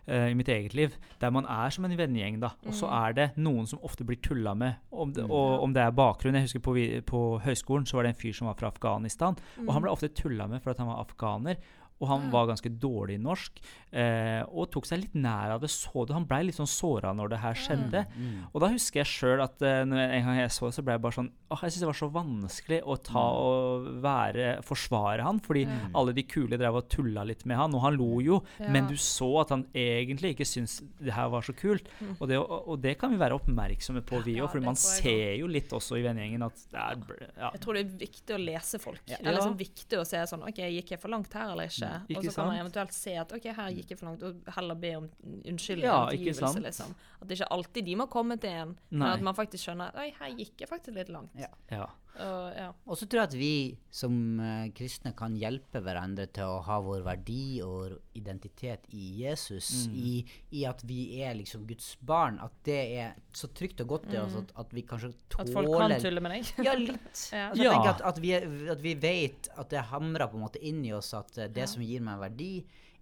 i 0.08 0.34
mitt 0.34 0.48
eget 0.48 0.74
liv, 0.74 0.90
der 1.20 1.30
man 1.30 1.44
er 1.46 1.70
som 1.70 1.84
en 1.84 1.96
vennegjeng, 1.98 2.40
da. 2.40 2.48
Og 2.66 2.72
så 2.74 2.86
Mm. 2.86 3.06
er 3.06 3.12
det 3.12 3.30
noen 3.36 3.66
som 3.66 3.78
ofte 3.82 4.04
blir 4.04 4.16
tulla 4.20 4.54
med. 4.54 4.74
Om 4.92 5.12
det, 5.12 5.24
og 5.30 5.62
om 5.62 5.72
det 5.74 5.82
er 5.82 5.90
bakgrunn 5.90 6.34
Jeg 6.34 6.42
husker 6.42 6.60
på, 6.60 6.74
på 7.06 7.40
høyskolen 7.44 7.86
så 7.86 7.94
var 7.96 8.02
det 8.02 8.08
en 8.16 8.20
fyr 8.20 8.32
som 8.34 8.46
var 8.46 8.54
fra 8.54 8.66
Afghanistan. 8.68 9.36
Og 9.58 9.64
Mm. 9.64 9.68
han 9.72 9.82
ble 9.82 9.90
ofte 9.90 10.08
tulla 10.08 10.46
med 10.48 10.62
for 10.62 10.70
at 10.70 10.78
han 10.78 10.86
var 10.86 10.98
afghaner. 11.04 11.56
Og 12.00 12.08
han 12.08 12.30
var 12.32 12.46
ganske 12.48 12.70
dårlig 12.80 13.18
i 13.18 13.20
norsk, 13.20 13.58
eh, 13.92 14.40
og 14.48 14.70
tok 14.72 14.86
seg 14.88 15.02
litt 15.02 15.14
nær 15.20 15.52
av 15.56 15.60
det. 15.60 15.68
Så 15.68 16.06
du, 16.08 16.14
Han 16.16 16.24
blei 16.24 16.42
litt 16.48 16.56
sånn 16.56 16.68
såra 16.70 17.12
når 17.12 17.34
det 17.34 17.40
her 17.42 17.58
skjedde. 17.60 18.04
Mm. 18.16 18.46
Og 18.54 18.60
da 18.64 18.70
husker 18.72 19.02
jeg 19.02 19.10
sjøl 19.10 19.42
at 19.44 19.60
eh, 19.66 19.82
når 19.84 20.00
jeg, 20.00 20.10
en 20.20 20.28
gang 20.30 20.38
jeg 20.40 20.54
så 20.56 20.70
det, 20.70 20.74
så 20.78 20.84
ble 20.86 20.96
jeg 20.96 21.02
bare 21.04 21.16
sånn 21.18 21.30
åh, 21.50 21.60
Jeg 21.66 21.74
syns 21.74 21.82
det 21.84 21.90
var 21.90 21.98
så 21.98 22.08
vanskelig 22.14 22.78
å 22.86 22.96
ta 23.04 23.24
og 23.36 23.88
være 24.04 24.46
forsvare 24.64 25.24
han, 25.26 25.40
fordi 25.44 25.66
alle 25.98 26.14
de 26.16 26.24
kule 26.30 26.56
drev 26.60 26.78
og 26.80 26.88
tulla 26.92 27.24
litt 27.26 27.44
med 27.50 27.58
han, 27.58 27.74
og 27.76 27.84
han 27.84 27.98
lo 27.98 28.20
jo, 28.24 28.40
Ja. 28.60 28.70
men 28.72 28.86
du 28.88 28.94
så 28.96 29.28
at 29.42 29.50
han 29.52 29.66
egentlig 29.74 30.32
ikke 30.36 30.46
syntes 30.48 30.78
det 31.00 31.12
her 31.16 31.28
var 31.32 31.42
så 31.44 31.52
kult. 31.58 31.88
Og, 32.20 32.24
det, 32.30 32.38
og, 32.40 32.68
og 32.70 32.80
det 32.80 32.96
kan 33.00 33.10
vi 33.12 33.18
være 33.20 33.36
oppmerksomme 33.36 34.00
på, 34.06 34.22
vi 34.24 34.38
òg, 34.38 34.46
Ja, 34.46 34.48
for 34.54 34.64
man 34.64 34.78
ser 34.78 35.34
jo 35.40 35.50
litt 35.50 35.72
også 35.76 35.98
i 36.00 36.04
vennegjengen 36.06 36.46
at 36.46 36.64
det 36.70 36.80
er 36.80 37.04
ja. 37.36 37.50
Jeg 37.52 37.60
tror 37.64 37.76
det 37.76 37.82
er 37.84 37.92
viktig 38.06 38.36
å 38.36 38.40
lese 38.40 38.80
folk. 38.80 39.02
Ja. 39.10 39.18
Det 39.20 39.26
er 39.28 39.36
liksom 39.36 39.58
viktig 39.60 39.98
å 40.00 40.06
se 40.08 40.22
sånn 40.30 40.46
OK, 40.48 40.62
gikk 40.78 40.94
jeg 40.94 41.02
for 41.02 41.12
langt 41.12 41.34
her 41.36 41.50
eller 41.52 41.68
ikke? 41.68 41.89
Ikke 42.08 42.20
og 42.20 42.24
så 42.26 42.34
kan 42.40 42.50
man 42.50 42.60
eventuelt 42.62 42.94
se 42.96 43.14
at 43.22 43.32
OK, 43.36 43.48
her 43.56 43.70
gikk 43.76 43.94
jeg 43.94 44.00
for 44.00 44.10
langt, 44.10 44.22
og 44.26 44.52
heller 44.56 44.78
be 44.82 44.92
om 44.98 45.08
unnskyldning 45.24 45.86
Ja, 45.86 45.98
ikke 46.10 46.34
sant? 46.34 46.54
tilgivelse, 46.56 46.64
liksom. 46.66 46.94
At 47.20 47.28
det 47.28 47.38
ikke 47.38 47.50
alltid 47.56 47.88
de 47.90 47.96
må 48.00 48.06
komme 48.12 48.36
til 48.42 48.50
en, 48.50 48.76
men 48.90 49.08
at 49.08 49.24
man 49.30 49.36
faktisk 49.38 49.66
skjønner 49.68 49.92
at 49.92 50.00
Oi, 50.02 50.10
her 50.20 50.36
gikk 50.38 50.64
jeg 50.64 50.70
faktisk 50.70 50.96
litt 50.96 51.12
langt. 51.12 51.34
Ja. 51.38 51.50
ja. 51.72 51.86
Og, 52.20 52.46
ja. 52.56 52.66
Og 52.90 52.98
så 52.98 53.06
tror 53.08 53.20
jeg 53.22 53.28
at 53.30 53.34
vi 53.38 53.50
som 53.94 54.14
eh, 54.42 54.66
kristne 54.76 55.12
kan 55.16 55.36
hjelpe 55.38 55.80
hverandre 55.80 56.26
til 56.34 56.50
å 56.50 56.58
ha 56.66 56.76
vår 56.84 57.04
verdi 57.06 57.60
og 57.64 57.70
vår 57.78 57.94
identitet 58.18 58.84
i 58.92 59.22
Jesus, 59.22 59.86
Mm. 59.88 59.94
i, 59.96 60.12
i 60.58 60.64
at 60.68 60.82
vi 60.84 60.98
er 61.22 61.34
liksom 61.38 61.62
Guds 61.70 61.94
barn. 62.02 62.38
At 62.44 62.52
det 62.66 62.80
er 62.98 63.14
så 63.32 63.48
trygt 63.56 63.80
og 63.80 63.88
godt 63.94 64.10
i 64.12 64.18
oss 64.20 64.34
at, 64.36 64.50
at 64.60 64.74
vi 64.76 64.82
kanskje 64.82 65.12
tåler 65.32 65.48
At 65.48 65.54
folk 65.54 65.72
kan 65.78 65.96
tulle 66.02 66.20
med 66.26 66.34
deg. 66.36 66.52
Ja, 66.66 66.74
litt. 66.76 67.22
Ja. 67.32 67.46
Altså, 67.48 67.62
jeg 67.62 67.72
tenker 67.72 67.90
at, 67.94 68.02
at, 68.10 68.20
vi, 68.26 68.34
at 68.74 68.82
vi 68.84 68.94
vet 69.06 69.48
at 69.56 69.70
det 69.72 69.86
hamrer 69.94 70.26
på 70.28 70.36
en 70.40 70.44
måte 70.48 70.60
inn 70.66 70.82
i 70.84 70.92
oss 70.96 71.14
at 71.16 71.38
eh, 71.38 71.48
det 71.48 71.68
som 71.70 71.82
gir 71.86 72.02
meg 72.04 72.20
verdi, 72.26 72.52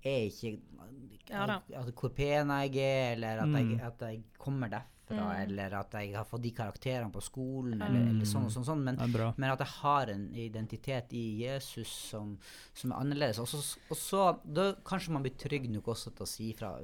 er 0.05 0.29
ikke 0.29 0.55
Ja 1.29 1.42
at, 1.59 1.66
at 1.75 1.90
hvor 1.99 2.12
pen 2.14 2.49
jeg 2.55 2.77
er, 2.81 3.16
eller 3.16 3.42
at, 3.42 3.51
jeg, 3.59 3.66
Mm. 3.75 3.81
at 3.88 4.05
jeg 4.07 4.23
kommer 4.38 4.71
derfra, 4.71 4.94
Mm. 5.16 5.31
eller 5.42 5.75
at 5.81 5.92
jeg 5.92 6.12
har 6.14 6.25
fått 6.29 6.42
de 6.42 6.51
karakterene 6.51 7.12
på 7.12 7.21
skolen, 7.25 7.81
eller, 7.83 8.09
eller 8.11 8.25
sånn 8.29 8.44
og 8.49 8.53
sånn. 8.53 8.64
sånn. 8.64 8.83
Men, 8.85 8.97
men 9.37 9.51
at 9.51 9.59
jeg 9.64 9.73
har 9.81 10.07
en 10.12 10.27
identitet 10.35 11.12
i 11.16 11.25
Jesus 11.44 11.88
som, 12.11 12.37
som 12.75 12.92
er 12.92 13.01
annerledes. 13.01 13.38
Og 13.38 13.49
så, 13.49 13.62
og 13.88 13.97
så 13.97 14.25
da 14.44 14.75
kanskje 14.85 15.12
man 15.16 15.23
blir 15.25 15.37
trygg 15.40 15.71
nok 15.71 15.88
også 15.94 16.11
til 16.16 16.27
å 16.27 16.29
si 16.29 16.53
fra 16.59 16.75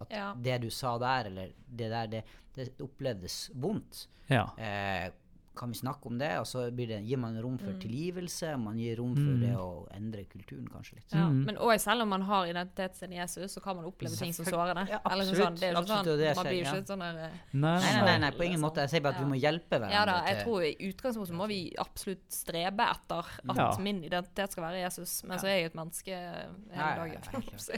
at 0.00 0.10
Ja. 0.10 0.32
det 0.34 0.60
du 0.62 0.70
sa 0.70 0.96
der, 0.98 1.26
eller 1.30 1.52
det 1.68 1.90
der, 1.90 2.06
det, 2.06 2.24
det 2.56 2.70
opplevdes 2.82 3.50
vondt. 3.54 4.06
Ja. 4.28 4.46
Eh, 4.58 5.10
kan 5.56 5.70
vi 5.70 5.78
snakke 5.78 6.06
om 6.10 6.18
det? 6.18 6.30
Og 6.40 6.46
så 6.46 6.64
blir 6.74 6.88
det, 6.88 6.98
gir 7.06 7.16
man 7.18 7.36
rom 7.42 7.58
for 7.58 7.70
Mm. 7.74 7.80
tilgivelse, 7.80 8.56
man 8.58 8.76
gir 8.78 8.96
rom 8.98 9.14
for 9.14 9.38
det 9.40 9.52
å 9.56 9.86
endre 9.94 10.24
kulturen 10.26 10.66
kanskje 10.68 10.94
litt. 10.96 11.12
Ja. 11.14 11.26
Mm. 11.28 11.44
Men 11.46 11.56
også, 11.56 11.80
selv 11.90 12.02
om 12.02 12.08
man 12.08 12.22
har 12.22 12.46
identiteten 12.46 12.94
sin 12.96 13.12
i 13.12 13.16
Jesus, 13.16 13.52
så 13.54 13.62
kan 13.62 13.76
man 13.76 13.84
oppleve 13.86 14.16
ting 14.18 14.32
som 14.34 14.44
sårende. 14.44 14.86
Ja, 14.90 14.98
absolutt. 15.04 15.36
sånn, 15.38 15.54
det 15.60 15.68
er 15.68 15.72
jo 15.72 15.78
Absolutt, 15.78 16.06
sånn, 16.06 16.18
det 16.18 16.36
man 16.36 16.46
blir 16.46 16.58
jo 16.58 16.64
sier, 16.64 16.80
ja. 16.80 16.88
sånn 16.90 16.98
der 17.04 17.18
eh, 17.24 17.30
Nei, 17.52 17.78
Nei, 17.80 17.92
nei, 17.94 18.04
nei, 18.04 18.18
nei, 18.18 18.30
på 18.30 18.42
ingen 18.44 18.58
liksom. 18.58 18.66
måte. 18.66 18.80
Jeg 18.84 18.90
sier 18.90 19.00
bare 19.06 19.14
at 19.14 19.22
vi 19.24 19.30
må 19.30 19.40
hjelpe 19.40 19.78
hverandre. 19.78 19.92
Ja 19.94 20.04
da, 20.04 20.16
jeg 20.26 20.44
tror 20.44 20.62
i 20.64 20.74
utgangspunktet 20.90 21.36
må 21.38 21.48
vi 21.48 21.60
absolutt 21.78 22.24
strebe 22.30 22.82
etter 22.90 23.24
at 23.48 23.56
Ja. 23.56 23.70
min 23.78 24.02
identitet 24.04 24.52
skal 24.52 24.64
være 24.64 24.82
Jesus, 24.84 25.22
men 25.24 25.38
så 25.38 25.46
er 25.46 25.54
jeg 25.58 25.62
jo 25.62 25.70
et 25.72 25.78
menneske 25.80 26.14
hele 26.74 26.94
dagen. 26.98 27.20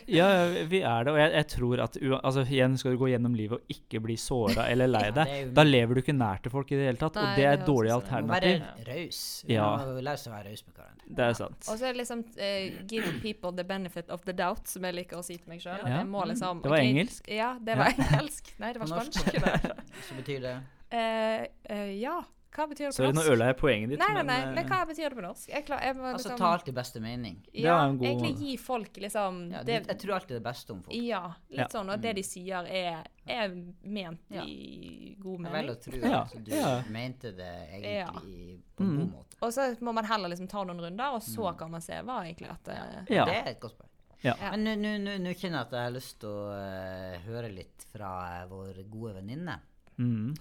ja, 0.08 0.28
vi 0.68 0.80
er 0.82 1.04
det, 1.04 1.12
og 1.12 1.18
jeg, 1.20 1.32
jeg 1.36 1.48
tror 1.54 1.82
at 1.84 1.96
altså, 2.22 2.44
igjen 2.46 2.76
skal 2.78 2.92
du 2.96 2.98
gå 2.98 3.08
gjennom 3.12 3.34
livet 3.36 3.60
og 3.60 3.72
ikke 3.72 4.00
bli 4.04 4.16
såra 4.20 4.68
eller 4.70 4.88
lei 4.90 5.10
deg. 5.18 5.54
Da 5.56 5.62
lever 5.66 5.94
du 5.98 6.02
ikke 6.02 6.16
nær 6.16 6.40
til 6.42 6.52
folk 6.54 6.70
i 6.72 6.78
det 6.78 6.86
hele 6.90 7.00
tatt, 7.00 7.14
Nei, 7.16 7.22
og 7.22 7.36
det 7.36 7.44
det 7.46 7.52
et 7.52 7.60
er 7.62 7.65
dårlig 7.66 7.92
også 7.94 8.06
sånn. 8.06 8.30
Alternativ. 8.30 8.62
være 8.66 8.86
raus. 8.90 9.22
Ja. 9.50 9.66
lære 10.06 10.14
oss 10.14 10.26
å 10.26 10.32
være 10.34 10.52
raus 10.52 10.64
med 10.66 10.78
hverandre. 10.78 11.10
Det 11.18 11.26
er 11.26 11.36
sant. 11.38 11.58
Og 11.70 11.78
så 11.78 11.88
er 11.88 11.96
det 11.96 12.00
liksom 12.02 12.22
uh, 12.36 12.78
give 12.90 13.12
people 13.22 13.52
the 13.56 13.66
benefit 13.66 14.10
of 14.10 14.24
the 14.26 14.34
doubt, 14.36 14.66
som 14.70 14.86
jeg 14.88 14.98
liker 15.00 15.20
å 15.20 15.26
si 15.26 15.36
til 15.38 15.52
meg 15.52 15.62
sjøl. 15.64 15.82
Ja. 15.86 16.04
Må 16.06 16.24
liksom 16.30 16.62
Det 16.64 16.72
var 16.72 16.80
okay, 16.80 16.94
engelsk. 16.94 17.28
Ja, 17.30 17.50
det 17.62 17.78
var 17.78 17.92
engelsk. 18.06 18.54
Nei, 18.62 18.72
det 18.72 18.82
var 18.82 18.90
På 18.90 18.96
norsk. 18.96 19.20
spansk. 19.20 19.84
Så 20.08 20.22
betyr 20.22 20.42
det 20.48 20.56
Uh, 20.86 21.42
uh, 21.66 21.90
ja, 21.98 22.20
hva 22.56 22.64
betyr 22.70 22.86
det 22.86 22.92
på 22.92 22.96
Sorry, 22.96 23.08
nå 23.12 23.20
norsk? 23.20 23.30
ødela 23.30 23.46
jeg 23.50 23.56
poenget 23.60 23.90
ditt. 23.92 23.98
Nei, 24.00 24.08
nei, 24.14 24.22
nei, 24.22 24.36
men, 24.46 24.54
men 24.54 24.64
eh, 24.64 24.70
hva 24.70 24.78
betyr 24.88 25.10
det 25.12 25.16
på 25.18 25.24
norsk? 25.26 25.48
Jeg, 25.52 25.64
klar, 25.66 25.80
jeg 25.84 25.96
må 25.98 26.04
Altså 26.12 26.28
liksom 26.30 26.38
ta 26.40 26.52
alt 26.56 26.68
i 26.68 26.72
beste 26.72 27.00
mening. 27.04 27.36
Det 27.52 27.60
Ja, 27.60 27.74
var 27.76 27.88
en 27.90 27.98
god- 27.98 28.06
egentlig 28.08 28.36
gi 28.40 28.56
folk 28.56 28.92
liksom 29.04 29.40
Ja, 29.52 29.62
det, 29.62 29.66
det, 29.66 29.86
jeg 29.92 29.98
tror 30.00 30.14
alltid 30.16 30.36
det 30.36 30.42
beste 30.46 30.72
om 30.72 30.82
folk. 30.82 30.96
Ja, 30.96 31.22
litt 31.50 31.58
Ja. 31.58 31.66
sånn. 31.68 31.92
Og 31.92 32.00
det 32.00 32.14
de 32.16 32.22
sier, 32.22 32.64
er, 32.66 33.04
er 33.28 33.48
ment 33.84 34.20
Ja. 34.30 34.42
i 34.42 35.16
god 35.20 35.40
Jeg 35.44 35.52
velger 35.52 35.52
mening. 35.52 35.76
å 35.76 35.82
tro 35.84 36.10
Ja, 36.10 36.22
at 36.22 36.44
du 36.44 36.50
ja. 36.50 36.82
mente 36.88 37.32
det 37.36 37.52
egentlig 37.70 37.94
Ja. 37.98 38.10
på 38.10 38.80
en 38.80 38.90
Mm. 38.90 38.96
god 38.98 39.12
måte. 39.12 39.36
Og 39.42 39.52
så 39.52 39.76
må 39.80 39.92
man 39.94 40.04
heller 40.04 40.28
liksom 40.28 40.48
ta 40.48 40.64
noen 40.64 40.80
runder, 40.80 41.12
og 41.14 41.20
så 41.22 41.56
kan 41.58 41.70
man 41.70 41.80
se 41.80 41.92
hva 41.92 42.22
egentlig 42.24 42.50
at 42.50 42.64
det 42.64 43.14
Ja. 43.14 43.24
Det 43.26 43.34
er 43.34 43.50
et 43.50 43.60
godt 43.60 43.72
spørsmål. 43.76 43.90
Ja. 44.22 44.34
Ja. 44.40 44.50
Men 44.56 44.64
nå- 44.64 44.80
nå 44.80 44.98
nå- 45.04 45.18
nå 45.20 45.34
kjenner 45.36 45.58
jeg 45.58 45.66
at 45.66 45.70
jeg 45.72 45.80
har 45.82 45.90
lyst 45.90 46.18
til 46.20 46.28
å 46.30 46.50
eh, 46.56 47.18
høre 47.26 47.54
litt 47.54 47.84
fra 47.92 48.40
eh, 48.42 48.46
vår 48.48 48.88
gode 48.90 49.14
venninne. 49.14 49.60
Mm. 49.98 50.34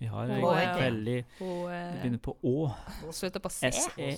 Vi 0.00 0.08
har 0.08 0.24
en 0.24 0.30
egentlig 0.40 0.82
veldig 0.82 1.16
Vi 1.38 1.46
Det 1.46 1.74
eh, 1.76 1.96
begynner 2.00 2.22
på 2.24 2.32
Å. 2.40 2.54
slutter 3.12 3.42
på 3.44 3.50
C. 3.52 3.70
SE. 3.70 4.10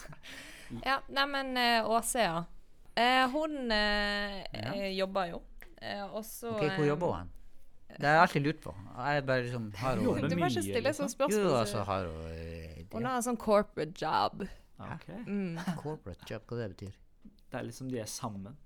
Ja, 0.84 0.98
neimen 1.14 1.54
uh, 1.56 1.88
Åse, 1.94 2.18
ja. 2.24 2.40
Eh, 2.96 3.22
hun 3.30 3.70
eh, 3.70 4.42
Ja. 4.52 4.72
eh, 4.74 4.90
jobber 4.96 5.30
jo. 5.30 5.40
Eh, 5.80 6.02
og 6.04 6.24
så 6.26 6.50
Ok, 6.56 6.64
Hvor 6.74 6.82
eh, 6.84 6.88
jobber 6.88 7.12
hun? 7.20 7.30
Det 7.96 8.04
har 8.04 8.12
jeg 8.16 8.22
alltid 8.26 8.42
lurt 8.42 8.60
på. 8.64 8.74
Jeg 8.98 9.26
bare 9.26 9.42
liksom 9.42 9.66
har 9.76 9.96
hun 9.96 10.28
Du 10.28 10.36
må 10.36 10.48
ikke 10.50 10.62
stille 10.62 10.80
liksom. 10.82 11.06
sånne 11.06 11.14
spørsmål. 11.14 11.46
Jo, 11.46 11.54
altså 11.56 11.84
har 11.86 12.06
hun 12.10 12.26
eh, 12.32 12.84
Hun 12.92 13.04
har 13.08 13.16
en 13.16 13.22
sånn 13.22 13.38
corporate 13.40 13.94
job. 14.02 14.44
Okay. 14.76 15.22
Mm. 15.24 15.56
Corporate 15.80 16.28
job, 16.28 16.42
hva 16.50 16.58
det 16.60 16.68
betyr? 16.74 16.96
Det 17.46 17.60
er 17.60 17.68
liksom 17.70 17.88
de 17.90 18.00
er 18.02 18.10
sammen. 18.10 18.56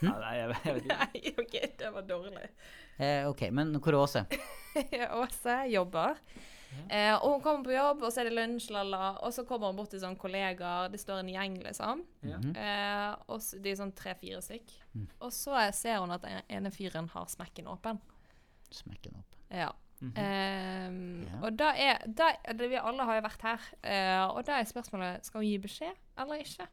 Hm? 0.00 0.12
Nei, 0.20 0.34
jeg, 0.38 0.54
jeg 0.64 0.74
vet 0.74 0.84
ikke. 0.84 0.96
Nei, 1.00 1.34
OK, 1.42 1.56
det 1.78 1.90
var 1.94 2.06
dårlig. 2.08 2.46
Eh, 3.00 3.26
ok, 3.28 3.42
men 3.52 3.74
hvor 3.80 3.92
er 3.94 4.00
Åse? 4.04 4.22
Åse 5.22 5.56
jobber. 5.72 6.16
Eh, 6.88 7.14
og 7.16 7.32
hun 7.32 7.40
kommer 7.42 7.64
på 7.66 7.72
jobb, 7.74 8.02
og 8.06 8.12
så 8.14 8.20
er 8.22 8.28
det 8.28 8.36
lunsj, 8.36 8.68
lalla, 8.70 9.16
og 9.26 9.32
så 9.34 9.42
kommer 9.48 9.72
hun 9.72 9.78
bort 9.80 9.90
til 9.90 9.98
sånn 10.04 10.14
kollegaer. 10.20 10.88
Det 10.92 11.00
står 11.02 11.24
en 11.24 11.30
gjeng, 11.32 11.56
liksom. 11.64 12.04
Ja. 12.22 12.38
Mhm. 12.38 12.52
Eh, 12.54 13.16
og 13.34 13.42
så, 13.42 13.58
de 13.58 13.72
er 13.72 13.78
sånn 13.80 13.90
tre-fire 13.98 14.38
stykk. 14.44 14.76
Mm. 14.94 15.08
Og 15.18 15.32
så 15.34 15.56
ser 15.74 15.98
hun 16.04 16.14
at 16.14 16.22
den 16.22 16.38
ene 16.48 16.70
fyren 16.74 17.08
har 17.10 17.26
smekken 17.32 17.66
åpen. 17.72 17.98
Smekken 18.70 19.18
åpen. 19.18 19.40
Ja. 19.50 19.72
Mhm. 20.00 20.14
Ehm, 20.16 21.00
Ja. 21.26 21.40
Og 21.44 21.56
da 21.58 21.72
er 21.76 21.98
da, 22.06 22.30
det, 22.56 22.70
Vi 22.70 22.78
alle 22.78 23.04
har 23.04 23.18
jo 23.18 23.26
vært 23.26 23.42
her. 23.42 23.66
eh, 23.82 24.22
og 24.30 24.44
da 24.46 24.60
er 24.60 24.64
spørsmålet 24.70 25.26
skal 25.26 25.42
hun 25.42 25.48
gi 25.50 25.58
beskjed 25.58 25.98
eller 26.22 26.40
ikke. 26.46 26.68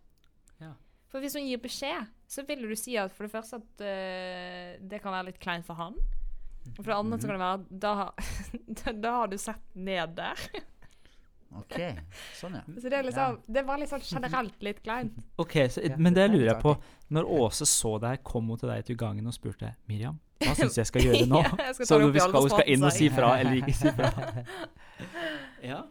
Ja. 0.62 0.72
For 1.08 1.24
hvis 1.24 1.38
hun 1.40 1.48
gir 1.48 1.62
beskjed, 1.64 2.08
så 2.28 2.44
vil 2.48 2.66
du 2.68 2.76
si 2.76 2.98
at 3.00 3.14
for 3.16 3.28
det 3.28 3.32
første 3.32 3.62
at 3.62 3.84
uh, 3.84 4.72
det 4.84 5.02
kan 5.04 5.16
være 5.16 5.30
litt 5.32 5.42
kleint 5.44 5.68
for 5.68 5.80
han. 5.80 5.96
Og 6.74 6.82
for 6.82 6.92
det 6.92 6.98
andre 6.98 7.20
så 7.20 7.30
kan 7.30 7.38
det 7.38 7.44
være 7.44 7.60
at 7.60 7.70
da, 7.86 7.94
da, 8.82 8.96
da 9.06 9.14
har 9.22 9.32
du 9.32 9.38
sett 9.40 9.64
ned 9.74 10.18
der. 10.18 10.48
Ok, 11.56 11.78
sånn 12.36 12.58
ja. 12.58 12.62
Så 12.76 12.90
det 12.92 12.98
er 12.98 13.06
liksom 13.08 13.38
Det 13.48 13.62
var 13.64 13.80
litt 13.80 13.88
sånn 13.88 14.04
generelt 14.04 14.64
litt 14.66 14.82
kleint. 14.84 15.16
Ok, 15.44 15.56
så, 15.72 15.84
Men 15.96 16.16
det 16.18 16.26
er 16.26 16.34
lurer 16.34 16.50
jeg 16.52 16.60
på. 16.64 16.74
Når 17.16 17.30
Åse 17.38 17.68
så 17.70 17.94
deg, 18.04 18.20
kom 18.28 18.50
hun 18.52 18.60
til 18.60 18.72
deg 18.72 18.84
til 18.90 18.98
gangen 19.00 19.30
og 19.30 19.36
spurte 19.36 19.72
Miriam, 19.88 20.20
hva 20.44 20.56
syns 20.60 20.76
jeg 20.82 20.90
skal 20.90 21.08
gjøre 21.08 21.24
nå? 21.30 21.40
Ja, 21.46 21.72
skal 21.72 21.88
så 21.88 22.02
hun 22.04 22.12
vi 22.12 22.24
skal, 22.24 22.50
skal 22.52 22.74
inn 22.74 22.84
og 22.84 22.92
si 22.96 23.08
fra 23.14 23.38
eller 23.40 23.62
ikke 23.62 23.78
si 23.78 23.94
fra? 23.96 24.12
ja. 25.64 25.86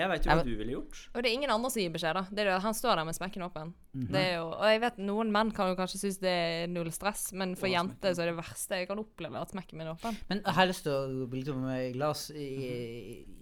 Jeg 0.00 0.08
veit 0.10 0.24
jo 0.26 0.30
hva 0.32 0.36
Jeg 0.40 0.46
du 0.48 0.56
ville 0.58 0.72
gjort. 0.74 1.00
Og 1.14 1.22
det 1.22 1.28
er 1.30 1.34
ingen 1.36 1.52
andre 1.52 1.70
som 1.70 1.82
gir 1.82 1.92
beskjed, 1.94 2.16
da. 2.16 2.22
Det 2.30 2.42
er 2.44 2.48
det, 2.50 2.56
han 2.64 2.76
står 2.76 2.96
der 3.00 3.04
med 3.08 3.16
smekken 3.18 3.44
åpen. 3.46 3.72
Det 3.92 4.20
er 4.22 4.34
jo, 4.38 4.46
og 4.54 4.66
jeg 4.70 4.80
vet 4.84 4.98
noen 5.02 5.32
menn 5.34 5.50
kan 5.54 5.68
jo 5.72 5.76
kanskje 5.78 5.98
synes 6.00 6.18
det 6.22 6.30
er 6.32 6.66
null 6.70 6.90
stress, 6.94 7.32
men 7.36 7.56
for 7.58 7.66
jenter 7.70 8.14
så 8.14 8.22
er 8.24 8.30
det 8.30 8.36
verste 8.38 8.78
jeg 8.80 8.88
kan 8.90 9.00
oppleve 9.02 9.40
at 9.42 9.50
smekken 9.52 9.78
min 9.80 9.88
er 9.90 9.96
åpen. 9.96 10.16
Men 10.30 10.42
jeg 10.44 10.54
har 10.60 10.68
lyst 10.70 10.86
til 10.86 10.94
å 11.24 11.26
bli 11.30 11.42
eh, 11.42 11.54
la 11.60 11.78
Glass. 11.98 12.26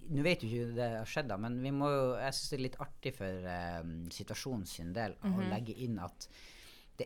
Nå 0.09 0.23
vet 0.25 0.41
jo 0.43 0.49
ikke 0.49 0.75
det 0.77 0.87
har 0.97 1.09
skjedd, 1.09 1.27
da, 1.29 1.37
men 1.37 1.59
vi 1.61 1.71
må 1.75 1.89
jo, 1.93 2.05
jeg 2.17 2.33
syns 2.37 2.49
det 2.49 2.57
er 2.59 2.63
litt 2.65 2.79
artig 2.81 3.13
for 3.17 3.49
um, 3.83 3.91
situasjonen 4.13 4.65
sin 4.67 4.93
del 4.95 5.13
å 5.21 5.29
Mhm. 5.29 5.49
legge 5.53 5.75
inn 5.85 5.99
at 6.01 6.25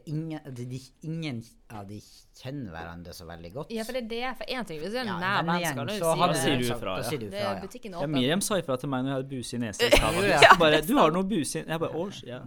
ingen, 0.05 0.39
det, 0.45 0.65
de, 0.69 0.79
ingen 1.07 1.39
av 1.69 1.85
de 1.87 1.99
kjenner 2.39 2.73
hverandre 2.73 3.13
så 3.15 3.27
veldig 3.27 3.51
godt. 3.53 3.71
Ja, 3.75 3.85
for 3.87 3.97
det 3.97 4.03
er 4.03 4.09
det. 4.11 4.33
For 4.39 4.51
én 4.57 4.67
ting, 4.69 4.81
hvis 4.81 4.93
det 4.93 5.01
er 5.01 5.05
en 5.05 5.11
Ja, 5.13 5.17
nær 5.21 5.47
venn, 5.49 5.91
så 5.93 6.13
så 6.13 6.13
Da 6.19 6.37
sier 6.39 6.59
du 6.59 6.65
ifra, 6.67 6.97
ja. 6.99 7.17
du 7.17 7.25
ja. 7.29 7.95
Ja. 8.01 8.07
Miriam 8.09 8.43
sa 8.45 8.59
ifra 8.61 8.77
til 8.81 8.91
meg 8.93 9.05
når 9.05 9.13
jeg 9.13 9.19
hadde 9.19 9.31
buse 9.35 9.55
i 9.57 9.61
nesen. 9.65 9.97
Ja, 10.33 10.53
bare 10.59 10.81
'Du 10.81 10.93
har 10.97 11.15
noe 11.15 11.23
buse 11.23 11.61
i 11.61 11.65
Jeg 11.67 11.79
bare 11.79 11.93
'Års', 11.93 12.23
ja. 12.33 12.39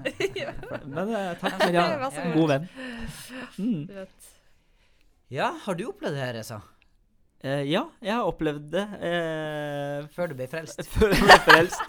Men 0.87 1.15
eh, 1.15 1.35
takk, 1.41 1.59
Miriam. 1.67 2.01
God. 2.01 2.33
God 2.35 2.49
venn. 2.55 2.71
Mm. 3.59 4.07
Ja, 5.31 5.53
har 5.65 5.75
du 5.75 5.89
opplevd 5.89 6.15
det 6.15 6.23
her, 6.23 6.41
Esa? 6.41 6.61
Uh, 7.45 7.63
ja, 7.69 7.83
jeg 8.03 8.15
har 8.15 8.27
opplevd 8.27 8.71
det. 8.73 8.85
Uh, 8.97 10.07
Før 10.17 10.31
du 10.31 10.35
ble 10.39 10.47
frelst? 10.51 10.81
før 10.95 11.13
du 11.13 11.21
ble 11.21 11.37
frelst. 11.45 11.83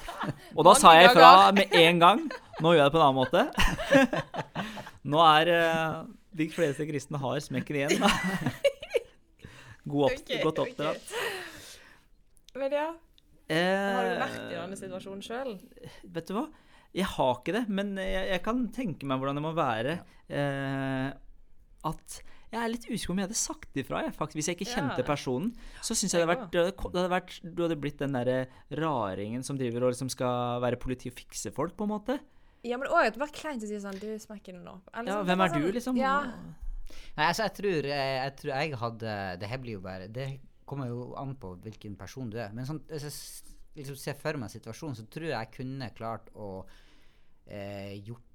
Og 0.53 0.65
da 0.67 0.73
sa 0.77 0.91
jeg 0.97 1.11
ifra 1.13 1.29
med 1.55 1.71
en 1.79 2.01
gang. 2.03 2.25
Nå 2.61 2.73
gjør 2.75 2.81
jeg 2.83 2.89
det 2.89 2.93
på 2.93 2.99
en 2.99 3.05
annen 3.07 3.19
måte. 3.21 3.45
Nå 5.07 5.23
er 5.23 5.51
eh, 5.55 5.97
de 6.37 6.49
fleste 6.51 6.87
kristne 6.89 7.21
har 7.21 7.41
smekken 7.43 7.81
igjen, 7.81 7.99
da. 8.03 8.11
God 9.87 10.09
opp, 10.09 10.17
okay, 10.19 10.41
godt 10.43 10.63
oppdratt. 10.65 11.11
Okay. 11.15 12.57
Men 12.57 12.73
ja, 12.75 12.87
Eh, 13.47 13.95
har 13.95 14.03
du 14.03 14.17
vært 14.19 14.39
i 14.51 14.55
denne 14.57 14.77
situasjonen 14.77 15.23
sjøl? 15.23 15.53
Vet 16.11 16.27
du 16.27 16.35
hva? 16.35 16.47
Jeg 16.97 17.07
har 17.13 17.35
ikke 17.37 17.53
det, 17.55 17.65
men 17.71 17.93
jeg, 17.99 18.23
jeg 18.33 18.43
kan 18.43 18.65
tenke 18.75 19.07
meg 19.07 19.21
hvordan 19.21 19.39
det 19.39 19.43
må 19.45 19.53
være. 19.55 19.99
Eh, 20.27 21.07
at 21.87 22.17
jeg 22.51 22.59
er 22.59 22.71
litt 22.71 22.87
usikker 22.87 23.13
om 23.13 23.21
jeg 23.21 23.27
hadde 23.29 23.39
sagt 23.39 23.79
ifra. 23.79 24.01
Jeg, 24.03 24.15
faktisk, 24.15 24.39
hvis 24.39 24.49
jeg 24.51 24.57
ikke 24.57 24.71
kjente 24.71 25.05
personen, 25.07 25.51
så 25.83 25.95
syns 25.95 26.15
jeg 26.15 26.23
det 26.23 26.27
hadde 26.27 26.33
vært, 26.33 26.55
det 26.55 27.01
hadde 27.01 27.11
vært 27.11 27.37
Du 27.43 27.63
hadde 27.63 27.79
blitt 27.79 28.03
den 28.03 28.15
derre 28.15 28.37
raringen 28.79 29.43
som 29.47 29.59
driver 29.59 29.87
og 29.87 29.95
liksom 29.95 30.11
skal 30.11 30.63
være 30.63 30.79
politi 30.81 31.11
og 31.11 31.15
fikse 31.19 31.51
folk, 31.55 31.75
på 31.79 31.87
en 31.87 31.93
måte. 31.93 32.17
Ja, 32.67 32.77
men 32.77 32.89
òg 32.91 33.07
at 33.07 33.15
det 33.17 33.21
var 33.23 33.31
kleint 33.33 33.63
å 33.63 33.67
si 33.69 33.79
sånn 33.83 33.97
Du, 34.01 34.07
smekker 34.19 34.57
den 34.57 34.67
opp. 34.67 34.89
Eller 34.93 35.11
Ja, 35.11 35.17
sånn, 35.19 35.27
hvem 35.29 35.43
er 35.45 35.53
du, 35.53 35.59
sånn- 35.59 35.73
liksom? 35.77 35.97
Ja. 36.01 36.15
Nei, 37.17 37.25
altså, 37.27 37.43
jeg 37.47 37.53
tror 37.57 37.87
jeg, 37.89 38.11
jeg 38.23 38.35
tror 38.41 38.53
jeg 38.53 38.77
hadde 38.83 39.13
Det 39.41 39.49
her 39.51 39.57
blir 39.63 39.73
jo 39.77 39.81
bare 39.83 40.07
Det 40.07 40.27
kommer 40.67 40.87
jo 40.91 41.13
an 41.19 41.33
på 41.39 41.53
hvilken 41.63 41.95
person 41.99 42.29
du 42.29 42.37
er. 42.43 42.51
Men 42.53 42.65
sånn, 42.67 42.81
hvis 42.91 43.05
jeg 43.07 43.55
liksom 43.79 43.95
ser 43.95 44.17
for 44.19 44.35
meg 44.41 44.49
situasjonen, 44.51 44.97
så 44.99 45.05
tror 45.07 45.29
jeg 45.29 45.37
jeg 45.37 45.51
kunne 45.55 45.87
klart 45.95 46.27
å 46.35 46.65
eh, 47.47 47.93
gjort 48.03 48.26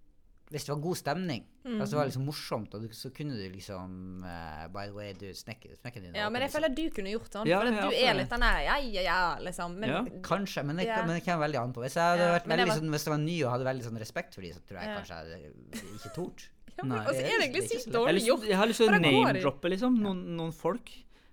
hvis 0.52 0.66
det 0.66 0.72
var 0.74 0.80
god 0.84 0.96
stemning, 1.00 1.42
Mm. 1.62 1.78
altså 1.80 1.90
det 1.94 1.98
var 2.00 2.06
liksom 2.10 2.24
morsomt, 2.26 2.72
og 2.74 2.82
du, 2.82 2.88
så 2.90 3.08
kunne 3.14 3.36
du 3.38 3.44
liksom 3.54 4.24
uh, 4.26 4.66
By 4.74 4.86
the 4.88 4.94
way, 4.96 5.12
du 5.14 5.28
snekker, 5.32 5.76
snekker 5.78 6.02
din 6.02 6.14
Ja, 6.18 6.28
men 6.28 6.42
jeg 6.42 6.50
føler 6.50 6.72
du 6.74 6.82
kunne 6.90 7.12
gjort 7.12 7.30
sånn. 7.32 7.46
Ja, 7.46 7.60
for 7.60 7.68
at 7.70 7.76
ja, 7.78 7.84
du 7.86 7.94
er 8.02 8.14
litt 8.18 8.32
den 8.34 8.40
der 8.42 8.58
ja, 8.66 8.76
ja, 8.82 9.02
ja, 9.06 9.18
liksom. 9.40 9.76
Men 9.78 9.88
Ja. 9.92 10.00
Kanskje, 10.26 10.64
men 10.66 10.76
det, 10.76 10.88
men 10.90 11.14
det 11.16 11.22
kommer 11.24 11.46
veldig 11.46 11.60
an 11.62 11.72
på. 11.72 11.84
Hvis 11.86 11.94
jeg 11.94 12.02
hadde 12.02 12.26
Ja, 12.26 12.32
vært 12.38 12.48
veldig 12.50 12.66
var- 12.68 12.76
sånn, 12.82 12.90
hvis 12.90 13.04
jeg 13.06 13.12
var 13.14 13.22
ny 13.22 13.36
og 13.44 13.50
hadde 13.52 13.64
veldig 13.70 13.84
sånn 13.86 13.98
respekt 14.02 14.34
for 14.34 14.42
dem, 14.42 14.52
så 14.52 14.60
tror 14.66 14.78
jeg 14.80 14.88
Ja. 14.90 14.96
kanskje 14.98 15.14
jeg 15.14 15.22
hadde 15.22 15.96
ikke 15.96 16.14
tort. 16.18 16.48
ja, 16.76 16.82
men 16.84 16.96
Nei. 16.98 17.04
altså, 17.06 17.22
er 17.22 17.38
det 17.38 17.44
egentlig 17.46 17.62
sykt. 17.70 17.86
Jeg 17.86 17.92
har 17.94 18.00
dårlig 18.02 18.26
gjort? 18.26 18.44
jeg 18.50 18.56
har 18.58 18.66
lyst 18.66 18.80
til 18.82 18.88
å 18.90 19.00
name-droppe 19.06 19.70
liksom, 19.70 20.00
noen, 20.02 20.24
noen 20.36 20.52
folk, 20.52 20.90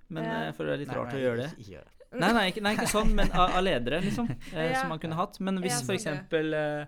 men 0.10 0.24
Ja. 0.24 0.30
eh, 0.30 0.46
jeg 0.52 0.56
føler 0.60 0.70
det 0.70 0.76
er 0.78 0.84
litt 0.86 0.94
Nei, 0.94 0.98
rart 1.02 1.14
å 1.18 1.24
gjøre 1.26 1.38
det. 1.42 1.50
Ikke, 1.58 1.60
ikke 1.66 1.74
gjør 1.80 1.86
det. 1.90 1.96
Nei, 2.20 2.32
nei, 2.34 2.46
ikke, 2.52 2.62
nei, 2.62 2.74
ikke 2.78 2.90
sånn, 2.90 3.12
men 3.14 3.32
av, 3.42 3.58
ledere, 3.64 4.02
liksom. 4.02 4.30
Eh, 4.54 4.72
Ja. 4.72 4.80
Som 4.82 4.90
man 4.90 5.00
kunne 5.00 5.16
hatt. 5.18 5.40
Men 5.40 5.58
hvis 5.62 5.80
Ja, 5.82 5.86
for 5.86 5.94
sånn, 5.94 5.98
eksempel 5.98 6.54
eh, 6.54 6.86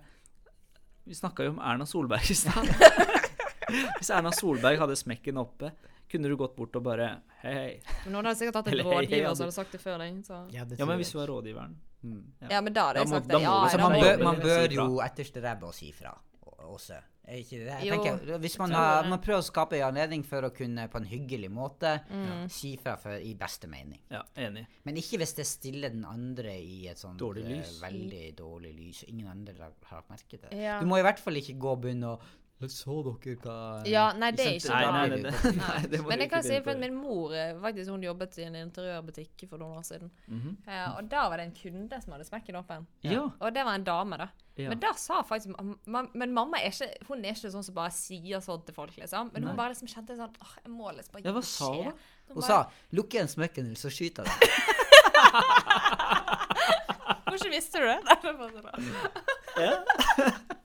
Vi 1.12 1.16
snakka 1.16 1.44
jo 1.44 1.52
om 1.52 1.58
Erna 1.60 1.84
Solberg 1.86 2.30
i 2.32 2.36
stad. 2.40 2.68
hvis 4.00 4.10
Erna 4.16 4.32
Solberg 4.32 4.78
hadde 4.80 4.96
smekken 4.96 5.42
oppe, 5.42 5.74
kunne 6.12 6.30
du 6.32 6.38
gått 6.40 6.54
bort 6.56 6.78
og 6.80 6.86
bare 6.86 7.08
Hei, 7.42 7.52
hei. 7.58 7.74
Men 8.06 8.14
nå 8.16 8.22
hadde 8.22 8.38
sikkert 8.40 8.62
hatt 8.62 8.70
en 8.70 8.76
Eller, 8.78 8.88
hei, 8.88 8.94
hei, 8.94 9.02
rådgiver 9.02 9.36
som 9.36 9.44
hadde 9.44 9.56
sagt 9.58 9.76
det 9.76 9.82
før 9.84 9.98
deg. 10.00 10.22
Så. 10.24 10.38
Ja, 10.56 10.64
det 10.64 10.80
Ja, 10.80 10.88
men 10.88 11.02
hvis 11.02 11.12
du 11.12 11.18
var 11.20 11.28
rådgiveren 11.34 11.80
Mm. 12.02 12.22
Ja, 12.50 12.62
men 12.66 12.74
da 12.74 12.88
hadde 12.88 13.04
jeg 13.04 13.10
sagt 13.12 13.28
det. 13.30 13.40
Ja, 13.44 13.52
Altså, 13.62 13.78
man, 13.78 13.94
bør, 14.02 14.24
man 14.26 14.40
bør 14.42 14.72
jo 14.74 14.86
etterstrebe 15.06 15.68
å 15.68 15.74
si 15.76 15.92
fra 15.94 16.16
også. 16.66 16.96
Er 17.28 17.38
ikke 17.38 17.60
det? 17.62 17.76
Jeg 17.86 17.88
Jo. 17.88 18.04
tenker, 18.04 18.38
hvis 18.42 18.58
man, 18.60 18.72
har, 18.76 19.06
man 19.08 19.20
prøver 19.22 19.40
å 19.40 19.46
skape 19.46 19.78
en 19.78 19.84
anledning 19.92 20.24
for 20.26 20.42
å 20.42 20.50
kunne 20.52 20.88
på 20.90 20.98
en 20.98 21.06
hyggelig 21.06 21.52
måte 21.54 21.92
Mm. 22.10 22.50
si 22.50 22.76
fra 22.82 22.96
for, 22.98 23.14
i 23.22 23.36
beste 23.36 23.68
mening. 23.70 24.00
Ja, 24.10 24.24
enig. 24.36 24.66
Men 24.84 24.96
ikke 24.98 25.20
hvis 25.22 25.36
det 25.38 25.46
stiller 25.46 25.90
den 25.94 26.04
andre 26.04 26.56
i 26.60 26.88
et 26.90 26.98
sånt 26.98 27.20
Dårlig 27.22 27.46
eh, 27.46 27.58
lys. 27.60 27.80
veldig 27.82 28.36
dårlig 28.36 28.74
lys, 28.76 29.04
og 29.04 29.10
ingen 29.14 29.28
andre 29.28 29.54
har, 29.60 29.72
har 29.86 29.98
lagt 30.02 30.10
merke 30.10 30.30
til 30.30 30.40
det. 30.50 30.58
Ja. 30.58 30.80
Du 30.82 30.86
må 30.88 30.98
i 30.98 31.04
hvert 31.06 31.20
fall 31.20 31.36
ikke 31.38 31.58
gå 31.62 31.72
og 31.72 31.82
begynne 31.86 32.16
å 32.18 32.20
Så 32.70 33.02
dere 33.06 33.36
hva 33.42 33.54
Ja, 33.90 34.12
nei, 34.14 34.30
det 34.38 34.44
er 34.46 34.58
ikke 34.60 34.76
Nei, 34.76 34.82
bra. 34.84 34.92
nei, 34.92 35.08
nei, 35.10 35.18
det, 35.24 35.32
nei, 35.58 35.80
det 35.90 36.02
Men 36.06 36.20
jeg 36.22 36.30
kan 36.30 36.44
si 36.46 36.56
at 36.60 36.66
for 36.68 36.76
min 36.78 36.94
mor 36.94 37.34
eh, 37.34 37.56
faktisk 37.62 37.90
hun 37.90 38.04
jobbet 38.06 38.38
i 38.38 38.44
en 38.46 38.56
interiørbutikk 38.60 39.46
for 39.50 39.58
noen 39.62 39.78
år 39.80 39.84
siden. 39.88 40.12
Mm 40.28 40.42
-hmm. 40.42 40.56
uh, 40.68 40.98
og 40.98 41.12
da 41.12 41.30
var 41.30 41.38
det 41.38 41.46
en 41.46 41.56
kunde 41.56 42.02
som 42.02 42.12
hadde 42.12 42.26
smekken 42.26 42.56
åpen. 42.56 42.88
Ja. 43.04 43.30
Og 43.40 43.56
det 43.56 43.66
var 43.66 43.76
en 43.76 43.84
dame, 43.84 44.18
da. 44.18 44.28
Ja. 44.56 44.70
Men 44.70 44.80
da 44.80 44.94
sa 44.94 45.24
faktisk 45.24 45.56
Men 45.86 46.34
mamma 46.34 46.58
er 46.58 46.66
ikke 46.72 46.94
Hun 47.08 47.26
er 47.26 47.30
ikke 47.30 47.52
sånn 47.52 47.64
som 47.64 47.76
bare 47.76 47.92
sier 47.92 48.40
sånn 48.40 48.66
til 48.66 48.76
folk, 48.76 48.98
liksom. 48.98 49.30
Men 49.34 49.44
hun 49.44 49.56
Nei. 49.56 49.58
bare 49.58 49.70
liksom 49.70 49.88
kjente 49.88 50.16
sånn 50.16 50.30
åh, 50.42 50.56
jeg 50.64 50.72
må 50.72 50.92
liksom 50.92 51.12
bare 51.14 51.24
Ja, 51.26 51.32
hva 51.32 51.42
sa 51.42 51.72
hun 51.72 51.86
Hun 51.86 51.94
Hun 52.28 52.36
bare, 52.36 52.48
sa 52.48 52.70
'lukk 52.92 53.14
igjen 53.14 53.28
smekken, 53.28 53.66
eller 53.66 53.76
så 53.76 53.90
skyter 53.90 54.24
jeg 54.24 54.32
deg'. 54.32 54.50
Hvorfor 57.32 57.50
visste 57.50 57.80
du 57.80 57.86
det? 57.86 58.04
Nei, 58.04 58.16
det 58.22 58.38
var 58.38 58.50
sånn. 58.52 58.66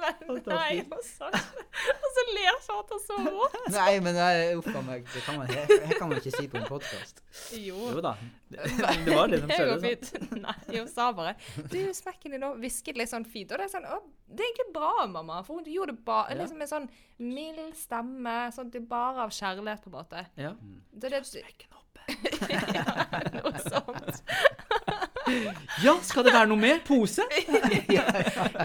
Men 0.00 0.38
nei, 0.46 0.80
og 0.90 1.00
så, 1.04 1.28
Og 1.30 2.06
så 2.16 2.22
ler 2.34 2.56
Kjartan 2.64 3.00
så 3.02 3.16
rått. 3.24 3.56
Nei, 3.74 3.92
men 4.04 4.18
uff 4.58 4.68
a 4.72 4.82
meg. 4.84 5.04
Det 5.12 5.22
kan 5.26 5.38
man, 5.40 5.50
her 5.52 5.94
kan 5.98 6.08
man 6.10 6.18
ikke 6.20 6.32
si 6.34 6.48
på 6.50 6.58
en 6.60 6.66
podkast. 6.68 7.22
Jo. 7.56 7.78
Jo 7.94 8.02
da. 8.04 8.14
Det, 8.50 8.66
det 9.06 9.14
var 9.14 9.30
det 9.30 9.42
de 9.42 9.50
Det 9.50 9.58
går 9.70 9.82
fint. 9.84 10.30
Nei, 10.42 10.56
hun 10.74 10.88
sa 10.90 11.10
bare 11.14 11.36
Du, 11.70 11.78
smekken 11.94 12.34
din 12.34 12.46
òg 12.48 12.58
hvisket 12.62 12.98
litt 12.98 13.12
sånn 13.12 13.26
fint. 13.28 13.52
Og 13.52 13.60
det 13.62 13.68
er 13.68 13.74
sånn 13.76 13.86
Å, 13.86 14.00
det 14.30 14.44
er 14.44 14.50
egentlig 14.50 14.68
bra, 14.76 14.94
mamma. 15.10 15.40
For 15.46 15.60
hun 15.60 15.68
gjorde 15.70 15.94
det 15.96 16.04
bare 16.08 16.34
Ja. 16.34 16.40
liksom 16.42 16.58
med 16.62 16.72
sånn 16.72 16.88
mild 17.20 17.76
stemme. 17.78 18.38
Sånn 18.56 18.70
at 18.70 18.74
det 18.74 18.82
er 18.82 18.88
bare 18.90 19.26
av 19.28 19.34
kjærlighet, 19.36 19.84
på 19.84 19.92
en 19.92 19.98
måte. 20.00 20.24
Ja. 20.40 20.54
Det 20.90 21.12
det 21.14 21.22
Smekken 21.30 21.76
oppe. 21.76 21.86
ja, 22.74 22.84
noe 23.36 23.60
sånt. 23.62 24.22
Ja, 25.84 25.94
skal 26.04 26.26
det 26.26 26.34
være 26.34 26.50
noe 26.50 26.60
mer? 26.60 26.80
Pose? 26.86 27.26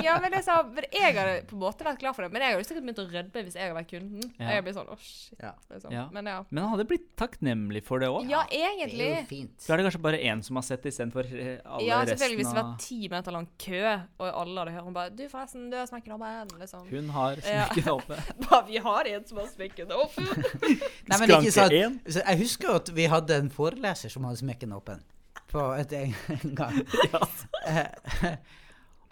Ja, 0.05 0.17
men 0.21 0.31
det 0.31 0.39
er 0.39 0.45
sånn 0.45 0.71
men 0.75 0.87
Jeg 0.93 1.13
hadde 1.15 1.35
på 1.49 1.55
en 1.57 1.61
måte 1.61 1.85
vært 1.87 2.01
glad 2.01 2.15
for 2.17 2.25
det. 2.25 2.31
Men 2.33 2.45
jeg 2.45 2.55
hadde 2.55 2.67
sikkert 2.67 2.85
begynt 2.87 3.01
å 3.03 3.07
rødme 3.11 3.43
hvis 3.47 3.57
jeg 3.57 3.67
hadde 3.67 3.77
vært 3.77 3.91
kunden. 3.91 4.25
Ja. 4.39 4.55
Jeg 4.55 4.65
blir 4.65 4.75
sånn 4.77 4.91
oh, 4.91 5.01
shit. 5.01 5.37
Ja. 5.41 5.53
Liksom. 5.71 5.93
Ja. 5.93 6.05
Men 6.15 6.31
ja. 6.31 6.37
Men 6.49 6.63
han 6.65 6.73
hadde 6.75 6.87
blitt 6.89 7.07
takknemlig 7.19 7.83
for 7.87 8.03
det 8.03 8.09
òg. 8.11 8.27
Ja, 8.31 8.43
Det 8.49 8.61
er 8.61 8.73
egentlig. 8.73 9.09
jo 9.11 9.23
fint. 9.29 9.55
Så 9.61 9.73
er 9.73 9.81
det 9.81 9.87
kanskje 9.89 10.03
bare 10.05 10.21
én 10.21 10.43
som 10.45 10.59
har 10.59 10.65
sett 10.67 10.83
det 10.83 10.93
istedenfor 10.93 11.25
resten 11.25 11.61
alle 11.65 11.87
Ja, 11.87 12.01
selvfølgelig 12.05 12.39
hvis 12.41 12.51
det 12.51 12.61
var 12.61 12.75
ti 12.81 12.99
meter 13.11 13.35
lang 13.35 13.47
kø, 13.61 13.81
og 14.19 14.27
alle 14.29 14.59
hadde 14.59 14.75
hørt 14.75 14.87
hun 14.89 14.93
bare 14.95 15.09
'Du, 15.09 15.23
forresten, 15.29 15.69
du 15.71 15.77
har 15.77 15.87
smekken 15.89 16.15
oppe.' 16.17 16.59
Liksom. 16.59 16.87
Hun 16.89 17.09
har 17.09 17.35
smekket 17.41 17.75
smekken 17.75 17.91
oppe. 17.93 18.15
Bare, 18.49 18.65
vi 18.67 18.77
har 18.77 19.05
en 19.05 19.27
som 19.27 19.37
har 19.37 19.47
smekket 19.47 19.91
opp. 19.91 20.17
Nei, 20.17 21.17
men 21.19 21.29
ikke 21.29 21.51
Skranke 21.51 21.51
sant. 21.51 21.73
én. 21.73 21.99
Jeg 22.05 22.39
husker 22.41 22.69
jo 22.69 22.75
at 22.81 22.91
vi 22.95 23.09
hadde 23.11 23.41
en 23.43 23.51
foreleser 23.53 24.13
som 24.13 24.27
hadde 24.27 24.41
smekken 24.41 24.75
åpen. 24.75 25.03
På 25.51 25.69
et 25.77 25.93
en 25.93 26.55
gang. 26.57 26.81
Ja. 27.13 28.35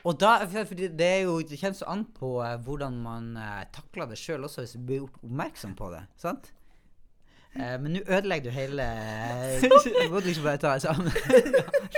Og 0.03 0.17
da, 0.19 0.33
for 0.51 0.75
det 0.75 0.99
er 0.99 1.21
jo, 1.23 1.37
det 1.47 1.59
kommer 1.61 1.77
så 1.77 1.85
an 1.87 2.01
på 2.17 2.33
eh, 2.43 2.57
hvordan 2.65 2.97
man 3.05 3.29
eh, 3.39 3.61
takler 3.71 4.09
det 4.11 4.17
sjøl 4.19 4.43
også, 4.43 4.65
hvis 4.65 4.73
du 4.75 4.81
blir 4.83 4.97
gjort 5.05 5.21
oppmerksom 5.23 5.77
på 5.79 5.87
det. 5.93 6.01
sant? 6.19 6.49
Eh, 7.55 7.77
men 7.79 7.93
nå 7.95 8.01
ødelegger 8.07 8.49
du 8.49 8.55
hele 8.57 8.87
Du 9.61 10.09
må 10.11 10.19
liksom 10.25 10.43
bare 10.43 10.59
ta 10.59 10.73
det 10.73 10.83
sammen. 10.83 11.07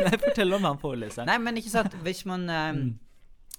Nei, 0.05 0.19
fortell 0.21 0.53
om 0.59 0.67
han 0.69 0.77
foreleseren. 0.83 1.31
Nei, 1.31 1.39
men 1.41 1.57
ikke 1.57 1.73
sant, 1.73 1.97
hvis 2.05 2.21
man 2.29 2.45
eh, 2.49 2.69
Mm. 2.75 2.93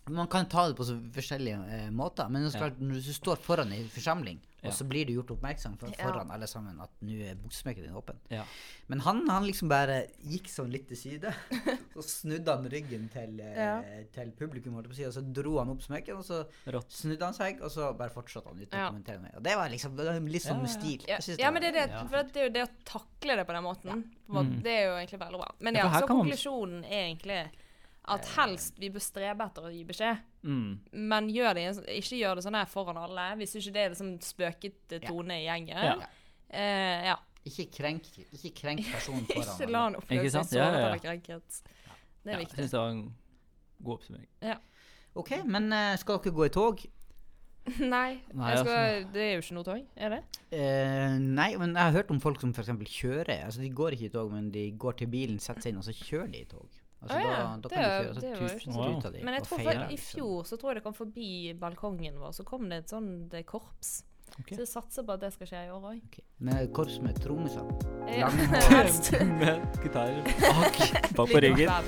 Man 0.08 0.28
kan 0.30 0.46
ta 0.46 0.68
det 0.68 0.76
på 0.78 0.84
så 0.86 0.94
forskjellige 1.10 1.56
eh, 1.74 1.88
måter, 1.90 2.28
men 2.30 2.44
Ja. 2.44 2.50
klart, 2.50 2.78
når 2.78 3.02
du 3.02 3.12
står 3.12 3.36
foran 3.42 3.72
i 3.72 3.82
forsamling, 3.90 4.38
Ja. 4.62 4.68
og 4.68 4.74
så 4.74 4.84
blir 4.88 5.04
du 5.06 5.12
gjort 5.14 5.30
oppmerksom 5.34 5.76
for, 5.78 5.88
Ja. 5.88 6.04
foran 6.06 6.30
alle 6.30 6.46
sammen 6.46 6.80
at 6.80 6.90
nå 7.02 7.10
er 7.30 7.34
buksesmekken 7.34 7.82
din 7.82 7.92
åpen. 7.94 8.16
Ja. 8.30 8.44
Men 8.88 9.00
han, 9.00 9.26
han 9.28 9.42
liksom 9.44 9.68
bare 9.68 10.06
gikk 10.24 10.46
sånn 10.46 10.70
litt 10.70 10.86
til 10.88 10.96
side. 10.96 11.34
Så 11.96 12.02
snudde 12.02 12.46
han 12.54 12.68
ryggen 12.70 13.08
til, 13.10 13.40
eh, 13.40 13.54
Ja. 13.56 13.82
til 14.12 14.30
publikum, 14.38 14.74
holdt 14.74 14.86
på 14.86 14.92
å 14.92 14.94
si, 14.94 15.04
og 15.04 15.12
så 15.12 15.22
dro 15.32 15.58
han 15.58 15.70
opp 15.70 15.82
smekken, 15.82 16.16
og 16.18 16.24
så 16.24 16.46
Rått. 16.66 16.90
snudde 16.92 17.22
han 17.24 17.34
seg, 17.34 17.60
og 17.62 17.70
så 17.70 17.90
bare 17.96 18.10
fortsatte 18.10 18.46
han 18.46 18.58
uten 18.60 18.78
Ja. 18.78 18.86
å 18.90 18.92
kommentere 18.94 19.20
mer. 19.22 19.32
Og 19.36 19.42
det 19.42 19.56
var 19.56 19.68
liksom 19.68 19.96
det 19.96 20.04
var 20.06 20.20
litt 20.20 20.42
sånn 20.42 20.60
med 20.62 20.70
stil. 20.70 21.02
Ja, 21.08 21.50
men 21.50 21.62
det 21.62 21.74
er, 21.74 21.86
det, 21.88 22.08
for 22.08 22.22
det 22.22 22.36
er 22.36 22.46
jo 22.46 22.52
det 22.52 22.68
å 22.68 22.70
takle 22.84 23.36
det 23.36 23.46
på 23.46 23.52
den 23.54 23.64
måten. 23.64 24.04
på 24.28 24.34
Mm. 24.44 24.62
Det 24.62 24.70
er 24.70 24.84
jo 24.86 24.94
egentlig 25.06 25.18
veldig 25.20 25.38
bra. 25.38 25.50
Men 25.60 25.74
Ja, 25.74 25.90
ja, 25.90 26.00
så 26.00 26.06
konklusjonen 26.06 26.84
er 26.84 27.14
egentlig 27.14 27.50
at 28.08 28.26
helst 28.36 28.76
vi 28.78 28.88
bør 28.94 29.02
strebe 29.02 29.46
etter 29.48 29.64
å 29.66 29.70
gi 29.74 29.82
beskjed. 29.88 30.20
Mm. 30.46 30.68
Men 31.10 31.28
gjør 31.34 31.56
det, 31.58 31.64
ikke 31.98 32.20
gjør 32.20 32.38
det 32.38 32.44
sånn 32.46 32.54
her 32.58 32.68
foran 32.70 33.00
alle, 33.02 33.24
hvis 33.40 33.56
ikke 33.58 33.72
det 33.74 33.82
er 33.82 33.94
liksom 33.94 34.12
spøkete 34.22 35.00
Ja. 35.02 35.08
tone 35.10 35.40
i 35.40 35.46
gjengen. 35.48 35.82
Ja. 35.88 35.96
Eh, 36.50 37.06
ja. 37.10 37.16
Ikke 37.46 37.66
krenk, 37.70 38.06
ikke 38.34 38.52
krenk 38.60 38.80
personen 38.94 39.26
foran 39.26 39.52
Ikke 39.54 39.70
la 39.70 39.82
han 39.88 39.96
oppleve 39.98 40.30
seg 40.30 40.46
sånn 40.50 40.62
at 40.62 40.66
han 40.66 40.80
ja, 40.80 40.88
ja. 40.94 40.98
krenket. 41.02 41.62
Det 41.66 42.30
er 42.30 42.32
Ja, 42.32 42.38
jeg 42.38 42.44
viktig. 42.46 42.58
syns 42.58 42.70
det 42.74 42.78
var 42.80 42.90
en 42.94 43.02
god 43.82 43.94
oppsummering. 43.98 44.60
OK, 45.16 45.30
men 45.46 45.72
eh, 45.72 45.96
skal 46.02 46.18
dere 46.22 46.34
gå 46.36 46.46
i 46.46 46.54
tog? 46.54 46.82
Nei, 47.82 48.20
Nei, 48.30 48.50
jeg 48.52 48.58
skal, 48.62 48.72
altså. 48.76 49.12
det 49.14 49.22
er 49.26 49.32
jo 49.34 49.42
ikke 49.42 49.54
noe 49.56 49.66
tog, 49.66 49.86
er 49.98 50.12
det? 50.14 50.18
Eh, 50.54 51.14
nei, 51.18 51.48
men 51.58 51.72
jeg 51.74 51.82
har 51.82 51.94
hørt 51.96 52.10
om 52.14 52.20
folk 52.22 52.38
som 52.42 52.52
f.eks. 52.54 52.68
kjører. 52.94 53.40
Altså 53.48 53.62
De 53.64 53.70
går 53.74 53.96
ikke 53.96 54.06
i 54.06 54.12
tog, 54.14 54.30
men 54.30 54.52
de 54.54 54.68
går 54.78 54.98
til 55.00 55.10
bilen, 55.10 55.40
setter 55.42 55.64
seg 55.66 55.72
inn, 55.74 55.80
og 55.82 55.86
så 55.88 55.94
kjører 55.98 56.30
de 56.30 56.44
i 56.44 56.50
tog. 56.50 56.68
Altså 57.02 57.16
ah, 57.16 57.22
ja, 57.22 57.36
da, 57.36 57.56
da 57.60 57.68
det 57.68 57.76
kan 57.76 57.82
du 57.84 57.86
er- 57.86 58.02
kjøre, 58.02 58.10
og 58.10 58.74
så 58.74 58.84
det 58.88 59.06
av 59.06 59.12
di 59.12 59.22
Men 59.22 59.34
jeg 59.36 59.42
tror 59.46 59.58
feire, 59.58 59.72
for, 59.72 59.80
i 59.86 59.96
liksom. 59.96 60.20
fjor 60.20 60.44
så 60.48 60.56
tror 60.60 60.70
jeg 60.70 60.78
det 60.78 60.84
kom 60.86 60.94
forbi 60.96 61.30
balkongen 61.60 62.20
vår, 62.22 62.32
så 62.32 62.46
kom 62.48 62.68
det 62.70 62.78
et 62.84 62.94
sånt 62.94 63.34
eh, 63.36 63.44
korps. 63.46 63.96
Okay. 64.40 64.56
Så 64.56 64.64
jeg 64.64 64.68
satser 64.68 65.04
på 65.06 65.14
at 65.14 65.22
det 65.22 65.30
skal 65.36 65.48
skje 65.48 65.60
i 65.68 65.70
år 65.70 65.84
òg. 65.92 66.00
Okay. 66.08 66.24
Med 66.48 66.72
korps 66.76 66.98
med 67.04 67.20
trommiser. 67.22 67.68
Ja, 68.10 68.28
Med 69.40 69.62
gitar 69.84 70.12
bak, 70.40 70.80
bak 71.16 71.30
på 71.30 71.44
ryggen. 71.44 71.70
Ja. 71.70 71.80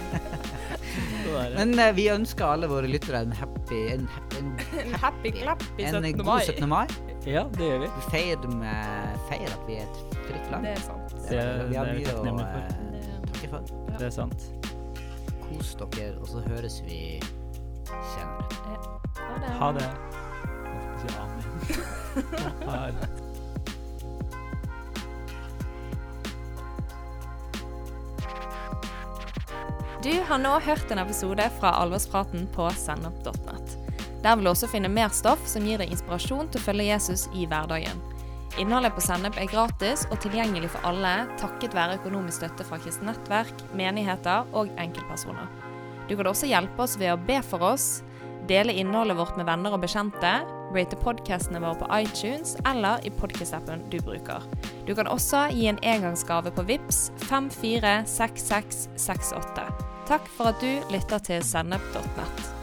Men 1.57 1.75
uh, 1.77 1.91
vi 1.93 2.07
ønsker 2.09 2.47
alle 2.55 2.69
våre 2.71 2.89
lyttere 2.89 3.21
en 3.27 3.33
happy 3.37 3.81
En, 3.93 4.07
happy, 4.09 4.39
en, 4.41 4.55
En 4.85 4.95
happy 5.03 5.33
clap 5.37 5.63
i 5.77 5.85
en 5.89 6.23
god 6.23 6.41
17. 6.47 6.69
mai. 6.69 6.87
Ja, 7.27 7.45
det 7.59 7.67
gjør 7.67 7.83
vi. 7.83 7.91
Vi 7.97 8.07
feirer, 8.15 8.55
med, 8.57 9.19
feir 9.29 9.51
at 9.53 9.67
vi 9.69 9.77
er 9.77 9.85
et 9.85 10.17
fritt 10.29 10.51
land. 10.55 10.65
Det 10.65 10.73
er 10.73 10.87
sant. 10.87 11.19
Det- 11.29 11.69
vi 11.69 11.77
har 11.77 11.91
det 11.91 11.99
vi 11.99 12.07
mye 12.07 12.17
å 12.17 12.39
uh, 12.39 12.57
eh, 12.97 13.21
takke 13.27 13.53
for. 13.53 13.77
Det 13.99 14.09
er 14.09 14.15
sant. 14.15 14.68
Kos 15.49 15.75
dere, 15.81 16.19
og 16.21 16.27
så 16.29 16.39
høres 16.49 16.83
vi 16.87 17.21
senere. 17.89 18.45
Ha 19.19 19.33
det. 19.41 19.49
Ha 19.59 19.73
det. 19.73 19.89
Ha 22.69 22.87
det. 22.91 23.09
Du 30.03 30.13
har 30.29 30.39
nå 30.39 30.53
hørt 30.63 30.91
en 30.91 30.99
episode 31.03 31.51
fra 31.61 31.71
Alvorspraten 31.83 32.47
på 32.55 32.69
sennep.net. 32.71 33.73
Der 34.23 34.37
vil 34.37 34.45
du 34.47 34.51
også 34.51 34.69
finne 34.71 34.89
mer 34.89 35.11
stoff 35.15 35.43
som 35.51 35.67
gir 35.67 35.79
deg 35.83 35.91
inspirasjon 35.91 36.47
til 36.49 36.61
å 36.61 36.65
følge 36.65 36.87
Jesus 36.87 37.27
i 37.35 37.47
hverdagen. 37.51 37.99
Innholdet 38.59 38.91
på 38.97 39.03
Sennep 39.05 39.37
er 39.39 39.47
gratis 39.47 40.01
og 40.11 40.17
tilgjengelig 40.25 40.73
for 40.75 40.83
alle 40.91 41.13
takket 41.39 41.77
være 41.79 41.95
økonomisk 42.01 42.37
støtte 42.41 42.65
fra 42.67 42.75
kristent 42.83 43.07
nettverk, 43.07 43.55
menigheter 43.79 44.51
og 44.51 44.67
enkeltpersoner. 44.83 45.47
Du 46.09 46.17
kan 46.19 46.27
også 46.27 46.51
hjelpe 46.51 46.83
oss 46.83 46.99
ved 46.99 47.13
å 47.13 47.23
be 47.29 47.39
for 47.47 47.63
oss, 47.63 48.03
dele 48.51 48.75
innholdet 48.81 49.17
vårt 49.19 49.37
med 49.39 49.47
venner 49.47 49.73
og 49.77 49.83
bekjente, 49.85 50.33
rate 50.75 50.97
podcastene 51.05 51.63
våre 51.63 51.79
på 51.79 51.91
iTunes 52.01 52.49
eller 52.67 52.95
i 53.07 53.11
podcast-appen 53.15 53.79
du 53.93 53.99
bruker. 54.03 54.43
Du 54.89 54.93
kan 54.99 55.07
også 55.07 55.55
gi 55.55 55.67
en 55.71 55.83
engangsgave 55.87 56.51
på 56.57 56.63
VIPS 56.69 56.99
546668. 57.29 59.67
Takk 60.11 60.25
for 60.35 60.45
at 60.51 60.59
du 60.65 60.73
lytter 60.91 61.19
til 61.31 61.41
sennep.nett. 61.45 62.58